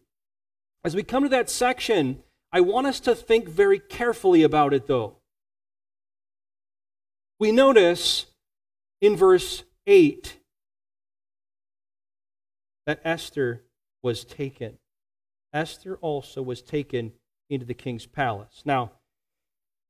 As 0.84 0.96
we 0.96 1.04
come 1.04 1.24
to 1.24 1.30
that 1.30 1.50
section, 1.50 2.24
I 2.52 2.62
want 2.62 2.88
us 2.88 3.00
to 3.02 3.14
think 3.14 3.48
very 3.48 3.80
carefully 3.80 4.44
about 4.44 4.74
it, 4.74 4.88
though. 4.88 5.18
We 7.40 7.52
notice 7.52 8.26
in 9.02 9.16
verse 9.16 9.64
8 9.86 10.39
that 12.90 13.02
Esther 13.06 13.62
was 14.02 14.26
taken. 14.26 14.80
Esther 15.54 15.98
also 15.98 16.42
was 16.42 16.64
taken 16.64 17.12
into 17.48 17.64
the 17.64 17.76
king's 17.76 18.08
palace. 18.08 18.64
Now, 18.66 18.94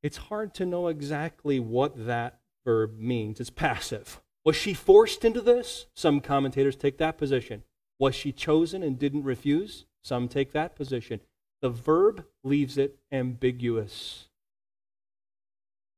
it's 0.04 0.18
hard 0.18 0.54
to 0.56 0.66
know 0.66 0.89
exactly 0.89 1.62
what 1.62 2.08
that 2.08 2.41
verb 2.66 3.00
means. 3.00 3.39
It's 3.39 3.50
passive. 3.50 4.20
Was 4.43 4.58
she 4.58 4.74
forced 4.74 5.24
into 5.24 5.39
this? 5.39 5.86
Some 5.95 6.20
commentators 6.20 6.76
take 6.76 6.97
that 6.97 7.18
position. 7.18 7.64
Was 8.00 8.16
she 8.16 8.34
chosen 8.34 8.84
and 8.84 9.00
didn't 9.00 9.24
refuse? 9.24 9.86
Some 10.04 10.28
take 10.28 10.52
that 10.52 10.76
position. 10.76 11.22
The 11.62 11.70
verb 11.70 12.26
leaves 12.43 12.78
it 12.78 13.00
ambiguous. 13.14 14.28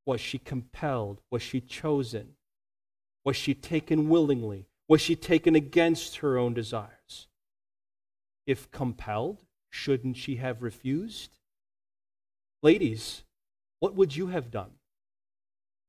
Was 0.06 0.22
she 0.22 0.38
compelled? 0.38 1.22
Was 1.32 1.42
she 1.42 1.62
chosen? 1.62 2.36
Was 3.26 3.38
she 3.38 3.56
taken 3.56 4.08
willingly? 4.08 4.68
Was 4.92 5.00
she 5.00 5.16
taken 5.16 5.56
against 5.56 6.18
her 6.18 6.38
own 6.38 6.54
desires? 6.54 7.30
If 8.46 8.70
compelled, 8.72 9.46
shouldn't 9.70 10.18
she 10.18 10.36
have 10.36 10.62
refused? 10.62 11.38
Ladies, 12.62 13.24
what 13.80 13.96
would 13.96 14.18
you 14.18 14.28
have 14.28 14.52
done? 14.52 14.72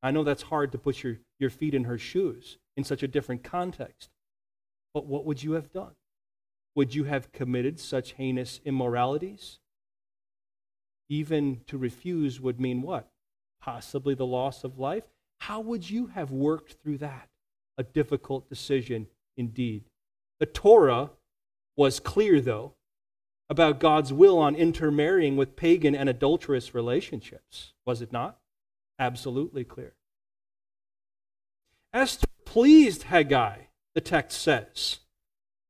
I 0.05 0.13
know 0.13 0.23
that's 0.23 0.45
hard 0.45 0.71
to 0.71 0.79
put 0.79 1.03
your, 1.03 1.19
your 1.41 1.51
feet 1.51 1.75
in 1.75 1.83
her 1.83 1.99
shoes 1.99 2.59
in 2.77 2.85
such 2.85 3.03
a 3.03 3.09
different 3.09 3.43
context. 3.43 4.09
But 4.95 5.07
what 5.07 5.25
would 5.25 5.43
you 5.43 5.55
have 5.55 5.73
done? 5.73 5.97
Would 6.77 6.95
you 6.95 7.03
have 7.03 7.33
committed 7.33 7.81
such 7.81 8.13
heinous 8.13 8.61
immoralities? 8.65 9.59
Even 11.09 11.63
to 11.67 11.77
refuse 11.77 12.41
would 12.41 12.61
mean 12.61 12.83
what? 12.83 13.11
Possibly 13.61 14.15
the 14.15 14.27
loss 14.27 14.63
of 14.63 14.79
life? 14.79 15.11
How 15.41 15.59
would 15.59 15.91
you 15.91 16.07
have 16.07 16.31
worked 16.31 16.75
through 16.75 16.99
that? 16.99 17.32
A 17.79 17.83
difficult 17.83 18.49
decision 18.49 19.07
indeed. 19.37 19.85
The 20.41 20.47
Torah 20.47 21.11
was 21.77 22.01
clear, 22.01 22.41
though, 22.41 22.75
about 23.49 23.81
God's 23.81 24.13
will 24.13 24.39
on 24.39 24.55
intermarrying 24.55 25.37
with 25.37 25.57
pagan 25.57 25.95
and 25.95 26.09
adulterous 26.09 26.75
relationships, 26.75 27.73
was 27.87 28.03
it 28.03 28.13
not? 28.13 28.39
Absolutely 28.99 29.65
clear. 29.65 29.95
Esther 31.93 32.27
pleased 32.45 33.05
Hegai, 33.05 33.67
the 33.95 34.01
text 34.01 34.41
says. 34.41 34.99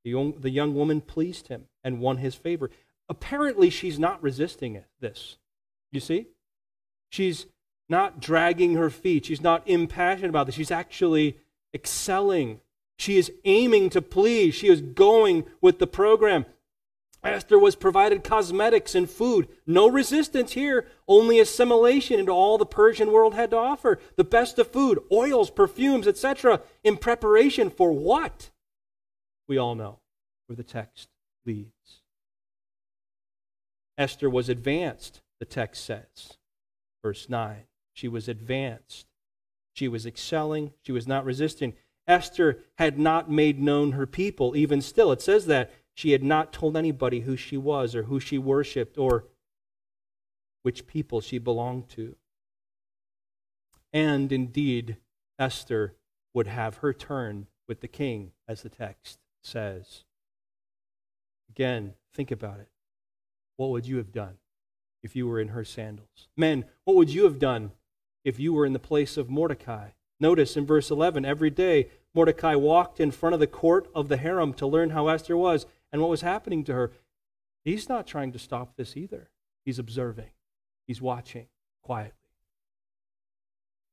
The 0.04 0.10
young, 0.10 0.34
the 0.40 0.50
young 0.50 0.74
woman 0.74 1.00
pleased 1.00 1.48
him 1.48 1.66
and 1.84 2.00
won 2.00 2.18
his 2.18 2.34
favor. 2.34 2.70
Apparently, 3.08 3.70
she's 3.70 3.98
not 3.98 4.22
resisting 4.22 4.74
it, 4.74 4.86
this. 5.00 5.36
You 5.90 6.00
see? 6.00 6.26
She's 7.10 7.46
not 7.88 8.20
dragging 8.20 8.74
her 8.74 8.90
feet. 8.90 9.26
She's 9.26 9.42
not 9.42 9.68
impassioned 9.68 10.30
about 10.30 10.46
this. 10.46 10.54
She's 10.54 10.70
actually 10.70 11.36
excelling. 11.74 12.60
She 12.98 13.18
is 13.18 13.32
aiming 13.44 13.90
to 13.90 14.02
please. 14.02 14.54
She 14.54 14.68
is 14.68 14.80
going 14.80 15.44
with 15.60 15.78
the 15.78 15.86
program. 15.86 16.46
Esther 17.24 17.58
was 17.58 17.76
provided 17.76 18.24
cosmetics 18.24 18.94
and 18.94 19.08
food. 19.08 19.48
No 19.64 19.88
resistance 19.88 20.52
here, 20.52 20.88
only 21.06 21.38
assimilation 21.38 22.18
into 22.18 22.32
all 22.32 22.58
the 22.58 22.66
Persian 22.66 23.12
world 23.12 23.34
had 23.34 23.50
to 23.50 23.56
offer. 23.56 24.00
The 24.16 24.24
best 24.24 24.58
of 24.58 24.68
food, 24.68 24.98
oils, 25.12 25.50
perfumes, 25.50 26.08
etc., 26.08 26.62
in 26.82 26.96
preparation 26.96 27.70
for 27.70 27.92
what? 27.92 28.50
We 29.46 29.56
all 29.56 29.76
know 29.76 30.00
where 30.46 30.56
the 30.56 30.64
text 30.64 31.08
leads. 31.46 32.02
Esther 33.96 34.28
was 34.28 34.48
advanced, 34.48 35.20
the 35.38 35.46
text 35.46 35.84
says. 35.84 36.38
Verse 37.04 37.28
9. 37.28 37.64
She 37.92 38.08
was 38.08 38.28
advanced. 38.28 39.06
She 39.72 39.88
was 39.88 40.06
excelling. 40.06 40.72
She 40.82 40.92
was 40.92 41.06
not 41.06 41.24
resisting. 41.24 41.74
Esther 42.06 42.60
had 42.76 42.98
not 42.98 43.30
made 43.30 43.60
known 43.60 43.92
her 43.92 44.06
people. 44.06 44.56
Even 44.56 44.80
still, 44.80 45.12
it 45.12 45.22
says 45.22 45.46
that 45.46 45.70
she 45.94 46.12
had 46.12 46.22
not 46.22 46.52
told 46.52 46.76
anybody 46.76 47.20
who 47.20 47.36
she 47.36 47.56
was 47.56 47.94
or 47.94 48.04
who 48.04 48.18
she 48.18 48.38
worshiped 48.38 48.98
or 48.98 49.26
which 50.62 50.86
people 50.86 51.20
she 51.20 51.38
belonged 51.38 51.88
to. 51.90 52.16
And 53.92 54.32
indeed, 54.32 54.96
Esther 55.38 55.96
would 56.34 56.46
have 56.46 56.78
her 56.78 56.92
turn 56.92 57.46
with 57.68 57.80
the 57.80 57.88
king, 57.88 58.32
as 58.48 58.62
the 58.62 58.68
text 58.68 59.18
says. 59.42 60.04
Again, 61.50 61.94
think 62.14 62.30
about 62.30 62.60
it. 62.60 62.68
What 63.56 63.70
would 63.70 63.86
you 63.86 63.98
have 63.98 64.12
done 64.12 64.38
if 65.02 65.14
you 65.14 65.26
were 65.26 65.40
in 65.40 65.48
her 65.48 65.64
sandals? 65.64 66.28
Men, 66.36 66.64
what 66.84 66.96
would 66.96 67.10
you 67.10 67.24
have 67.24 67.38
done 67.38 67.72
if 68.24 68.38
you 68.38 68.52
were 68.52 68.66
in 68.66 68.72
the 68.72 68.78
place 68.78 69.16
of 69.16 69.30
Mordecai? 69.30 69.90
Notice 70.20 70.56
in 70.56 70.66
verse 70.66 70.90
11, 70.90 71.24
every 71.24 71.50
day 71.50 71.88
Mordecai 72.14 72.54
walked 72.54 73.00
in 73.00 73.10
front 73.10 73.34
of 73.34 73.40
the 73.40 73.46
court 73.46 73.88
of 73.94 74.08
the 74.08 74.16
harem 74.16 74.54
to 74.54 74.66
learn 74.66 74.90
how 74.90 75.08
Esther 75.08 75.36
was 75.36 75.66
and 75.92 76.00
what 76.00 76.10
was 76.10 76.20
happening 76.20 76.62
to 76.64 76.74
her. 76.74 76.92
He's 77.64 77.88
not 77.88 78.06
trying 78.06 78.32
to 78.32 78.38
stop 78.38 78.76
this 78.76 78.96
either. 78.96 79.30
He's 79.64 79.78
observing, 79.78 80.30
he's 80.86 81.00
watching 81.00 81.46
quietly. 81.82 82.12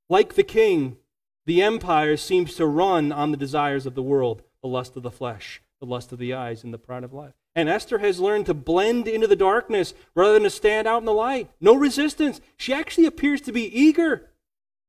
Like 0.07 0.33
the 0.33 0.43
king, 0.43 0.97
the 1.45 1.61
empire 1.61 2.17
seems 2.17 2.55
to 2.55 2.65
run 2.65 3.11
on 3.11 3.31
the 3.31 3.37
desires 3.37 3.85
of 3.85 3.95
the 3.95 4.03
world, 4.03 4.43
the 4.61 4.67
lust 4.67 4.95
of 4.95 5.03
the 5.03 5.11
flesh, 5.11 5.61
the 5.79 5.85
lust 5.85 6.11
of 6.11 6.19
the 6.19 6.33
eyes, 6.33 6.63
and 6.63 6.73
the 6.73 6.77
pride 6.77 7.03
of 7.03 7.13
life. 7.13 7.38
And 7.59 7.67
Esther 7.67 7.97
has 7.97 8.21
learned 8.21 8.45
to 8.45 8.53
blend 8.53 9.05
into 9.05 9.27
the 9.27 9.35
darkness 9.35 9.93
rather 10.15 10.31
than 10.31 10.43
to 10.43 10.49
stand 10.49 10.87
out 10.87 10.99
in 10.99 11.05
the 11.05 11.11
light. 11.11 11.49
No 11.59 11.75
resistance. 11.75 12.39
She 12.55 12.73
actually 12.73 13.05
appears 13.05 13.41
to 13.41 13.51
be 13.51 13.65
eager, 13.77 14.29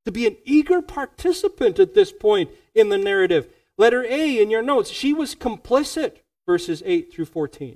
to 0.05 0.11
be 0.13 0.25
an 0.25 0.37
eager 0.45 0.81
participant 0.81 1.79
at 1.79 1.95
this 1.95 2.13
point 2.13 2.49
in 2.73 2.87
the 2.87 2.97
narrative. 2.97 3.49
Letter 3.77 4.05
A 4.05 4.41
in 4.41 4.49
your 4.49 4.61
notes, 4.61 4.89
she 4.89 5.11
was 5.11 5.35
complicit 5.35 6.19
verses 6.45 6.81
8 6.85 7.11
through 7.11 7.25
14. 7.25 7.75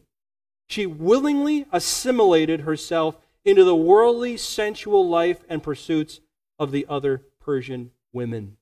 She 0.69 0.85
willingly 0.85 1.65
assimilated 1.73 2.61
herself 2.61 3.17
into 3.43 3.65
the 3.65 3.75
worldly, 3.75 4.37
sensual 4.37 5.05
life 5.09 5.41
and 5.49 5.61
pursuits 5.61 6.21
of 6.57 6.71
the 6.71 6.85
other 6.87 7.23
Persian 7.41 7.91
women. 8.13 8.55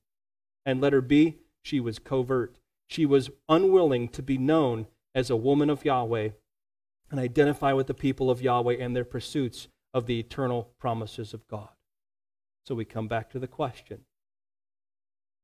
And 0.66 0.80
letter 0.80 1.00
B, 1.00 1.36
she 1.62 1.78
was 1.78 2.00
covert. 2.00 2.56
She 2.88 3.06
was 3.06 3.30
unwilling 3.48 4.08
to 4.08 4.20
be 4.20 4.36
known 4.36 4.88
as 5.14 5.30
a 5.30 5.36
woman 5.36 5.70
of 5.70 5.84
Yahweh 5.84 6.30
and 7.10 7.20
identify 7.20 7.72
with 7.72 7.86
the 7.86 7.94
people 7.94 8.30
of 8.30 8.42
Yahweh 8.42 8.76
and 8.78 8.94
their 8.94 9.04
pursuits 9.04 9.68
of 9.92 10.06
the 10.06 10.18
eternal 10.18 10.70
promises 10.78 11.32
of 11.32 11.46
God. 11.48 11.68
So 12.64 12.74
we 12.74 12.84
come 12.84 13.08
back 13.08 13.30
to 13.30 13.38
the 13.38 13.46
question 13.46 14.00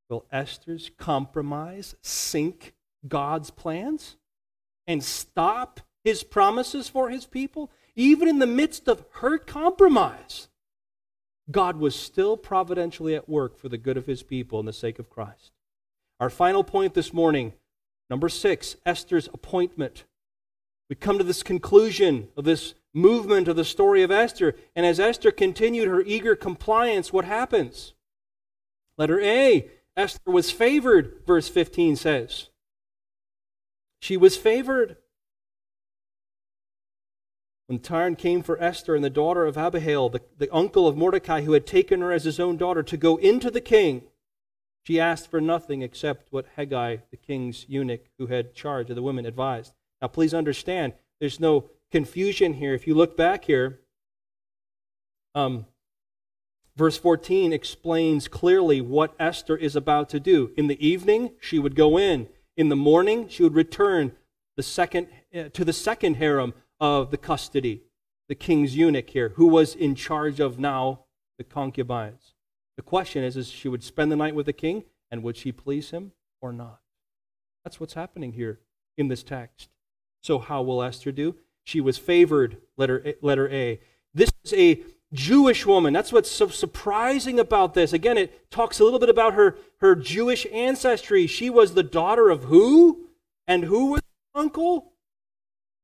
Will 0.08 0.26
Esther's 0.32 0.90
compromise 0.98 1.94
sink 2.02 2.74
God's 3.06 3.50
plans? 3.50 4.16
and 4.90 5.04
stop 5.04 5.80
his 6.02 6.24
promises 6.24 6.88
for 6.88 7.10
his 7.10 7.24
people, 7.24 7.70
even 7.94 8.26
in 8.26 8.40
the 8.40 8.46
midst 8.46 8.88
of 8.88 9.04
her 9.20 9.38
compromise, 9.38 10.48
God 11.48 11.76
was 11.76 11.94
still 11.94 12.36
providentially 12.36 13.14
at 13.14 13.28
work 13.28 13.56
for 13.56 13.68
the 13.68 13.78
good 13.78 13.96
of 13.96 14.06
his 14.06 14.24
people 14.24 14.58
and 14.58 14.66
the 14.66 14.72
sake 14.72 14.98
of 14.98 15.08
Christ. 15.08 15.52
Our 16.18 16.28
final 16.28 16.64
point 16.64 16.94
this 16.94 17.12
morning, 17.12 17.52
number 18.10 18.28
six, 18.28 18.76
Esther's 18.84 19.28
appointment. 19.28 20.04
We 20.90 20.96
come 20.96 21.18
to 21.18 21.24
this 21.24 21.42
conclusion 21.42 22.28
of 22.36 22.44
this 22.44 22.74
movement 22.92 23.46
of 23.48 23.56
the 23.56 23.64
story 23.64 24.02
of 24.02 24.10
Esther. 24.10 24.56
And 24.74 24.84
as 24.84 24.98
Esther 24.98 25.30
continued 25.30 25.88
her 25.88 26.02
eager 26.02 26.34
compliance, 26.34 27.12
what 27.12 27.24
happens? 27.24 27.94
Letter 28.98 29.20
A 29.20 29.70
Esther 29.96 30.30
was 30.30 30.50
favored, 30.50 31.20
verse 31.26 31.48
15 31.48 31.96
says. 31.96 32.48
She 34.00 34.16
was 34.16 34.36
favored. 34.36 34.96
When 37.66 37.78
time 37.78 38.16
came 38.16 38.42
for 38.42 38.60
Esther 38.60 38.94
and 38.94 39.04
the 39.04 39.10
daughter 39.10 39.46
of 39.46 39.56
Abihail, 39.56 40.08
the, 40.08 40.22
the 40.38 40.52
uncle 40.52 40.88
of 40.88 40.96
Mordecai, 40.96 41.42
who 41.42 41.52
had 41.52 41.66
taken 41.66 42.00
her 42.00 42.12
as 42.12 42.24
his 42.24 42.40
own 42.40 42.56
daughter, 42.56 42.82
to 42.82 42.96
go 42.96 43.16
into 43.16 43.50
the 43.50 43.60
king, 43.60 44.02
She 44.90 44.98
asked 44.98 45.30
for 45.30 45.40
nothing 45.40 45.82
except 45.82 46.32
what 46.32 46.56
Hegai, 46.56 47.02
the 47.12 47.16
king's 47.16 47.64
eunuch 47.68 48.06
who 48.18 48.26
had 48.26 48.56
charge 48.56 48.90
of 48.90 48.96
the 48.96 49.02
women, 49.02 49.24
advised. 49.24 49.72
Now, 50.02 50.08
please 50.08 50.34
understand, 50.34 50.94
there's 51.20 51.38
no 51.38 51.70
confusion 51.92 52.54
here. 52.54 52.74
If 52.74 52.88
you 52.88 52.96
look 52.96 53.16
back 53.16 53.44
here, 53.44 53.78
um, 55.36 55.66
verse 56.74 56.98
14 56.98 57.52
explains 57.52 58.26
clearly 58.26 58.80
what 58.80 59.14
Esther 59.20 59.56
is 59.56 59.76
about 59.76 60.08
to 60.08 60.18
do. 60.18 60.50
In 60.56 60.66
the 60.66 60.84
evening, 60.84 61.34
she 61.40 61.60
would 61.60 61.76
go 61.76 61.96
in. 61.96 62.26
In 62.56 62.68
the 62.68 62.74
morning, 62.74 63.28
she 63.28 63.44
would 63.44 63.54
return 63.54 64.10
the 64.56 64.64
second, 64.64 65.06
uh, 65.32 65.50
to 65.50 65.64
the 65.64 65.72
second 65.72 66.14
harem 66.14 66.52
of 66.80 67.12
the 67.12 67.16
custody, 67.16 67.84
the 68.28 68.34
king's 68.34 68.76
eunuch 68.76 69.10
here, 69.10 69.28
who 69.36 69.46
was 69.46 69.76
in 69.76 69.94
charge 69.94 70.40
of 70.40 70.58
now 70.58 71.04
the 71.38 71.44
concubines. 71.44 72.34
The 72.80 72.84
question 72.84 73.22
is, 73.22 73.36
is 73.36 73.48
she 73.48 73.68
would 73.68 73.84
spend 73.84 74.10
the 74.10 74.16
night 74.16 74.34
with 74.34 74.46
the 74.46 74.54
king, 74.54 74.84
and 75.10 75.22
would 75.22 75.36
she 75.36 75.52
please 75.52 75.90
him 75.90 76.12
or 76.40 76.50
not? 76.50 76.80
That's 77.62 77.78
what's 77.78 77.92
happening 77.92 78.32
here 78.32 78.60
in 78.96 79.08
this 79.08 79.22
text. 79.22 79.68
So 80.22 80.38
how 80.38 80.62
will 80.62 80.82
Esther 80.82 81.12
do? 81.12 81.36
She 81.62 81.82
was 81.82 81.98
favored, 81.98 82.56
letter 82.78 83.02
A, 83.04 83.16
letter 83.20 83.50
A. 83.50 83.80
This 84.14 84.32
is 84.44 84.54
a 84.54 84.82
Jewish 85.12 85.66
woman. 85.66 85.92
That's 85.92 86.10
what's 86.10 86.30
so 86.30 86.48
surprising 86.48 87.38
about 87.38 87.74
this. 87.74 87.92
Again, 87.92 88.16
it 88.16 88.50
talks 88.50 88.80
a 88.80 88.84
little 88.84 88.98
bit 88.98 89.10
about 89.10 89.34
her, 89.34 89.58
her 89.82 89.94
Jewish 89.94 90.46
ancestry. 90.50 91.26
She 91.26 91.50
was 91.50 91.74
the 91.74 91.82
daughter 91.82 92.30
of 92.30 92.44
who? 92.44 93.08
And 93.46 93.64
who 93.64 93.90
was 93.90 94.00
uncle? 94.34 94.94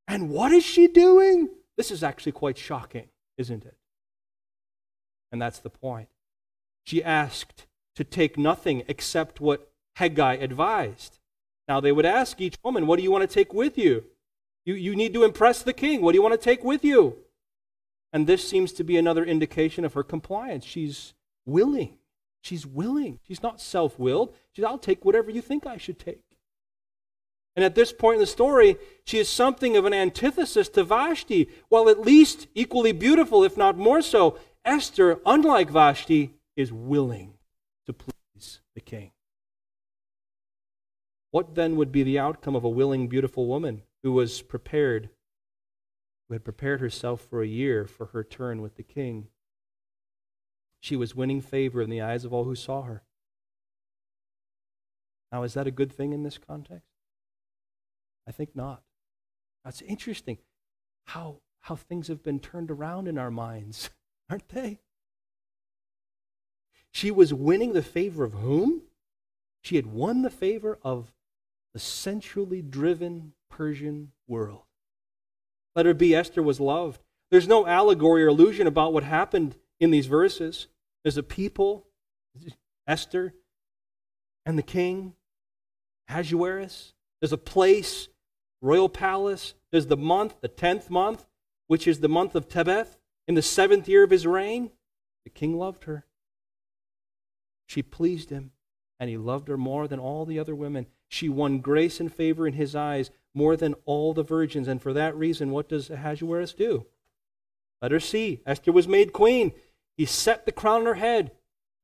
And 0.09 0.30
what 0.30 0.51
is 0.51 0.64
she 0.64 0.88
doing? 0.88 1.51
This 1.76 1.90
is 1.90 2.03
actually 2.03 2.32
quite 2.32 2.57
shocking, 2.57 3.11
isn't 3.36 3.66
it? 3.66 3.76
And 5.30 5.42
that's 5.42 5.59
the 5.59 5.68
point. 5.68 6.09
She 6.87 7.03
asked 7.03 7.66
to 7.97 8.05
take 8.05 8.39
nothing 8.39 8.84
except 8.87 9.41
what 9.41 9.70
Hegai 9.99 10.41
advised. 10.41 11.18
Now, 11.66 11.80
they 11.80 11.91
would 11.91 12.07
ask 12.07 12.41
each 12.41 12.57
woman, 12.62 12.87
What 12.87 12.97
do 12.97 13.03
you 13.03 13.11
want 13.11 13.28
to 13.28 13.34
take 13.34 13.53
with 13.53 13.76
you? 13.76 14.05
You, 14.64 14.74
you 14.74 14.95
need 14.95 15.12
to 15.14 15.24
impress 15.24 15.62
the 15.62 15.72
king. 15.72 16.01
What 16.01 16.12
do 16.12 16.16
you 16.16 16.22
want 16.22 16.41
to 16.41 16.45
take 16.45 16.62
with 16.62 16.84
you? 16.84 17.16
And 18.12 18.26
this 18.26 18.49
seems 18.49 18.72
to 18.74 18.84
be 18.84 18.97
another 18.97 19.24
indication 19.24 19.84
of 19.84 19.95
her 19.95 20.05
compliance. 20.05 20.64
She's 20.64 21.14
willing. 21.45 21.99
She's 22.41 22.64
willing. 22.64 23.18
She's 23.26 23.43
not 23.43 23.61
self 23.61 23.99
willed. 23.99 24.32
She's, 24.53 24.64
I'll 24.64 24.78
take 24.78 25.05
whatever 25.05 25.30
you 25.30 25.43
think 25.43 25.66
I 25.66 25.76
should 25.76 25.99
take. 25.99 26.22
And 27.57 27.64
at 27.64 27.74
this 27.74 27.93
point 27.93 28.16
in 28.16 28.20
the 28.20 28.26
story, 28.26 28.76
she 29.05 29.18
is 29.18 29.28
something 29.28 29.76
of 29.76 29.87
an 29.87 29.95
antithesis 29.95 30.68
to 30.70 30.84
Vashti. 30.84 31.49
While 31.68 31.89
at 31.89 32.03
least 32.03 32.47
equally 32.55 32.93
beautiful, 32.93 33.43
if 33.43 33.57
not 33.57 33.76
more 33.76 34.03
so, 34.03 34.39
Esther, 34.64 35.20
unlike 35.26 35.70
Vashti, 35.70 36.36
is 36.57 36.72
willing 36.72 37.34
to 37.86 37.92
please 37.92 38.61
the 38.74 38.80
king. 38.80 39.12
What 41.30 41.54
then 41.54 41.76
would 41.76 41.92
be 41.92 42.02
the 42.02 42.18
outcome 42.18 42.57
of 42.57 42.64
a 42.64 42.68
willing, 42.68 43.09
beautiful 43.09 43.46
woman 43.46 43.82
who 44.02 44.12
was 44.12 44.42
prepared, 44.42 45.11
who 46.28 46.34
had 46.34 46.44
prepared 46.44 46.80
herself 46.80 47.20
for 47.20 47.42
a 47.42 47.46
year 47.46 47.86
for 47.86 48.07
her 48.07 48.24
turn 48.24 48.62
with 48.62 48.76
the 48.76 48.82
king? 48.82 49.28
She 50.80 50.96
was 50.96 51.14
winning 51.14 51.40
favor 51.40 51.82
in 51.82 51.90
the 51.90 52.00
eyes 52.00 52.24
of 52.24 52.32
all 52.32 52.44
who 52.44 52.54
saw 52.54 52.82
her. 52.82 53.02
Now, 55.32 55.42
is 55.42 55.54
that 55.54 55.66
a 55.66 55.72
good 55.72 55.92
thing 55.92 56.12
in 56.12 56.22
this 56.22 56.38
context? 56.38 56.88
I 58.26 58.32
think 58.32 58.54
not. 58.54 58.82
That's 59.64 59.82
interesting 59.82 60.38
how, 61.04 61.40
how 61.61 61.74
things 61.74 62.09
have 62.09 62.22
been 62.22 62.40
turned 62.40 62.70
around 62.70 63.09
in 63.09 63.18
our 63.18 63.30
minds, 63.30 63.90
aren't 64.30 64.48
they? 64.48 64.80
She 66.97 67.11
was 67.11 67.34
winning 67.34 67.74
the 67.74 67.82
favor 67.82 68.24
of 68.24 68.32
whom? 68.32 68.80
She 69.61 69.76
had 69.76 69.84
won 69.84 70.22
the 70.22 70.30
favor 70.30 70.78
of 70.82 71.12
the 71.74 71.78
sensually 71.78 72.62
driven 72.62 73.34
Persian 73.51 74.12
world. 74.26 74.62
Let 75.74 75.84
her 75.84 75.92
be, 75.92 76.14
Esther 76.14 76.42
was 76.42 76.59
loved. 76.59 77.03
There's 77.30 77.47
no 77.47 77.66
allegory 77.66 78.24
or 78.24 78.28
illusion 78.28 78.66
about 78.66 78.94
what 78.94 79.03
happened 79.03 79.57
in 79.78 79.90
these 79.90 80.07
verses. 80.07 80.68
There's 81.05 81.18
a 81.18 81.22
people, 81.22 81.86
Esther, 82.86 83.34
and 84.47 84.57
the 84.57 84.62
king, 84.62 85.12
Ahasuerus. 86.09 86.94
There's 87.20 87.30
a 87.30 87.36
place, 87.36 88.09
royal 88.62 88.88
palace. 88.88 89.53
There's 89.70 89.88
the 89.88 89.99
month, 89.99 90.40
the 90.40 90.49
tenth 90.49 90.88
month, 90.88 91.26
which 91.66 91.86
is 91.86 92.01
the 92.01 92.09
month 92.09 92.34
of 92.34 92.49
Tebeth, 92.49 92.97
in 93.28 93.34
the 93.34 93.42
seventh 93.42 93.86
year 93.86 94.03
of 94.03 94.09
his 94.09 94.26
reign. 94.26 94.70
The 95.24 95.30
king 95.30 95.59
loved 95.59 95.84
her. 95.84 96.07
She 97.66 97.82
pleased 97.82 98.30
him, 98.30 98.52
and 98.98 99.10
he 99.10 99.16
loved 99.16 99.48
her 99.48 99.56
more 99.56 99.88
than 99.88 99.98
all 99.98 100.24
the 100.24 100.38
other 100.38 100.54
women. 100.54 100.86
She 101.08 101.28
won 101.28 101.58
grace 101.58 102.00
and 102.00 102.12
favor 102.12 102.46
in 102.46 102.54
his 102.54 102.74
eyes 102.74 103.10
more 103.34 103.56
than 103.56 103.74
all 103.84 104.14
the 104.14 104.22
virgins. 104.22 104.68
And 104.68 104.80
for 104.80 104.92
that 104.92 105.14
reason, 105.14 105.50
what 105.50 105.68
does 105.68 105.90
Ahasuerus 105.90 106.54
do? 106.54 106.86
Let 107.82 107.92
her 107.92 108.00
see. 108.00 108.40
Esther 108.46 108.72
was 108.72 108.88
made 108.88 109.12
queen. 109.12 109.52
He 109.96 110.06
set 110.06 110.46
the 110.46 110.52
crown 110.52 110.80
on 110.80 110.86
her 110.86 110.94
head. 110.94 111.32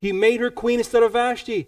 He 0.01 0.11
made 0.11 0.39
her 0.39 0.49
queen 0.49 0.79
instead 0.79 1.03
of 1.03 1.13
Vashti. 1.13 1.67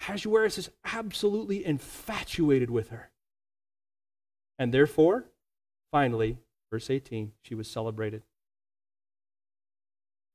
Ahasuerus 0.00 0.58
is 0.58 0.70
absolutely 0.84 1.64
infatuated 1.64 2.70
with 2.70 2.90
her. 2.90 3.10
And 4.58 4.72
therefore, 4.72 5.24
finally, 5.90 6.38
verse 6.70 6.90
18, 6.90 7.32
she 7.42 7.54
was 7.54 7.68
celebrated. 7.68 8.22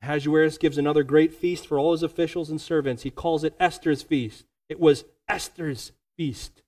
Ahasuerus 0.01 0.57
gives 0.57 0.77
another 0.77 1.03
great 1.03 1.33
feast 1.33 1.67
for 1.67 1.77
all 1.77 1.91
his 1.91 2.03
officials 2.03 2.49
and 2.49 2.59
servants. 2.59 3.03
He 3.03 3.11
calls 3.11 3.43
it 3.43 3.55
Esther's 3.59 4.01
feast. 4.01 4.45
It 4.67 4.79
was 4.79 5.05
Esther's 5.27 5.91
feast. 6.17 6.63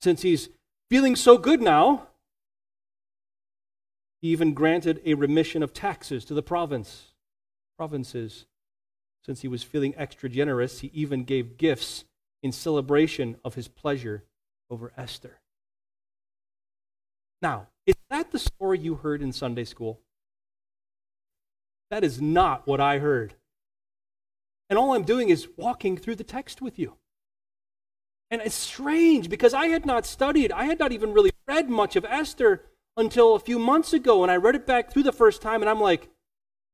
Since 0.00 0.22
he's 0.22 0.48
feeling 0.90 1.16
so 1.16 1.38
good 1.38 1.62
now, 1.62 2.08
he 4.20 4.28
even 4.28 4.52
granted 4.52 5.00
a 5.04 5.14
remission 5.14 5.62
of 5.62 5.72
taxes 5.72 6.24
to 6.24 6.34
the 6.34 6.42
province, 6.42 7.12
provinces. 7.76 8.46
Since 9.24 9.42
he 9.42 9.48
was 9.48 9.62
feeling 9.62 9.94
extra 9.96 10.28
generous, 10.28 10.80
he 10.80 10.90
even 10.92 11.24
gave 11.24 11.56
gifts 11.56 12.04
in 12.42 12.52
celebration 12.52 13.36
of 13.44 13.54
his 13.54 13.68
pleasure 13.68 14.24
over 14.68 14.92
Esther. 14.96 15.40
Now, 17.40 17.68
is 17.86 17.94
that 18.10 18.32
the 18.32 18.38
story 18.38 18.78
you 18.78 18.96
heard 18.96 19.22
in 19.22 19.32
Sunday 19.32 19.64
school? 19.64 20.00
That 21.90 22.04
is 22.04 22.20
not 22.20 22.66
what 22.66 22.80
I 22.80 22.98
heard. 22.98 23.34
And 24.68 24.78
all 24.78 24.94
I'm 24.94 25.04
doing 25.04 25.28
is 25.28 25.48
walking 25.56 25.96
through 25.96 26.16
the 26.16 26.24
text 26.24 26.62
with 26.62 26.78
you. 26.78 26.96
And 28.30 28.40
it's 28.42 28.54
strange 28.54 29.28
because 29.28 29.54
I 29.54 29.66
had 29.66 29.86
not 29.86 30.06
studied, 30.06 30.50
I 30.50 30.64
had 30.64 30.78
not 30.78 30.92
even 30.92 31.12
really 31.12 31.30
read 31.46 31.68
much 31.68 31.94
of 31.94 32.04
Esther 32.04 32.62
until 32.96 33.34
a 33.34 33.40
few 33.40 33.58
months 33.58 33.92
ago. 33.92 34.22
And 34.22 34.32
I 34.32 34.36
read 34.36 34.54
it 34.54 34.66
back 34.66 34.90
through 34.90 35.04
the 35.04 35.12
first 35.12 35.42
time, 35.42 35.60
and 35.62 35.70
I'm 35.70 35.80
like, 35.80 36.08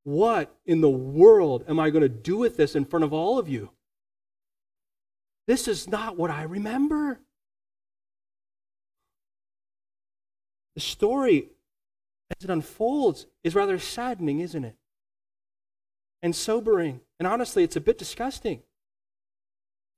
what 0.05 0.55
in 0.65 0.81
the 0.81 0.89
world 0.89 1.65
am 1.69 1.79
I 1.79 1.91
going 1.91 2.03
to 2.03 2.09
do 2.09 2.37
with 2.39 2.57
this 2.57 2.75
in 2.75 2.85
front 2.85 3.05
of 3.05 3.13
all 3.13 3.39
of 3.39 3.49
you? 3.49 3.71
This 5.47 5.69
is 5.69 5.89
not 5.89 6.17
what 6.17 6.31
I 6.31 6.45
remember. 6.45 7.21
The 10.77 10.81
story, 10.81 11.49
as 12.31 12.45
it 12.45 12.51
unfolds, 12.51 13.27
is 13.43 13.55
rather 13.55 13.79
saddening, 13.79 14.41
isn't 14.41 14.65
it? 14.65 14.77
And 16.23 16.35
sobering. 16.35 17.01
And 17.18 17.27
honestly, 17.27 17.62
it's 17.62 17.77
a 17.77 17.81
bit 17.81 17.99
disgusting. 17.99 18.62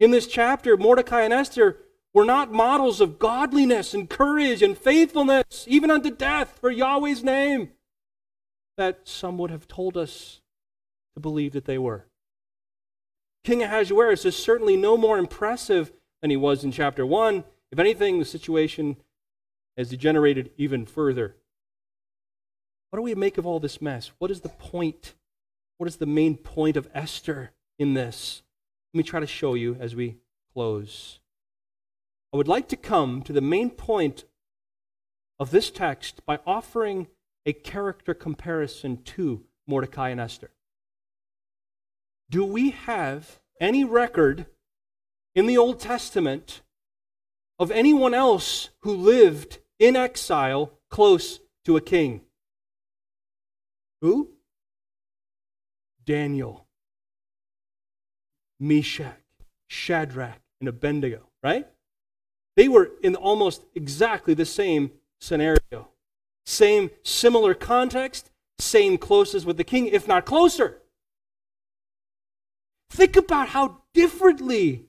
In 0.01 0.11
this 0.11 0.27
chapter, 0.27 0.77
Mordecai 0.77 1.23
and 1.23 1.33
Esther 1.33 1.79
were 2.15 2.25
not 2.25 2.53
models 2.53 3.01
of 3.01 3.19
godliness 3.19 3.95
and 3.95 4.09
courage 4.09 4.63
and 4.63 4.77
faithfulness, 4.77 5.65
even 5.67 5.91
unto 5.91 6.11
death 6.11 6.59
for 6.61 6.71
Yahweh's 6.71 7.23
name, 7.23 7.71
that 8.77 9.01
some 9.05 9.39
would 9.39 9.51
have 9.51 9.69
told 9.69 9.97
us 9.97 10.41
to 11.15 11.21
believe 11.21 11.53
that 11.53 11.65
they 11.65 11.79
were. 11.79 12.07
King 13.45 13.63
Ahasuerus 13.63 14.25
is 14.25 14.37
certainly 14.37 14.77
no 14.77 14.97
more 14.97 15.19
impressive 15.19 15.93
than 16.21 16.31
he 16.31 16.37
was 16.37 16.65
in 16.65 16.73
chapter 16.73 17.05
1. 17.05 17.45
If 17.71 17.79
anything, 17.79 18.19
the 18.19 18.25
situation 18.25 18.97
has 19.77 19.91
degenerated 19.91 20.51
even 20.57 20.87
further. 20.87 21.37
What 22.91 22.99
do 22.99 23.03
we 23.03 23.15
make 23.15 23.39
of 23.39 23.47
all 23.47 23.59
this 23.59 23.81
mess? 23.81 24.13
What 24.19 24.31
is 24.31 24.43
the 24.43 24.51
point 24.51 25.15
what 25.79 25.89
is 25.89 25.97
the 25.97 26.07
main 26.07 26.37
point 26.37 26.77
of 26.77 26.89
Esther 26.95 27.53
in 27.79 27.95
this? 27.95 28.43
Let 28.93 28.99
me 28.99 29.05
try 29.05 29.21
to 29.21 29.27
show 29.27 29.55
you 29.55 29.77
as 29.81 29.95
we 29.95 30.17
close. 30.53 31.21
I 32.33 32.37
would 32.37 32.49
like 32.49 32.69
to 32.69 32.77
come 32.77 33.23
to 33.23 33.33
the 33.33 33.41
main 33.41 33.71
point 33.71 34.25
of 35.39 35.51
this 35.51 35.71
text 35.71 36.25
by 36.25 36.39
offering 36.47 37.09
a 37.45 37.53
character 37.53 38.15
comparison 38.15 39.03
to 39.03 39.45
Mordecai 39.67 40.11
and 40.11 40.21
Esther. 40.21 40.51
Do 42.31 42.45
we 42.45 42.71
have 42.71 43.41
any 43.61 43.85
record 43.85 44.47
in 45.35 45.47
the 45.47 45.59
Old 45.59 45.81
Testament 45.81 46.63
of 47.59 47.71
anyone 47.71 48.15
else 48.15 48.71
who 48.81 48.95
lived 48.95 49.59
in 49.79 49.97
exile 49.97 50.73
close 50.91 51.41
to 51.65 51.77
a 51.77 51.81
king? 51.81 52.23
Who? 54.01 54.31
Daniel, 56.05 56.67
Meshach, 58.59 59.21
Shadrach, 59.69 60.41
and 60.61 60.69
Abednego, 60.69 61.29
right? 61.43 61.67
They 62.57 62.69
were 62.69 62.91
in 63.03 63.17
almost 63.17 63.65
exactly 63.75 64.35
the 64.35 64.45
same 64.45 64.93
scenario. 65.21 65.89
Same 66.45 66.91
similar 67.03 67.55
context, 67.55 68.31
same 68.59 68.99
closest 68.99 69.47
with 69.47 69.57
the 69.57 69.65
king, 69.65 69.87
if 69.87 70.09
not 70.09 70.25
closer. 70.25 70.79
Think 72.91 73.17
about 73.17 73.49
how 73.49 73.83
differently 73.95 74.87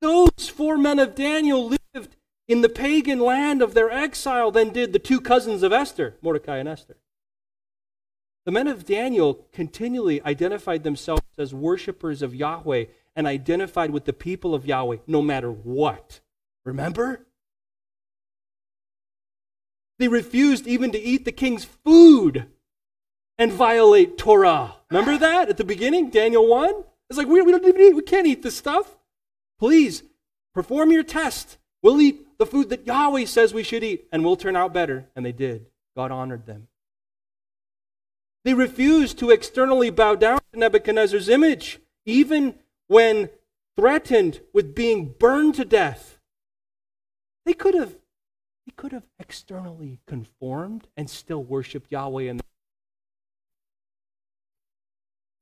those 0.00 0.48
four 0.48 0.78
men 0.78 0.98
of 0.98 1.14
Daniel 1.14 1.66
lived 1.94 2.16
in 2.46 2.62
the 2.62 2.68
pagan 2.68 3.20
land 3.20 3.60
of 3.60 3.74
their 3.74 3.90
exile 3.90 4.50
than 4.50 4.70
did 4.70 4.92
the 4.92 4.98
two 4.98 5.20
cousins 5.20 5.62
of 5.62 5.72
Esther, 5.72 6.16
Mordecai 6.22 6.56
and 6.56 6.68
Esther. 6.68 6.96
The 8.46 8.52
men 8.52 8.68
of 8.68 8.86
Daniel 8.86 9.46
continually 9.52 10.22
identified 10.22 10.82
themselves 10.82 11.22
as 11.36 11.52
worshippers 11.52 12.22
of 12.22 12.34
Yahweh 12.34 12.86
and 13.14 13.26
identified 13.26 13.90
with 13.90 14.04
the 14.04 14.12
people 14.12 14.54
of 14.54 14.64
Yahweh 14.64 14.98
no 15.06 15.20
matter 15.20 15.50
what. 15.50 16.20
Remember? 16.64 17.26
They 19.98 20.08
refused 20.08 20.66
even 20.66 20.92
to 20.92 20.98
eat 21.00 21.24
the 21.24 21.32
king's 21.32 21.64
food 21.64 22.46
and 23.36 23.52
violate 23.52 24.18
Torah. 24.18 24.76
Remember 24.90 25.18
that 25.18 25.48
at 25.48 25.56
the 25.56 25.64
beginning, 25.64 26.10
Daniel 26.10 26.46
1? 26.46 26.84
It's 27.10 27.18
like, 27.18 27.26
we, 27.26 27.40
we 27.42 27.52
don't 27.52 27.64
even 27.64 27.80
eat, 27.80 27.96
we 27.96 28.02
can't 28.02 28.26
eat 28.26 28.42
this 28.42 28.56
stuff. 28.56 28.96
Please, 29.58 30.02
perform 30.54 30.92
your 30.92 31.02
test. 31.02 31.58
We'll 31.82 32.00
eat 32.00 32.38
the 32.38 32.46
food 32.46 32.70
that 32.70 32.86
Yahweh 32.86 33.24
says 33.24 33.54
we 33.54 33.62
should 33.62 33.84
eat, 33.84 34.06
and 34.12 34.24
we'll 34.24 34.36
turn 34.36 34.56
out 34.56 34.72
better. 34.72 35.06
And 35.16 35.24
they 35.24 35.32
did. 35.32 35.66
God 35.96 36.10
honored 36.10 36.46
them. 36.46 36.68
They 38.44 38.54
refused 38.54 39.18
to 39.18 39.30
externally 39.30 39.90
bow 39.90 40.14
down 40.14 40.38
to 40.52 40.58
Nebuchadnezzar's 40.58 41.28
image, 41.28 41.80
even 42.06 42.54
when 42.86 43.30
threatened 43.76 44.40
with 44.52 44.74
being 44.74 45.14
burned 45.18 45.54
to 45.56 45.64
death. 45.64 46.18
They 47.44 47.52
could 47.52 47.74
have, 47.74 47.96
they 48.66 48.72
could 48.76 48.92
have 48.92 49.04
externally 49.18 50.00
conformed 50.06 50.88
and 50.96 51.08
still 51.08 51.42
worshiped 51.42 51.90
Yahweh. 51.90 52.24
And 52.24 52.40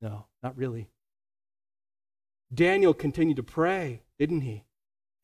no, 0.01 0.27
not 0.43 0.57
really. 0.57 0.89
Daniel 2.53 2.95
continued 2.95 3.37
to 3.37 3.43
pray, 3.43 4.03
didn't 4.19 4.43
he? 4.43 4.65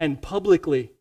And 0.01 0.21
publicly. 0.21 0.93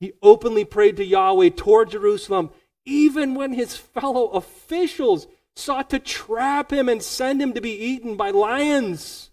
He 0.00 0.12
openly 0.20 0.64
prayed 0.64 0.96
to 0.96 1.04
Yahweh 1.04 1.50
toward 1.50 1.90
Jerusalem, 1.90 2.50
even 2.84 3.34
when 3.34 3.52
his 3.52 3.76
fellow 3.76 4.28
officials 4.28 5.26
sought 5.54 5.90
to 5.90 5.98
trap 5.98 6.72
him 6.72 6.88
and 6.88 7.02
send 7.02 7.40
him 7.40 7.52
to 7.52 7.60
be 7.60 7.72
eaten 7.72 8.16
by 8.16 8.30
lions. 8.30 9.30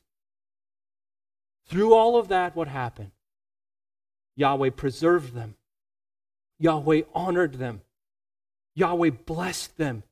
Through 1.68 1.94
all 1.94 2.18
of 2.18 2.28
that, 2.30 2.56
what 2.56 2.68
happened? 2.68 3.12
Yahweh 4.36 4.72
preserved 4.72 5.34
them. 5.34 5.56
Yahweh 6.60 7.04
honored 7.14 7.56
them. 7.56 7.82
Yahweh 8.76 9.12
blessed 9.26 9.78
them. 9.78 10.04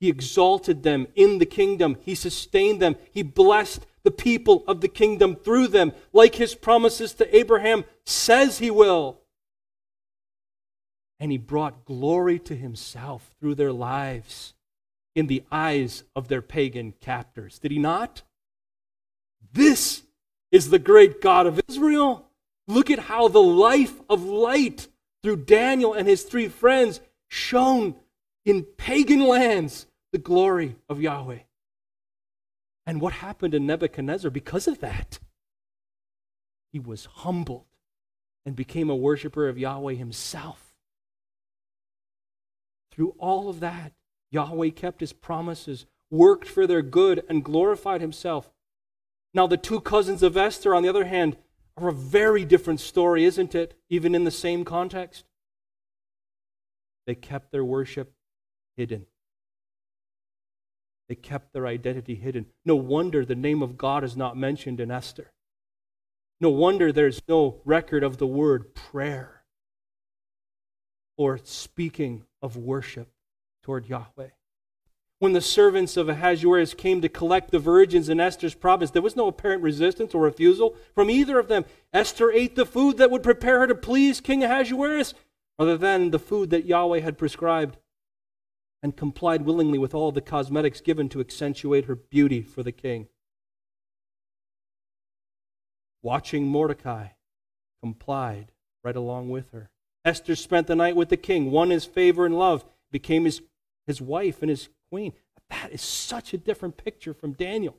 He 0.00 0.08
exalted 0.08 0.82
them 0.82 1.06
in 1.14 1.38
the 1.38 1.46
kingdom. 1.46 1.96
He 2.02 2.14
sustained 2.14 2.80
them. 2.80 2.96
He 3.12 3.22
blessed 3.22 3.86
the 4.02 4.10
people 4.10 4.64
of 4.66 4.80
the 4.80 4.88
kingdom 4.88 5.36
through 5.36 5.68
them, 5.68 5.92
like 6.12 6.34
his 6.34 6.54
promises 6.54 7.12
to 7.14 7.36
Abraham 7.36 7.84
says 8.04 8.58
he 8.58 8.70
will 8.70 9.21
and 11.22 11.30
he 11.30 11.38
brought 11.38 11.84
glory 11.84 12.36
to 12.36 12.56
himself 12.56 13.32
through 13.38 13.54
their 13.54 13.72
lives 13.72 14.54
in 15.14 15.28
the 15.28 15.44
eyes 15.52 16.02
of 16.16 16.26
their 16.26 16.42
pagan 16.42 16.92
captors. 17.00 17.60
Did 17.60 17.70
he 17.70 17.78
not? 17.78 18.22
This 19.52 20.02
is 20.50 20.70
the 20.70 20.80
great 20.80 21.20
God 21.20 21.46
of 21.46 21.60
Israel. 21.68 22.28
Look 22.66 22.90
at 22.90 22.98
how 22.98 23.28
the 23.28 23.40
life 23.40 24.00
of 24.10 24.24
light 24.24 24.88
through 25.22 25.44
Daniel 25.44 25.94
and 25.94 26.08
his 26.08 26.24
three 26.24 26.48
friends 26.48 27.00
shone 27.28 27.94
in 28.44 28.64
pagan 28.64 29.20
lands 29.20 29.86
the 30.10 30.18
glory 30.18 30.74
of 30.88 31.00
Yahweh. 31.00 31.42
And 32.84 33.00
what 33.00 33.12
happened 33.12 33.52
to 33.52 33.60
Nebuchadnezzar 33.60 34.32
because 34.32 34.66
of 34.66 34.80
that? 34.80 35.20
He 36.72 36.80
was 36.80 37.04
humbled 37.04 37.66
and 38.44 38.56
became 38.56 38.90
a 38.90 38.96
worshiper 38.96 39.48
of 39.48 39.56
Yahweh 39.56 39.94
himself. 39.94 40.61
Through 42.92 43.14
all 43.18 43.48
of 43.48 43.60
that, 43.60 43.92
Yahweh 44.30 44.70
kept 44.70 45.00
his 45.00 45.12
promises, 45.12 45.86
worked 46.10 46.46
for 46.46 46.66
their 46.66 46.82
good, 46.82 47.24
and 47.28 47.44
glorified 47.44 48.00
himself. 48.00 48.50
Now, 49.34 49.46
the 49.46 49.56
two 49.56 49.80
cousins 49.80 50.22
of 50.22 50.36
Esther, 50.36 50.74
on 50.74 50.82
the 50.82 50.88
other 50.88 51.06
hand, 51.06 51.38
are 51.76 51.88
a 51.88 51.92
very 51.92 52.44
different 52.44 52.80
story, 52.80 53.24
isn't 53.24 53.54
it? 53.54 53.74
Even 53.88 54.14
in 54.14 54.24
the 54.24 54.30
same 54.30 54.64
context. 54.64 55.24
They 57.06 57.14
kept 57.14 57.50
their 57.50 57.64
worship 57.64 58.12
hidden. 58.76 59.06
They 61.08 61.14
kept 61.14 61.52
their 61.52 61.66
identity 61.66 62.14
hidden. 62.14 62.46
No 62.64 62.76
wonder 62.76 63.24
the 63.24 63.34
name 63.34 63.62
of 63.62 63.76
God 63.76 64.04
is 64.04 64.16
not 64.16 64.36
mentioned 64.36 64.80
in 64.80 64.90
Esther. 64.90 65.32
No 66.40 66.50
wonder 66.50 66.92
there's 66.92 67.22
no 67.28 67.60
record 67.64 68.02
of 68.02 68.18
the 68.18 68.26
word 68.26 68.74
prayer 68.74 69.44
or 71.16 71.38
speaking 71.42 72.24
of 72.42 72.56
worship 72.56 73.08
toward 73.62 73.88
Yahweh. 73.88 74.30
When 75.20 75.34
the 75.34 75.40
servants 75.40 75.96
of 75.96 76.08
Ahasuerus 76.08 76.74
came 76.74 77.00
to 77.00 77.08
collect 77.08 77.52
the 77.52 77.60
virgins 77.60 78.08
in 78.08 78.18
Esther's 78.18 78.56
province, 78.56 78.90
there 78.90 79.00
was 79.00 79.14
no 79.14 79.28
apparent 79.28 79.62
resistance 79.62 80.14
or 80.14 80.22
refusal 80.22 80.74
from 80.96 81.10
either 81.10 81.38
of 81.38 81.46
them. 81.46 81.64
Esther 81.92 82.32
ate 82.32 82.56
the 82.56 82.66
food 82.66 82.96
that 82.96 83.10
would 83.10 83.22
prepare 83.22 83.60
her 83.60 83.68
to 83.68 83.74
please 83.76 84.20
King 84.20 84.42
Ahasuerus, 84.42 85.14
rather 85.60 85.76
than 85.76 86.10
the 86.10 86.18
food 86.18 86.50
that 86.50 86.66
Yahweh 86.66 86.98
had 86.98 87.18
prescribed, 87.18 87.76
and 88.82 88.96
complied 88.96 89.42
willingly 89.42 89.78
with 89.78 89.94
all 89.94 90.10
the 90.10 90.20
cosmetics 90.20 90.80
given 90.80 91.08
to 91.10 91.20
accentuate 91.20 91.84
her 91.84 91.94
beauty 91.94 92.42
for 92.42 92.64
the 92.64 92.72
king. 92.72 93.06
Watching 96.02 96.48
Mordecai 96.48 97.10
complied 97.80 98.50
right 98.82 98.96
along 98.96 99.30
with 99.30 99.52
her. 99.52 99.70
Esther 100.04 100.34
spent 100.34 100.66
the 100.66 100.76
night 100.76 100.96
with 100.96 101.08
the 101.08 101.16
king, 101.16 101.50
won 101.50 101.70
his 101.70 101.84
favor 101.84 102.26
and 102.26 102.38
love, 102.38 102.64
became 102.90 103.24
his, 103.24 103.40
his 103.86 104.00
wife 104.00 104.42
and 104.42 104.50
his 104.50 104.68
queen. 104.88 105.12
That 105.48 105.72
is 105.72 105.82
such 105.82 106.32
a 106.32 106.38
different 106.38 106.76
picture 106.76 107.14
from 107.14 107.32
Daniel. 107.32 107.76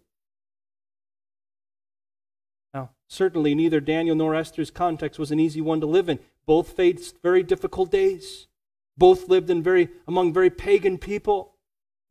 Now, 2.73 2.91
certainly 3.07 3.53
neither 3.55 3.79
Daniel 3.79 4.15
nor 4.15 4.35
Esther's 4.35 4.71
context 4.71 5.19
was 5.19 5.31
an 5.31 5.39
easy 5.39 5.61
one 5.61 5.81
to 5.81 5.87
live 5.87 6.09
in. 6.09 6.19
Both 6.45 6.69
faced 6.69 7.21
very 7.21 7.43
difficult 7.43 7.91
days. 7.91 8.47
Both 8.97 9.27
lived 9.27 9.49
in 9.49 9.63
very 9.63 9.89
among 10.07 10.33
very 10.33 10.49
pagan 10.49 10.97
people. 10.97 11.55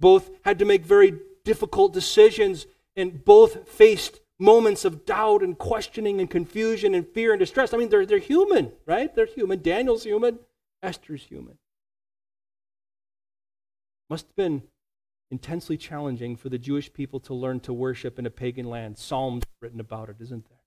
Both 0.01 0.31
had 0.45 0.59
to 0.59 0.65
make 0.65 0.85
very 0.85 1.15
difficult 1.45 1.93
decisions 1.93 2.67
and 2.97 3.25
both 3.25 3.69
faced 3.69 4.21
moments 4.43 4.85
of 4.85 5.07
doubt 5.07 5.43
and 5.43 5.57
questioning 5.57 6.21
and 6.21 6.29
confusion 6.29 6.95
and 6.95 7.07
fear 7.07 7.33
and 7.33 7.39
distress. 7.39 7.73
I 7.73 7.77
mean, 7.77 7.89
they're, 7.89 8.05
they're 8.05 8.19
human, 8.19 8.73
right? 8.85 9.15
They're 9.15 9.27
human. 9.27 9.63
Daniel's 9.63 10.05
human. 10.05 10.41
Esther's 10.83 11.23
human. 11.23 11.59
Must 14.11 14.27
have 14.27 14.37
been 14.37 14.63
intensely 15.31 15.77
challenging 15.77 16.37
for 16.37 16.49
the 16.49 16.59
Jewish 16.59 16.93
people 16.93 17.21
to 17.21 17.33
learn 17.33 17.61
to 17.61 17.73
worship 17.73 18.19
in 18.19 18.27
a 18.27 18.31
pagan 18.31 18.67
land. 18.69 18.99
Psalms 18.99 19.45
written 19.61 19.81
about 19.81 20.11
it, 20.11 20.17
isn't 20.21 20.49
there? 20.49 20.59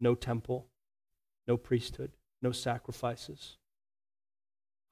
No 0.00 0.14
temple, 0.14 0.66
no 1.46 1.56
priesthood, 1.56 2.12
no 2.42 2.52
sacrifices. 2.52 3.58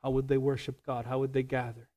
How 0.05 0.11
would 0.11 0.29
they 0.29 0.39
worship 0.39 0.85
God? 0.87 1.07
How 1.07 1.19
would 1.19 1.33
they 1.33 1.43
gather? 1.43 1.89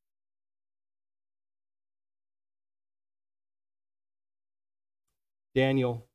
Daniel 5.53 6.07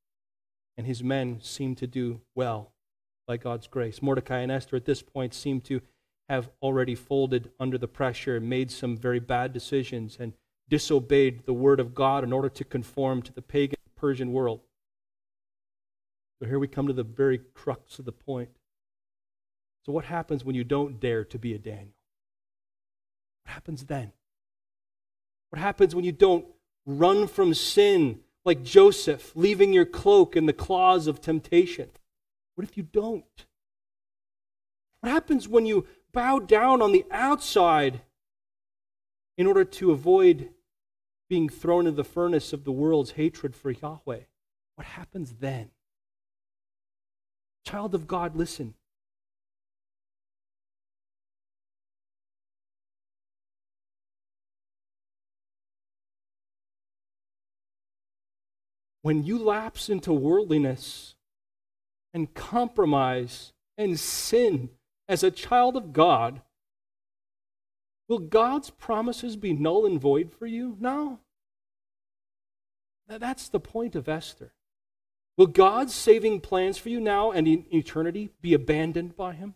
and 0.77 0.87
his 0.87 1.03
men 1.03 1.41
seemed 1.41 1.79
to 1.79 1.87
do 1.87 2.21
well 2.35 2.73
by 3.27 3.37
God's 3.37 3.67
grace. 3.67 4.03
Mordecai 4.03 4.39
and 4.39 4.53
Esther 4.53 4.77
at 4.77 4.85
this 4.85 5.03
point 5.03 5.35
seem 5.35 5.61
to 5.63 5.81
have 6.29 6.51
already 6.61 6.95
folded 6.95 7.51
under 7.59 7.79
the 7.79 7.89
pressure 7.89 8.37
and 8.37 8.49
made 8.49 8.71
some 8.71 8.97
very 8.97 9.21
bad 9.21 9.53
decisions 9.53 10.17
and 10.19 10.33
disobeyed 10.69 11.47
the 11.47 11.53
word 11.53 11.81
of 11.81 11.95
God 11.95 12.25
in 12.25 12.33
order 12.33 12.49
to 12.49 12.65
conform 12.65 13.23
to 13.23 13.33
the 13.33 13.43
pagan 13.43 13.77
Persian 13.97 14.33
world. 14.33 14.61
So 16.39 16.47
here 16.47 16.59
we 16.59 16.69
come 16.69 16.87
to 16.87 16.93
the 16.93 17.03
very 17.03 17.39
crux 17.55 17.99
of 17.99 18.05
the 18.05 18.13
point. 18.13 18.51
So, 19.85 19.93
what 19.93 20.05
happens 20.05 20.45
when 20.45 20.55
you 20.55 20.65
don't 20.65 21.01
dare 21.01 21.25
to 21.25 21.39
be 21.39 21.55
a 21.55 21.59
Daniel? 21.59 21.95
What 23.45 23.55
happens 23.55 23.85
then? 23.85 24.13
What 25.51 25.61
happens 25.61 25.95
when 25.95 26.05
you 26.05 26.13
don't 26.13 26.45
run 26.85 27.27
from 27.27 27.55
sin 27.55 28.21
like 28.47 28.63
Joseph, 28.63 29.33
leaving 29.35 29.73
your 29.73 29.85
cloak 29.85 30.37
in 30.37 30.47
the 30.47 30.53
claws 30.53 31.09
of 31.09 31.21
temptation? 31.21 31.91
What 32.55 32.67
if 32.67 32.77
you 32.77 32.85
don't? 32.85 33.47
What 35.01 35.11
happens 35.11 35.49
when 35.49 35.67
you 35.67 35.87
bow 36.13 36.39
down 36.39 36.81
on 36.81 36.93
the 36.93 37.05
outside 37.11 38.01
in 39.37 39.47
order 39.47 39.65
to 39.65 39.91
avoid 39.91 40.51
being 41.29 41.49
thrown 41.49 41.87
into 41.87 41.97
the 41.97 42.05
furnace 42.05 42.53
of 42.53 42.65
the 42.65 42.73
world's 42.73 43.13
hatred 43.13 43.57
for 43.57 43.73
Yahweh? 43.73 44.21
What 44.77 44.87
happens 44.87 45.35
then? 45.41 45.71
Child 47.65 47.97
of 47.97 48.07
God, 48.07 48.37
listen. 48.37 48.75
When 59.07 59.23
you 59.23 59.39
lapse 59.39 59.89
into 59.89 60.13
worldliness 60.13 61.15
and 62.13 62.35
compromise 62.35 63.53
and 63.79 64.01
sin 64.01 64.71
as 65.09 65.23
a 65.23 65.31
child 65.31 65.77
of 65.77 65.93
God, 65.93 66.43
will 68.09 68.19
God's 68.19 68.71
promises 68.71 69.37
be 69.37 69.53
null 69.53 69.87
and 69.87 70.01
void 70.01 70.33
for 70.33 70.45
you? 70.47 70.77
No. 70.81 71.21
That's 73.07 73.49
the 73.49 73.61
point 73.61 73.95
of 73.95 74.09
Esther. 74.09 74.55
Will 75.37 75.47
God's 75.47 75.95
saving 75.95 76.41
plans 76.41 76.77
for 76.77 76.89
you 76.89 76.99
now 76.99 77.31
and 77.31 77.47
in 77.47 77.65
eternity 77.73 78.31
be 78.43 78.55
abandoned 78.55 79.17
by 79.17 79.35
Him? 79.35 79.55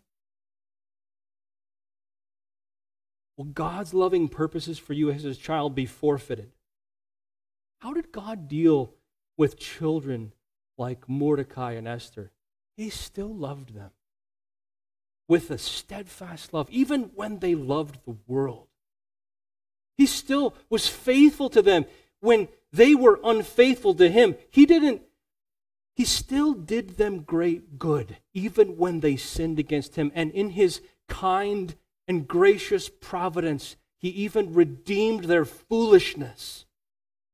Will 3.37 3.47
God's 3.47 3.93
loving 3.93 4.29
purposes 4.29 4.79
for 4.79 4.93
you 4.93 5.11
as 5.11 5.25
His 5.25 5.39
child 5.39 5.75
be 5.75 5.87
forfeited? 5.87 6.53
How 7.81 7.93
did 7.93 8.13
God 8.13 8.47
deal 8.47 8.95
with 9.41 9.59
children 9.59 10.35
like 10.77 11.09
Mordecai 11.09 11.73
and 11.73 11.89
Esther? 11.89 12.31
He 12.77 12.91
still 12.91 13.35
loved 13.35 13.75
them 13.75 13.91
with 15.29 15.51
a 15.51 15.57
steadfast 15.57 16.53
love, 16.53 16.69
even 16.71 17.05
when 17.15 17.39
they 17.39 17.55
loved 17.55 18.05
the 18.05 18.19
world. 18.27 18.67
He 19.97 20.05
still 20.05 20.55
was 20.69 20.87
faithful 20.87 21.49
to 21.51 21.63
them 21.63 21.87
when 22.21 22.49
they 22.71 22.95
were 22.95 23.19
unfaithful 23.25 23.95
to 23.95 24.11
him. 24.11 24.37
He 24.51 24.67
didn't 24.67 25.01
he 25.95 26.05
still 26.05 26.53
did 26.53 26.99
them 26.99 27.23
great 27.23 27.79
good, 27.79 28.19
even 28.35 28.77
when 28.77 29.01
they 29.01 29.17
sinned 29.17 29.59
against 29.59 29.97
him. 29.97 30.13
And 30.15 30.33
in 30.33 30.51
his 30.51 30.83
kind 31.09 31.75
and 32.07 32.29
gracious 32.29 32.91
providence, 32.91 33.77
he 33.97 34.09
even 34.11 34.53
redeemed 34.53 35.25
their 35.25 35.47
foolishness 35.47 36.67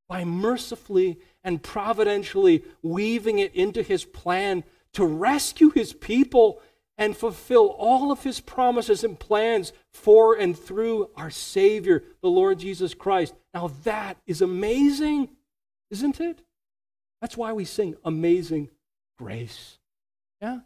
by 0.09 0.25
mercifully 0.25 1.19
and 1.43 1.63
providentially 1.63 2.65
weaving 2.83 3.39
it 3.39 3.55
into 3.55 3.83
his 3.83 4.05
plan 4.05 4.65
to 4.93 5.05
rescue 5.05 5.71
his 5.71 5.93
people 5.93 6.61
and 6.99 7.17
fulfill 7.17 7.67
all 7.79 8.11
of 8.11 8.23
his 8.23 8.41
promises 8.41 9.05
and 9.05 9.19
plans 9.19 9.73
for 9.93 10.35
and 10.35 10.59
through 10.59 11.11
our 11.17 11.31
Savior, 11.31 12.03
the 12.23 12.31
Lord 12.31 12.59
Jesus 12.59 12.95
Christ. 12.95 13.35
Now, 13.53 13.69
that 13.85 14.17
is 14.27 14.41
amazing, 14.41 15.29
isn't 15.91 16.21
it? 16.21 16.41
That's 17.21 17.37
why 17.37 17.53
we 17.53 17.65
sing 17.65 17.97
Amazing 18.05 18.71
Grace. 19.19 19.79
Yeah? 20.41 20.61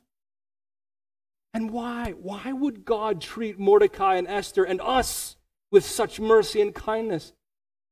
And 1.52 1.70
why? 1.70 2.14
Why 2.20 2.52
would 2.52 2.84
God 2.84 3.20
treat 3.20 3.58
Mordecai 3.58 4.16
and 4.16 4.28
Esther 4.28 4.64
and 4.64 4.80
us 4.80 5.36
with 5.72 5.84
such 5.84 6.20
mercy 6.20 6.60
and 6.60 6.74
kindness? 6.74 7.32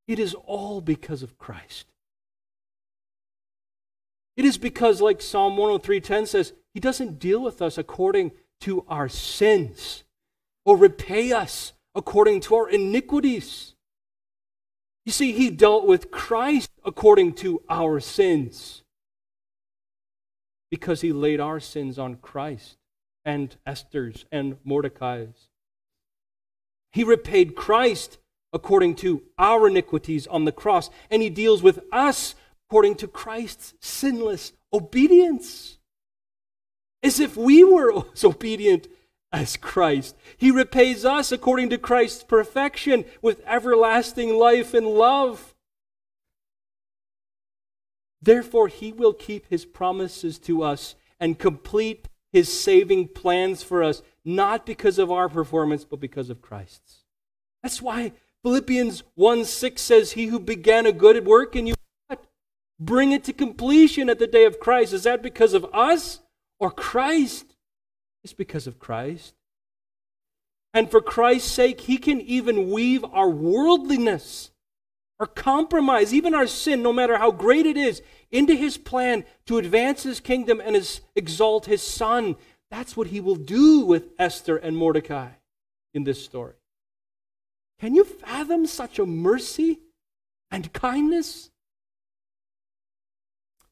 It 0.08 0.18
is 0.18 0.34
all 0.46 0.80
because 0.80 1.22
of 1.22 1.38
Christ. 1.38 1.86
It 4.36 4.44
is 4.44 4.56
because, 4.56 5.00
like 5.00 5.20
Psalm 5.20 5.56
103.10 5.56 6.26
says, 6.26 6.54
He 6.72 6.80
doesn't 6.80 7.18
deal 7.18 7.40
with 7.40 7.60
us 7.60 7.76
according 7.76 8.32
to 8.62 8.84
our 8.88 9.08
sins 9.08 10.04
or 10.64 10.76
repay 10.76 11.32
us 11.32 11.74
according 11.94 12.40
to 12.40 12.54
our 12.54 12.70
iniquities. 12.70 13.74
You 15.04 15.12
see, 15.12 15.32
he 15.32 15.50
dealt 15.50 15.86
with 15.86 16.10
Christ 16.10 16.70
according 16.84 17.34
to 17.34 17.62
our 17.68 18.00
sins 18.00 18.82
because 20.70 21.00
he 21.00 21.12
laid 21.12 21.40
our 21.40 21.60
sins 21.60 21.98
on 21.98 22.16
Christ 22.16 22.76
and 23.24 23.56
Esther's 23.66 24.24
and 24.30 24.56
Mordecai's. 24.64 25.48
He 26.92 27.04
repaid 27.04 27.56
Christ 27.56 28.18
according 28.52 28.94
to 28.96 29.22
our 29.38 29.68
iniquities 29.68 30.26
on 30.26 30.44
the 30.44 30.52
cross, 30.52 30.90
and 31.10 31.22
he 31.22 31.30
deals 31.30 31.62
with 31.62 31.80
us 31.92 32.34
according 32.68 32.96
to 32.96 33.08
Christ's 33.08 33.74
sinless 33.80 34.52
obedience. 34.72 35.78
As 37.02 37.20
if 37.20 37.36
we 37.36 37.62
were 37.64 38.04
as 38.12 38.24
obedient 38.24 38.88
as 39.32 39.56
Christ. 39.56 40.16
He 40.36 40.50
repays 40.50 41.04
us 41.04 41.30
according 41.32 41.70
to 41.70 41.78
Christ's 41.78 42.24
perfection 42.24 43.04
with 43.20 43.42
everlasting 43.46 44.36
life 44.36 44.74
and 44.74 44.86
love. 44.86 45.54
Therefore, 48.20 48.68
he 48.68 48.92
will 48.92 49.12
keep 49.12 49.46
his 49.48 49.64
promises 49.64 50.38
to 50.40 50.62
us 50.62 50.94
and 51.20 51.38
complete 51.38 52.08
his 52.32 52.60
saving 52.60 53.08
plans 53.08 53.62
for 53.62 53.82
us, 53.82 54.02
not 54.24 54.66
because 54.66 54.98
of 54.98 55.10
our 55.10 55.28
performance, 55.28 55.84
but 55.84 56.00
because 56.00 56.30
of 56.30 56.42
Christ's. 56.42 57.04
That's 57.62 57.80
why 57.82 58.12
Philippians 58.42 59.02
1 59.14 59.44
6 59.44 59.82
says, 59.82 60.12
He 60.12 60.26
who 60.26 60.38
began 60.38 60.86
a 60.86 60.92
good 60.92 61.26
work 61.26 61.56
in 61.56 61.66
you, 61.66 61.74
bring 62.78 63.12
it 63.12 63.24
to 63.24 63.32
completion 63.32 64.08
at 64.08 64.18
the 64.18 64.26
day 64.26 64.44
of 64.44 64.60
Christ. 64.60 64.92
Is 64.92 65.02
that 65.02 65.22
because 65.22 65.54
of 65.54 65.66
us 65.72 66.20
or 66.60 66.70
Christ? 66.70 67.56
It's 68.22 68.32
because 68.32 68.66
of 68.66 68.78
Christ. 68.78 69.34
And 70.72 70.90
for 70.90 71.00
Christ's 71.00 71.50
sake, 71.50 71.82
He 71.82 71.98
can 71.98 72.20
even 72.20 72.70
weave 72.70 73.04
our 73.04 73.28
worldliness, 73.28 74.50
our 75.18 75.26
compromise, 75.26 76.14
even 76.14 76.34
our 76.34 76.46
sin, 76.46 76.82
no 76.82 76.92
matter 76.92 77.18
how 77.18 77.32
great 77.32 77.66
it 77.66 77.76
is, 77.76 78.02
into 78.30 78.54
His 78.54 78.76
plan 78.76 79.24
to 79.46 79.58
advance 79.58 80.04
His 80.04 80.20
kingdom 80.20 80.60
and 80.64 80.76
his, 80.76 81.00
exalt 81.16 81.66
His 81.66 81.82
Son. 81.82 82.36
That's 82.70 82.96
what 82.96 83.08
He 83.08 83.18
will 83.18 83.36
do 83.36 83.80
with 83.80 84.10
Esther 84.18 84.56
and 84.56 84.76
Mordecai 84.76 85.30
in 85.94 86.04
this 86.04 86.22
story. 86.22 86.54
Can 87.80 87.94
you 87.94 88.04
fathom 88.04 88.66
such 88.66 88.98
a 88.98 89.06
mercy 89.06 89.80
and 90.50 90.72
kindness? 90.72 91.50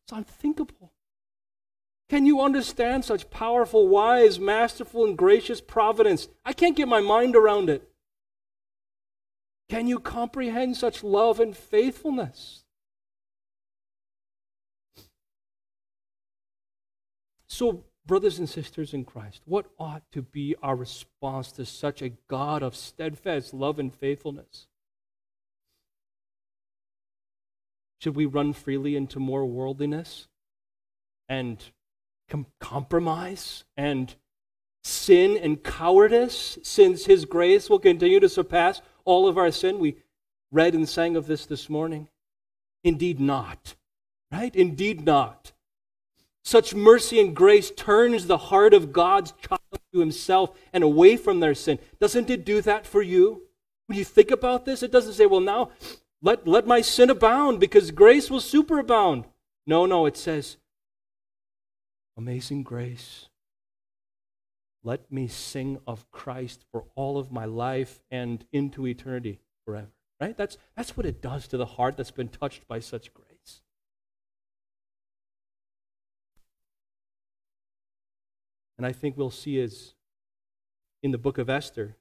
It's 0.05 0.13
unthinkable. 0.13 0.93
Can 2.09 2.25
you 2.25 2.41
understand 2.41 3.05
such 3.05 3.31
powerful, 3.31 3.89
wise, 3.89 4.39
masterful, 4.39 5.05
and 5.05 5.19
gracious 5.19 5.61
providence? 5.61 6.29
I 6.45 6.53
can't 6.53 6.77
get 6.77 6.87
my 6.87 7.01
mind 7.01 7.35
around 7.35 7.69
it. 7.69 7.91
Can 9.69 9.89
you 9.89 9.99
comprehend 9.99 10.77
such 10.77 11.03
love 11.03 11.41
and 11.41 11.57
faithfulness? 11.57 12.63
So, 17.49 17.86
brothers 18.07 18.39
and 18.39 18.49
sisters 18.49 18.95
in 18.95 19.05
Christ, 19.05 19.43
what 19.45 19.67
ought 19.79 20.03
to 20.13 20.23
be 20.23 20.55
our 20.63 20.77
response 20.77 21.53
to 21.53 21.65
such 21.65 22.03
a 22.03 22.13
God 22.29 22.63
of 22.63 22.77
steadfast 22.77 23.53
love 23.53 23.79
and 23.79 23.95
faithfulness? 23.95 24.67
Should 28.01 28.17
we 28.17 28.27
run 28.27 28.53
freely 28.53 28.95
into 28.95 29.19
more 29.19 29.45
worldliness 29.47 30.29
and 31.29 31.63
com- 32.29 32.47
compromise 32.61 33.65
and 33.77 34.15
sin 34.87 35.37
and 35.37 35.63
cowardice, 35.63 36.59
since 36.63 37.07
His 37.07 37.25
grace 37.25 37.69
will 37.69 37.81
continue 37.81 38.21
to 38.21 38.29
surpass 38.29 38.81
all 39.05 39.27
of 39.27 39.37
our 39.37 39.51
sin. 39.51 39.79
We 39.79 39.97
read 40.53 40.75
and 40.75 40.89
sang 40.89 41.17
of 41.17 41.27
this 41.27 41.47
this 41.47 41.69
morning. 41.69 42.09
Indeed, 42.85 43.19
not. 43.19 43.75
Right? 44.31 44.55
Indeed, 44.55 45.05
not. 45.05 45.53
Such 46.47 46.77
mercy 46.77 47.19
and 47.19 47.35
grace 47.35 47.73
turns 47.73 48.29
the 48.29 48.39
heart 48.39 48.73
of 48.73 48.93
God's 48.93 49.33
child 49.33 49.81
to 49.93 49.99
Himself 49.99 50.57
and 50.73 50.85
away 50.85 51.17
from 51.17 51.41
their 51.41 51.57
sin. 51.57 51.81
Doesn't 51.99 52.31
it 52.31 52.45
do 52.45 52.63
that 52.63 52.87
for 52.87 53.03
you? 53.03 53.43
When 53.89 53.99
you 53.99 54.05
think 54.05 54.31
about 54.31 54.65
this, 54.65 54.85
it 54.85 54.93
doesn't 54.93 55.15
say, 55.15 55.27
well, 55.27 55.41
now 55.41 55.73
let, 56.23 56.47
let 56.47 56.65
my 56.65 56.83
sin 56.83 57.11
abound 57.11 57.59
because 57.59 57.91
grace 57.91 58.31
will 58.31 58.39
superabound. 58.39 59.25
No, 59.67 59.87
no, 59.87 60.07
it 60.07 60.17
says, 60.17 60.57
Amazing 62.17 62.63
grace. 62.63 63.27
Let 64.85 65.11
me 65.11 65.27
sing 65.27 65.81
of 65.85 66.09
Christ 66.13 66.65
for 66.71 66.85
all 66.95 67.19
of 67.19 67.33
my 67.33 67.45
life 67.45 68.05
and 68.09 68.47
into 68.53 68.87
eternity 68.87 69.41
forever. 69.65 69.91
Right? 70.21 70.37
That's, 70.37 70.59
that's 70.77 70.97
what 70.97 71.07
it 71.07 71.21
does 71.21 71.49
to 71.49 71.57
the 71.57 71.67
heart 71.67 71.97
that's 71.97 72.13
been 72.13 72.29
touched 72.29 72.69
by 72.69 72.79
such 72.79 73.13
grace. 73.13 73.26
And 78.79 78.87
I 78.87 78.93
think 78.93 79.17
we'll 79.17 79.31
see 79.31 79.61
as 79.61 79.95
in 81.03 81.11
the 81.11 81.19
book 81.19 81.39
of 81.39 81.49
Esther 81.49 81.97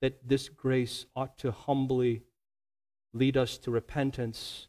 that 0.00 0.28
this 0.28 0.48
grace 0.48 1.06
ought 1.14 1.38
to 1.38 1.50
humbly 1.50 2.22
lead 3.12 3.36
us 3.36 3.56
to 3.58 3.70
repentance 3.70 4.68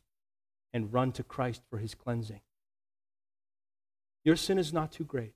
and 0.74 0.94
run 0.94 1.12
to 1.14 1.24
Christ 1.24 1.62
for 1.70 1.78
his 1.80 1.96
cleansing. 1.96 2.42
Your 4.24 4.36
sin 4.36 4.58
is 4.58 4.74
not 4.74 4.92
too 4.92 5.04
great. 5.04 5.34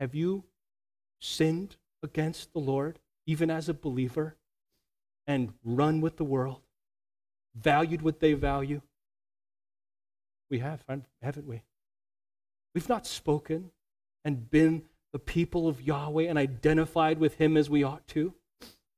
Have 0.00 0.14
you 0.14 0.44
sinned 1.20 1.76
against 2.02 2.52
the 2.52 2.58
Lord, 2.58 2.98
even 3.26 3.50
as 3.50 3.68
a 3.68 3.74
believer, 3.74 4.36
and 5.26 5.54
run 5.64 6.00
with 6.00 6.16
the 6.16 6.24
world, 6.24 6.62
valued 7.54 8.02
what 8.02 8.20
they 8.20 8.34
value? 8.34 8.82
We 10.50 10.58
have, 10.58 10.84
haven't 11.22 11.46
we? 11.46 11.62
We've 12.74 12.88
not 12.88 13.06
spoken 13.06 13.70
and 14.24 14.50
been 14.50 14.82
the 15.12 15.18
people 15.18 15.68
of 15.68 15.80
Yahweh 15.80 16.24
and 16.24 16.36
identified 16.36 17.18
with 17.18 17.36
Him 17.36 17.56
as 17.56 17.70
we 17.70 17.84
ought 17.84 18.06
to 18.08 18.34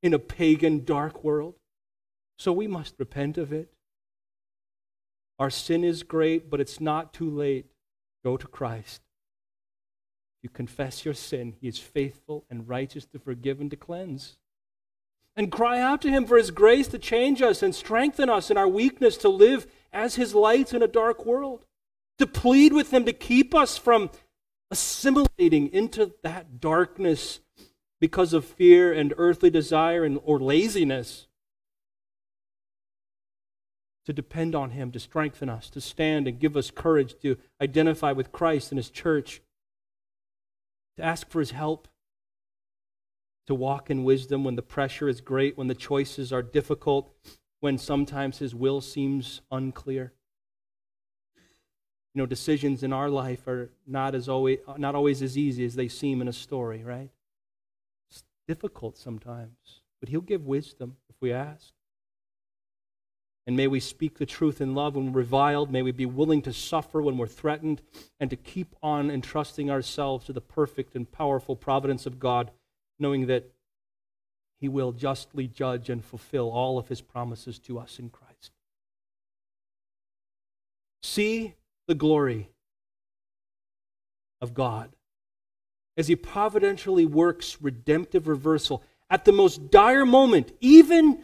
in 0.01 0.13
a 0.13 0.19
pagan, 0.19 0.83
dark 0.83 1.23
world. 1.23 1.55
So 2.39 2.51
we 2.51 2.67
must 2.67 2.95
repent 2.97 3.37
of 3.37 3.53
it. 3.53 3.69
Our 5.39 5.51
sin 5.51 5.83
is 5.83 6.01
great, 6.03 6.49
but 6.49 6.59
it's 6.59 6.81
not 6.81 7.13
too 7.13 7.29
late. 7.29 7.67
Go 8.23 8.37
to 8.37 8.47
Christ. 8.47 9.01
You 10.41 10.49
confess 10.49 11.05
your 11.05 11.13
sin, 11.13 11.55
He 11.61 11.67
is 11.67 11.77
faithful 11.77 12.45
and 12.49 12.67
righteous 12.67 13.05
to 13.07 13.19
forgive 13.19 13.59
and 13.59 13.69
to 13.71 13.77
cleanse. 13.77 14.37
And 15.35 15.51
cry 15.51 15.79
out 15.79 16.01
to 16.01 16.09
Him 16.09 16.25
for 16.25 16.37
His 16.37 16.49
grace 16.49 16.87
to 16.87 16.97
change 16.97 17.43
us 17.43 17.61
and 17.61 17.75
strengthen 17.75 18.29
us 18.29 18.49
in 18.49 18.57
our 18.57 18.67
weakness 18.67 19.17
to 19.17 19.29
live 19.29 19.67
as 19.93 20.15
His 20.15 20.33
lights 20.33 20.73
in 20.73 20.81
a 20.81 20.87
dark 20.87 21.25
world. 21.25 21.66
To 22.19 22.27
plead 22.27 22.73
with 22.73 22.91
Him 22.91 23.05
to 23.05 23.13
keep 23.13 23.53
us 23.53 23.77
from 23.77 24.09
assimilating 24.71 25.71
into 25.71 26.13
that 26.23 26.59
darkness 26.59 27.39
because 27.99 28.33
of 28.33 28.45
fear 28.45 28.91
and 28.91 29.13
earthly 29.17 29.49
desire 29.49 30.03
and, 30.03 30.19
or 30.23 30.39
laziness. 30.39 31.27
To 34.05 34.13
depend 34.13 34.55
on 34.55 34.71
Him 34.71 34.91
to 34.91 34.99
strengthen 34.99 35.49
us, 35.49 35.69
to 35.71 35.81
stand 35.81 36.27
and 36.27 36.39
give 36.39 36.55
us 36.57 36.71
courage 36.71 37.15
to 37.21 37.37
identify 37.61 38.13
with 38.13 38.31
Christ 38.31 38.71
and 38.71 38.79
His 38.79 38.89
church, 38.89 39.41
to 40.97 41.03
ask 41.03 41.29
for 41.29 41.39
His 41.39 41.51
help, 41.51 41.87
to 43.47 43.53
walk 43.53 43.89
in 43.89 44.03
wisdom 44.03 44.43
when 44.43 44.55
the 44.55 44.61
pressure 44.61 45.07
is 45.07 45.21
great, 45.21 45.57
when 45.57 45.67
the 45.67 45.75
choices 45.75 46.33
are 46.33 46.41
difficult, 46.41 47.13
when 47.59 47.77
sometimes 47.77 48.39
His 48.39 48.55
will 48.55 48.81
seems 48.81 49.41
unclear. 49.51 50.13
You 52.17 52.23
know, 52.23 52.25
decisions 52.25 52.81
in 52.81 52.93
our 52.93 53.11
life 53.11 53.47
are 53.47 53.69
not, 53.85 54.15
as 54.15 54.27
always, 54.27 54.57
not 54.75 54.95
always 54.95 55.21
as 55.21 55.37
easy 55.37 55.63
as 55.65 55.75
they 55.75 55.87
seem 55.87 56.19
in 56.19 56.27
a 56.27 56.33
story, 56.33 56.83
right? 56.83 57.11
It's 58.09 58.23
difficult 58.47 58.97
sometimes, 58.97 59.81
but 59.99 60.09
He'll 60.09 60.21
give 60.21 60.43
wisdom 60.47 60.97
if 61.11 61.15
we 61.19 61.31
ask. 61.31 61.73
And 63.45 63.55
may 63.55 63.67
we 63.67 63.79
speak 63.79 64.17
the 64.17 64.25
truth 64.25 64.61
in 64.61 64.73
love 64.73 64.95
when 64.95 65.13
reviled. 65.13 65.71
May 65.71 65.83
we 65.83 65.91
be 65.91 66.07
willing 66.07 66.41
to 66.41 66.53
suffer 66.53 67.03
when 67.03 67.19
we're 67.19 67.27
threatened 67.27 67.83
and 68.19 68.31
to 68.31 68.35
keep 68.35 68.75
on 68.81 69.11
entrusting 69.11 69.69
ourselves 69.69 70.25
to 70.25 70.33
the 70.33 70.41
perfect 70.41 70.95
and 70.95 71.11
powerful 71.11 71.55
providence 71.55 72.07
of 72.07 72.17
God, 72.17 72.49
knowing 72.97 73.27
that 73.27 73.51
He 74.59 74.67
will 74.67 74.91
justly 74.91 75.45
judge 75.45 75.87
and 75.87 76.03
fulfill 76.03 76.49
all 76.49 76.79
of 76.79 76.87
His 76.87 76.99
promises 76.99 77.59
to 77.59 77.77
us 77.77 77.99
in 77.99 78.09
Christ. 78.09 78.53
See 81.03 81.53
the 81.87 81.95
glory 81.95 82.49
of 84.41 84.53
God 84.53 84.91
as 85.97 86.07
he 86.07 86.15
providentially 86.15 87.05
works 87.05 87.57
redemptive 87.61 88.27
reversal 88.27 88.83
at 89.09 89.25
the 89.25 89.31
most 89.31 89.71
dire 89.71 90.05
moment, 90.05 90.51
even 90.61 91.23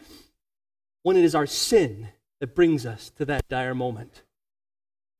when 1.02 1.16
it 1.16 1.24
is 1.24 1.34
our 1.34 1.46
sin 1.46 2.08
that 2.40 2.54
brings 2.54 2.84
us 2.84 3.10
to 3.10 3.24
that 3.26 3.46
dire 3.48 3.74
moment. 3.74 4.22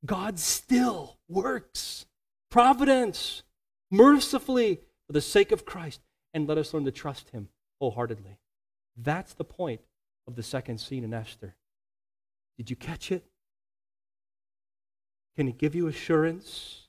God 0.05 0.39
still 0.39 1.19
works. 1.29 2.07
Providence, 2.51 3.43
mercifully, 3.91 4.81
for 5.07 5.13
the 5.13 5.21
sake 5.21 5.53
of 5.53 5.65
Christ, 5.65 6.01
and 6.33 6.49
let 6.49 6.59
us 6.59 6.75
learn 6.75 6.85
to 6.85 6.91
trust 6.91 7.31
him 7.31 7.49
wholeheartedly. 7.81 8.39
That's 8.97 9.35
the 9.35 9.45
point 9.45 9.81
of 10.27 10.37
the 10.37 10.43
second 10.43 10.79
scene 10.79 11.05
in 11.05 11.15
Esther. 11.15 11.55
Did 12.57 12.71
you 12.71 12.77
catch 12.77 13.13
it? 13.13 13.25
Can 15.37 15.49
it 15.49 15.59
give 15.59 15.75
you 15.75 15.89
assurance? 15.89 16.87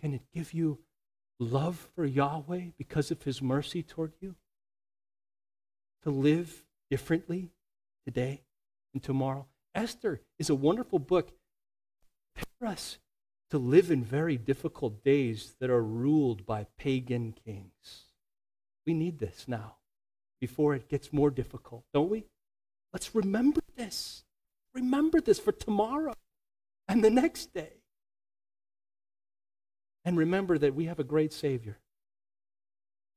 Can 0.00 0.14
it 0.14 0.22
give 0.32 0.54
you 0.54 0.78
love 1.38 1.88
for 1.94 2.04
Yahweh 2.04 2.70
because 2.78 3.10
of 3.10 3.22
his 3.22 3.42
mercy 3.42 3.82
toward 3.82 4.12
you? 4.20 4.36
To 6.04 6.10
live 6.10 6.64
differently 6.90 7.50
today 8.06 8.42
and 8.94 9.02
tomorrow? 9.02 9.46
Esther 9.74 10.22
is 10.38 10.48
a 10.48 10.54
wonderful 10.54 10.98
book. 10.98 11.32
for 12.58 12.66
us 12.66 12.98
to 13.50 13.58
live 13.58 13.90
in 13.90 14.04
very 14.04 14.36
difficult 14.36 15.02
days 15.04 15.54
that 15.60 15.70
are 15.70 15.82
ruled 15.82 16.44
by 16.44 16.66
pagan 16.76 17.32
kings. 17.44 18.06
We 18.86 18.94
need 18.94 19.18
this 19.18 19.44
now 19.46 19.76
before 20.40 20.74
it 20.74 20.88
gets 20.88 21.12
more 21.12 21.30
difficult, 21.30 21.84
don't 21.92 22.10
we? 22.10 22.24
Let's 22.92 23.14
remember 23.14 23.60
this. 23.76 24.24
Remember 24.74 25.20
this 25.20 25.38
for 25.38 25.52
tomorrow 25.52 26.14
and 26.88 27.04
the 27.04 27.10
next 27.10 27.52
day. 27.52 27.72
And 30.04 30.16
remember 30.16 30.56
that 30.58 30.74
we 30.74 30.86
have 30.86 30.98
a 30.98 31.04
great 31.04 31.32
Savior. 31.32 31.78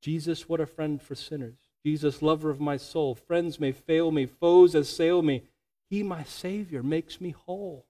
Jesus, 0.02 0.50
what 0.50 0.60
a 0.60 0.66
friend 0.66 1.02
for 1.02 1.16
sinners. 1.16 1.58
Jesus, 1.86 2.22
lover 2.22 2.50
of 2.50 2.60
my 2.60 2.78
soul. 2.78 3.16
Friends 3.16 3.60
may 3.60 3.72
fail 3.72 4.12
me, 4.12 4.26
foes 4.26 4.76
assail 4.76 5.22
me. 5.22 5.44
He, 5.90 6.04
my 6.04 6.24
Savior, 6.24 6.84
makes 6.84 7.22
me 7.22 7.32
whole. 7.32 7.86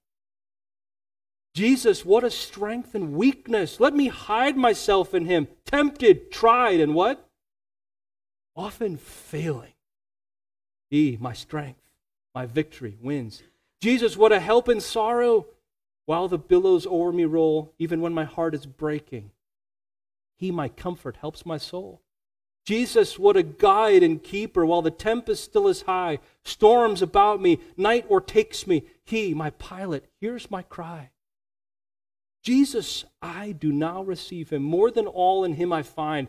Jesus, 1.54 2.06
what 2.06 2.24
a 2.24 2.32
strength 2.32 2.96
and 2.96 3.14
weakness. 3.14 3.80
Let 3.80 3.94
me 3.94 4.08
hide 4.08 4.56
myself 4.56 5.14
in 5.14 5.26
Him. 5.26 5.48
Tempted, 5.66 6.32
tried, 6.32 6.80
and 6.80 6.94
what? 6.94 7.28
Often 8.56 8.98
failing. 8.98 9.74
He, 10.90 11.18
my 11.20 11.34
strength, 11.34 11.82
my 12.36 12.46
victory, 12.46 12.98
wins. 13.02 13.44
Jesus, 13.82 14.16
what 14.16 14.32
a 14.32 14.40
help 14.40 14.70
in 14.70 14.80
sorrow 14.80 15.48
while 16.06 16.28
the 16.28 16.38
billows 16.38 16.86
o'er 16.86 17.12
me 17.12 17.26
roll, 17.26 17.74
even 17.80 18.02
when 18.02 18.14
my 18.14 18.26
heart 18.26 18.56
is 18.56 18.66
breaking. 18.66 19.32
He, 20.36 20.52
my 20.52 20.70
comfort, 20.70 21.18
helps 21.18 21.46
my 21.46 21.58
soul. 21.58 22.02
Jesus, 22.66 23.18
what 23.18 23.38
a 23.38 23.44
guide 23.44 24.04
and 24.04 24.22
keeper 24.22 24.66
while 24.66 24.82
the 24.82 24.92
tempest 24.92 25.44
still 25.44 25.68
is 25.68 25.84
high, 25.84 26.20
storms 26.44 27.02
about 27.02 27.42
me, 27.42 27.60
night 27.76 28.06
o'ertakes 28.10 28.68
me. 28.68 28.84
He, 29.04 29.34
my 29.34 29.50
pilot, 29.52 30.06
hears 30.20 30.52
my 30.52 30.62
cry. 30.62 31.10
Jesus, 32.44 33.06
I 33.22 33.52
do 33.52 33.72
now 33.72 34.04
receive 34.04 34.50
him. 34.50 34.64
More 34.64 34.92
than 34.92 35.08
all 35.08 35.44
in 35.44 35.54
him 35.54 35.72
I 35.72 35.84
find 35.84 36.28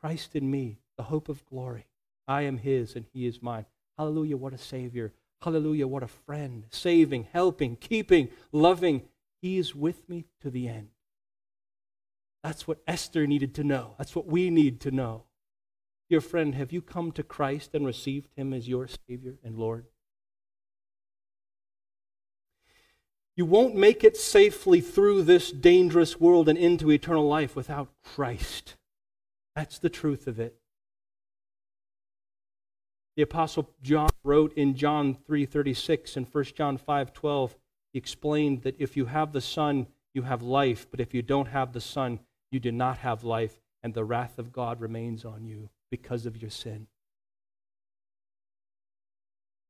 Christ 0.00 0.34
in 0.34 0.50
me, 0.50 0.78
the 0.96 1.04
hope 1.04 1.28
of 1.28 1.44
glory. 1.46 1.86
I 2.26 2.42
am 2.42 2.58
his 2.58 2.96
and 2.96 3.06
he 3.12 3.26
is 3.26 3.42
mine. 3.42 3.66
Hallelujah, 3.96 4.36
what 4.36 4.54
a 4.54 4.58
Savior. 4.58 5.12
Hallelujah, 5.42 5.88
what 5.88 6.04
a 6.04 6.08
friend, 6.08 6.66
saving, 6.70 7.26
helping, 7.32 7.74
keeping, 7.76 8.28
loving. 8.52 9.02
He 9.40 9.58
is 9.58 9.74
with 9.74 10.08
me 10.08 10.26
to 10.40 10.50
the 10.50 10.68
end. 10.68 10.90
That's 12.44 12.68
what 12.68 12.82
Esther 12.86 13.26
needed 13.26 13.54
to 13.56 13.64
know. 13.64 13.94
That's 13.98 14.14
what 14.14 14.26
we 14.26 14.50
need 14.50 14.80
to 14.82 14.92
know. 14.92 15.24
Dear 16.08 16.20
friend, 16.20 16.54
have 16.54 16.72
you 16.72 16.80
come 16.80 17.10
to 17.12 17.22
Christ 17.24 17.70
and 17.74 17.84
received 17.84 18.28
him 18.36 18.52
as 18.52 18.68
your 18.68 18.86
Savior 18.86 19.34
and 19.42 19.58
Lord? 19.58 19.86
You 23.34 23.46
won't 23.46 23.74
make 23.74 24.04
it 24.04 24.16
safely 24.16 24.80
through 24.80 25.22
this 25.22 25.50
dangerous 25.50 26.20
world 26.20 26.48
and 26.48 26.58
into 26.58 26.90
eternal 26.90 27.26
life 27.26 27.56
without 27.56 27.88
Christ. 28.04 28.76
That's 29.56 29.78
the 29.78 29.90
truth 29.90 30.26
of 30.26 30.38
it. 30.38 30.61
The 33.16 33.22
apostle 33.22 33.70
John 33.82 34.08
wrote 34.24 34.54
in 34.54 34.74
John 34.74 35.14
3:36 35.14 36.16
and 36.16 36.26
1 36.26 36.44
John 36.54 36.78
5:12 36.78 37.56
he 37.92 37.98
explained 37.98 38.62
that 38.62 38.80
if 38.80 38.96
you 38.96 39.06
have 39.06 39.32
the 39.32 39.40
son 39.40 39.86
you 40.14 40.22
have 40.22 40.42
life 40.42 40.90
but 40.90 41.00
if 41.00 41.12
you 41.12 41.22
don't 41.22 41.48
have 41.48 41.72
the 41.72 41.80
son 41.80 42.20
you 42.50 42.58
do 42.58 42.72
not 42.72 42.98
have 42.98 43.24
life 43.24 43.60
and 43.82 43.92
the 43.92 44.04
wrath 44.04 44.38
of 44.38 44.52
God 44.52 44.80
remains 44.80 45.24
on 45.24 45.44
you 45.44 45.68
because 45.90 46.24
of 46.24 46.40
your 46.40 46.50
sin. 46.50 46.86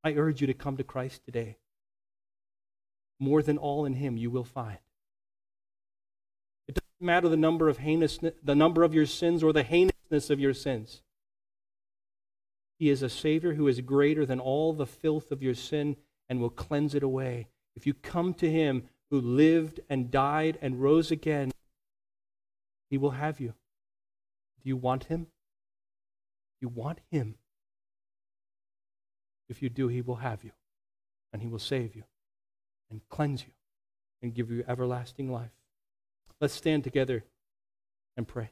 I 0.05 0.14
urge 0.14 0.40
you 0.40 0.47
to 0.47 0.55
come 0.55 0.76
to 0.76 0.84
Christ 0.84 1.24
today. 1.24 1.57
More 3.18 3.43
than 3.43 3.57
all 3.57 3.84
in 3.84 3.95
him 3.95 4.16
you 4.16 4.30
will 4.30 4.45
find. 4.45 4.78
It 6.68 6.74
doesn't 6.74 7.01
matter 7.01 7.28
the 7.28 7.36
number 7.36 7.68
of 7.68 7.78
heinous 7.78 8.18
the 8.18 8.55
number 8.55 8.82
of 8.82 8.95
your 8.95 9.07
sins 9.07 9.43
or 9.43 9.53
the 9.53 9.64
heinousness 9.64 10.30
of 10.30 10.40
your 10.40 10.55
sins. 10.55 11.03
He 12.83 12.91
is 12.91 13.01
a 13.05 13.09
Savior 13.09 13.55
who 13.55 13.68
is 13.68 13.80
greater 13.80 14.26
than 14.26 14.41
all 14.41 14.72
the 14.72 14.87
filth 14.87 15.30
of 15.30 15.41
your 15.41 15.55
sin 15.55 15.95
and 16.28 16.41
will 16.41 16.51
cleanse 16.51 16.97
it 16.97 17.05
away. 17.05 17.47
If 17.76 17.87
you 17.87 17.95
come 17.95 18.35
to 18.35 18.51
Him 18.51 18.89
who 19.09 19.20
lived 19.20 19.78
and 19.89 20.11
died 20.11 20.59
and 20.61 20.83
rose 20.83 21.12
again, 21.12 21.53
He 22.91 22.99
will 22.99 23.12
have 23.12 23.39
you. 23.39 23.55
Do 24.64 24.68
you 24.68 24.76
want 24.76 25.05
Him? 25.05 25.28
You 26.61 26.66
want 26.66 26.99
Him. 27.12 27.37
If 29.49 29.62
you 29.62 29.68
do, 29.68 29.87
He 29.87 30.03
will 30.03 30.16
have 30.16 30.43
you, 30.43 30.51
and 31.33 31.41
He 31.41 31.47
will 31.47 31.61
save 31.61 31.95
you, 31.95 32.03
and 32.91 33.01
cleanse 33.09 33.45
you, 33.45 33.53
and 34.22 34.35
give 34.35 34.51
you 34.51 34.64
everlasting 34.66 35.30
life. 35.30 35.53
Let's 36.41 36.55
stand 36.55 36.83
together 36.83 37.22
and 38.16 38.26
pray. 38.26 38.51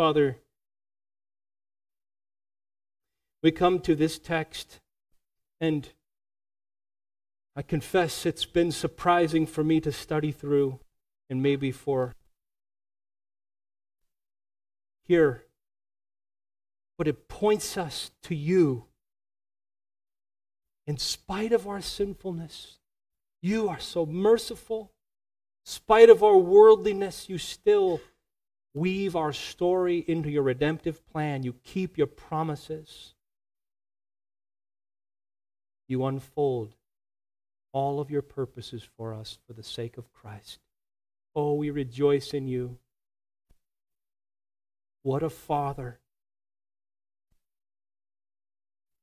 Father, 0.00 0.38
We 3.42 3.50
come 3.50 3.80
to 3.80 3.94
this 3.94 4.18
text, 4.18 4.80
and 5.60 5.90
I 7.54 7.60
confess 7.60 8.24
it's 8.24 8.46
been 8.46 8.72
surprising 8.72 9.44
for 9.44 9.62
me 9.62 9.78
to 9.82 9.92
study 9.92 10.32
through, 10.32 10.80
and 11.28 11.42
maybe 11.42 11.70
for 11.70 12.14
here. 15.04 15.44
But 16.96 17.06
it 17.06 17.28
points 17.28 17.76
us 17.76 18.10
to 18.22 18.34
you. 18.34 18.86
In 20.86 20.96
spite 20.96 21.52
of 21.52 21.68
our 21.68 21.82
sinfulness, 21.82 22.78
you 23.42 23.68
are 23.68 23.80
so 23.80 24.06
merciful. 24.06 24.92
In 25.66 25.70
spite 25.70 26.08
of 26.08 26.22
our 26.22 26.38
worldliness, 26.38 27.28
you 27.28 27.36
still 27.36 28.00
weave 28.74 29.16
our 29.16 29.32
story 29.32 30.04
into 30.06 30.30
your 30.30 30.42
redemptive 30.42 31.06
plan. 31.06 31.42
You 31.42 31.54
keep 31.64 31.98
your 31.98 32.06
promises. 32.06 33.14
You 35.88 36.04
unfold 36.04 36.74
all 37.72 38.00
of 38.00 38.10
your 38.10 38.22
purposes 38.22 38.86
for 38.96 39.12
us 39.12 39.38
for 39.46 39.52
the 39.52 39.62
sake 39.62 39.96
of 39.96 40.12
Christ. 40.12 40.58
Oh, 41.34 41.54
we 41.54 41.70
rejoice 41.70 42.32
in 42.32 42.48
you. 42.48 42.78
What 45.02 45.22
a 45.22 45.30
father. 45.30 45.98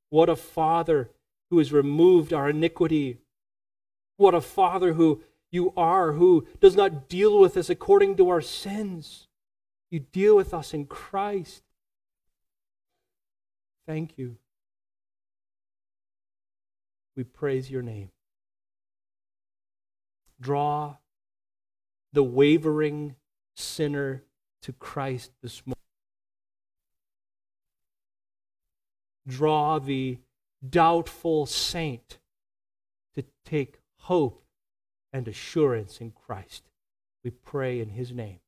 What 0.09 0.30
a 0.30 0.36
father 0.36 1.09
who 1.49 1.57
has 1.57 1.74
removed 1.74 2.34
our 2.34 2.49
iniquity. 2.49 3.18
What 4.18 4.36
a 4.36 4.41
father 4.41 4.93
who 4.93 5.24
you 5.51 5.74
are, 5.76 6.13
who 6.13 6.47
does 6.59 6.76
not 6.76 7.09
deal 7.09 7.39
with 7.39 7.57
us 7.57 7.70
according 7.70 8.18
to 8.18 8.30
our 8.30 8.41
sins. 8.41 9.26
You 9.90 10.00
deal 10.00 10.36
with 10.36 10.54
us 10.54 10.74
in 10.74 10.86
Christ. 10.86 11.64
Thank 13.86 14.18
you. 14.18 14.38
We 17.16 17.24
praise 17.24 17.72
your 17.72 17.82
name. 17.82 18.10
Draw 20.40 20.98
the 22.14 22.24
wavering 22.24 23.16
sinner 23.56 24.24
to 24.62 24.74
Christ 24.74 25.32
this 25.42 25.66
morning. 25.66 25.76
Draw 29.28 29.80
the 29.80 30.20
doubtful 30.68 31.46
saint 31.46 32.20
to 33.16 33.24
take 33.46 33.80
hope 34.00 34.44
and 35.12 35.28
assurance 35.28 36.00
in 36.00 36.12
Christ. 36.12 36.64
We 37.24 37.32
pray 37.32 37.80
in 37.80 37.90
his 37.90 38.12
name. 38.12 38.40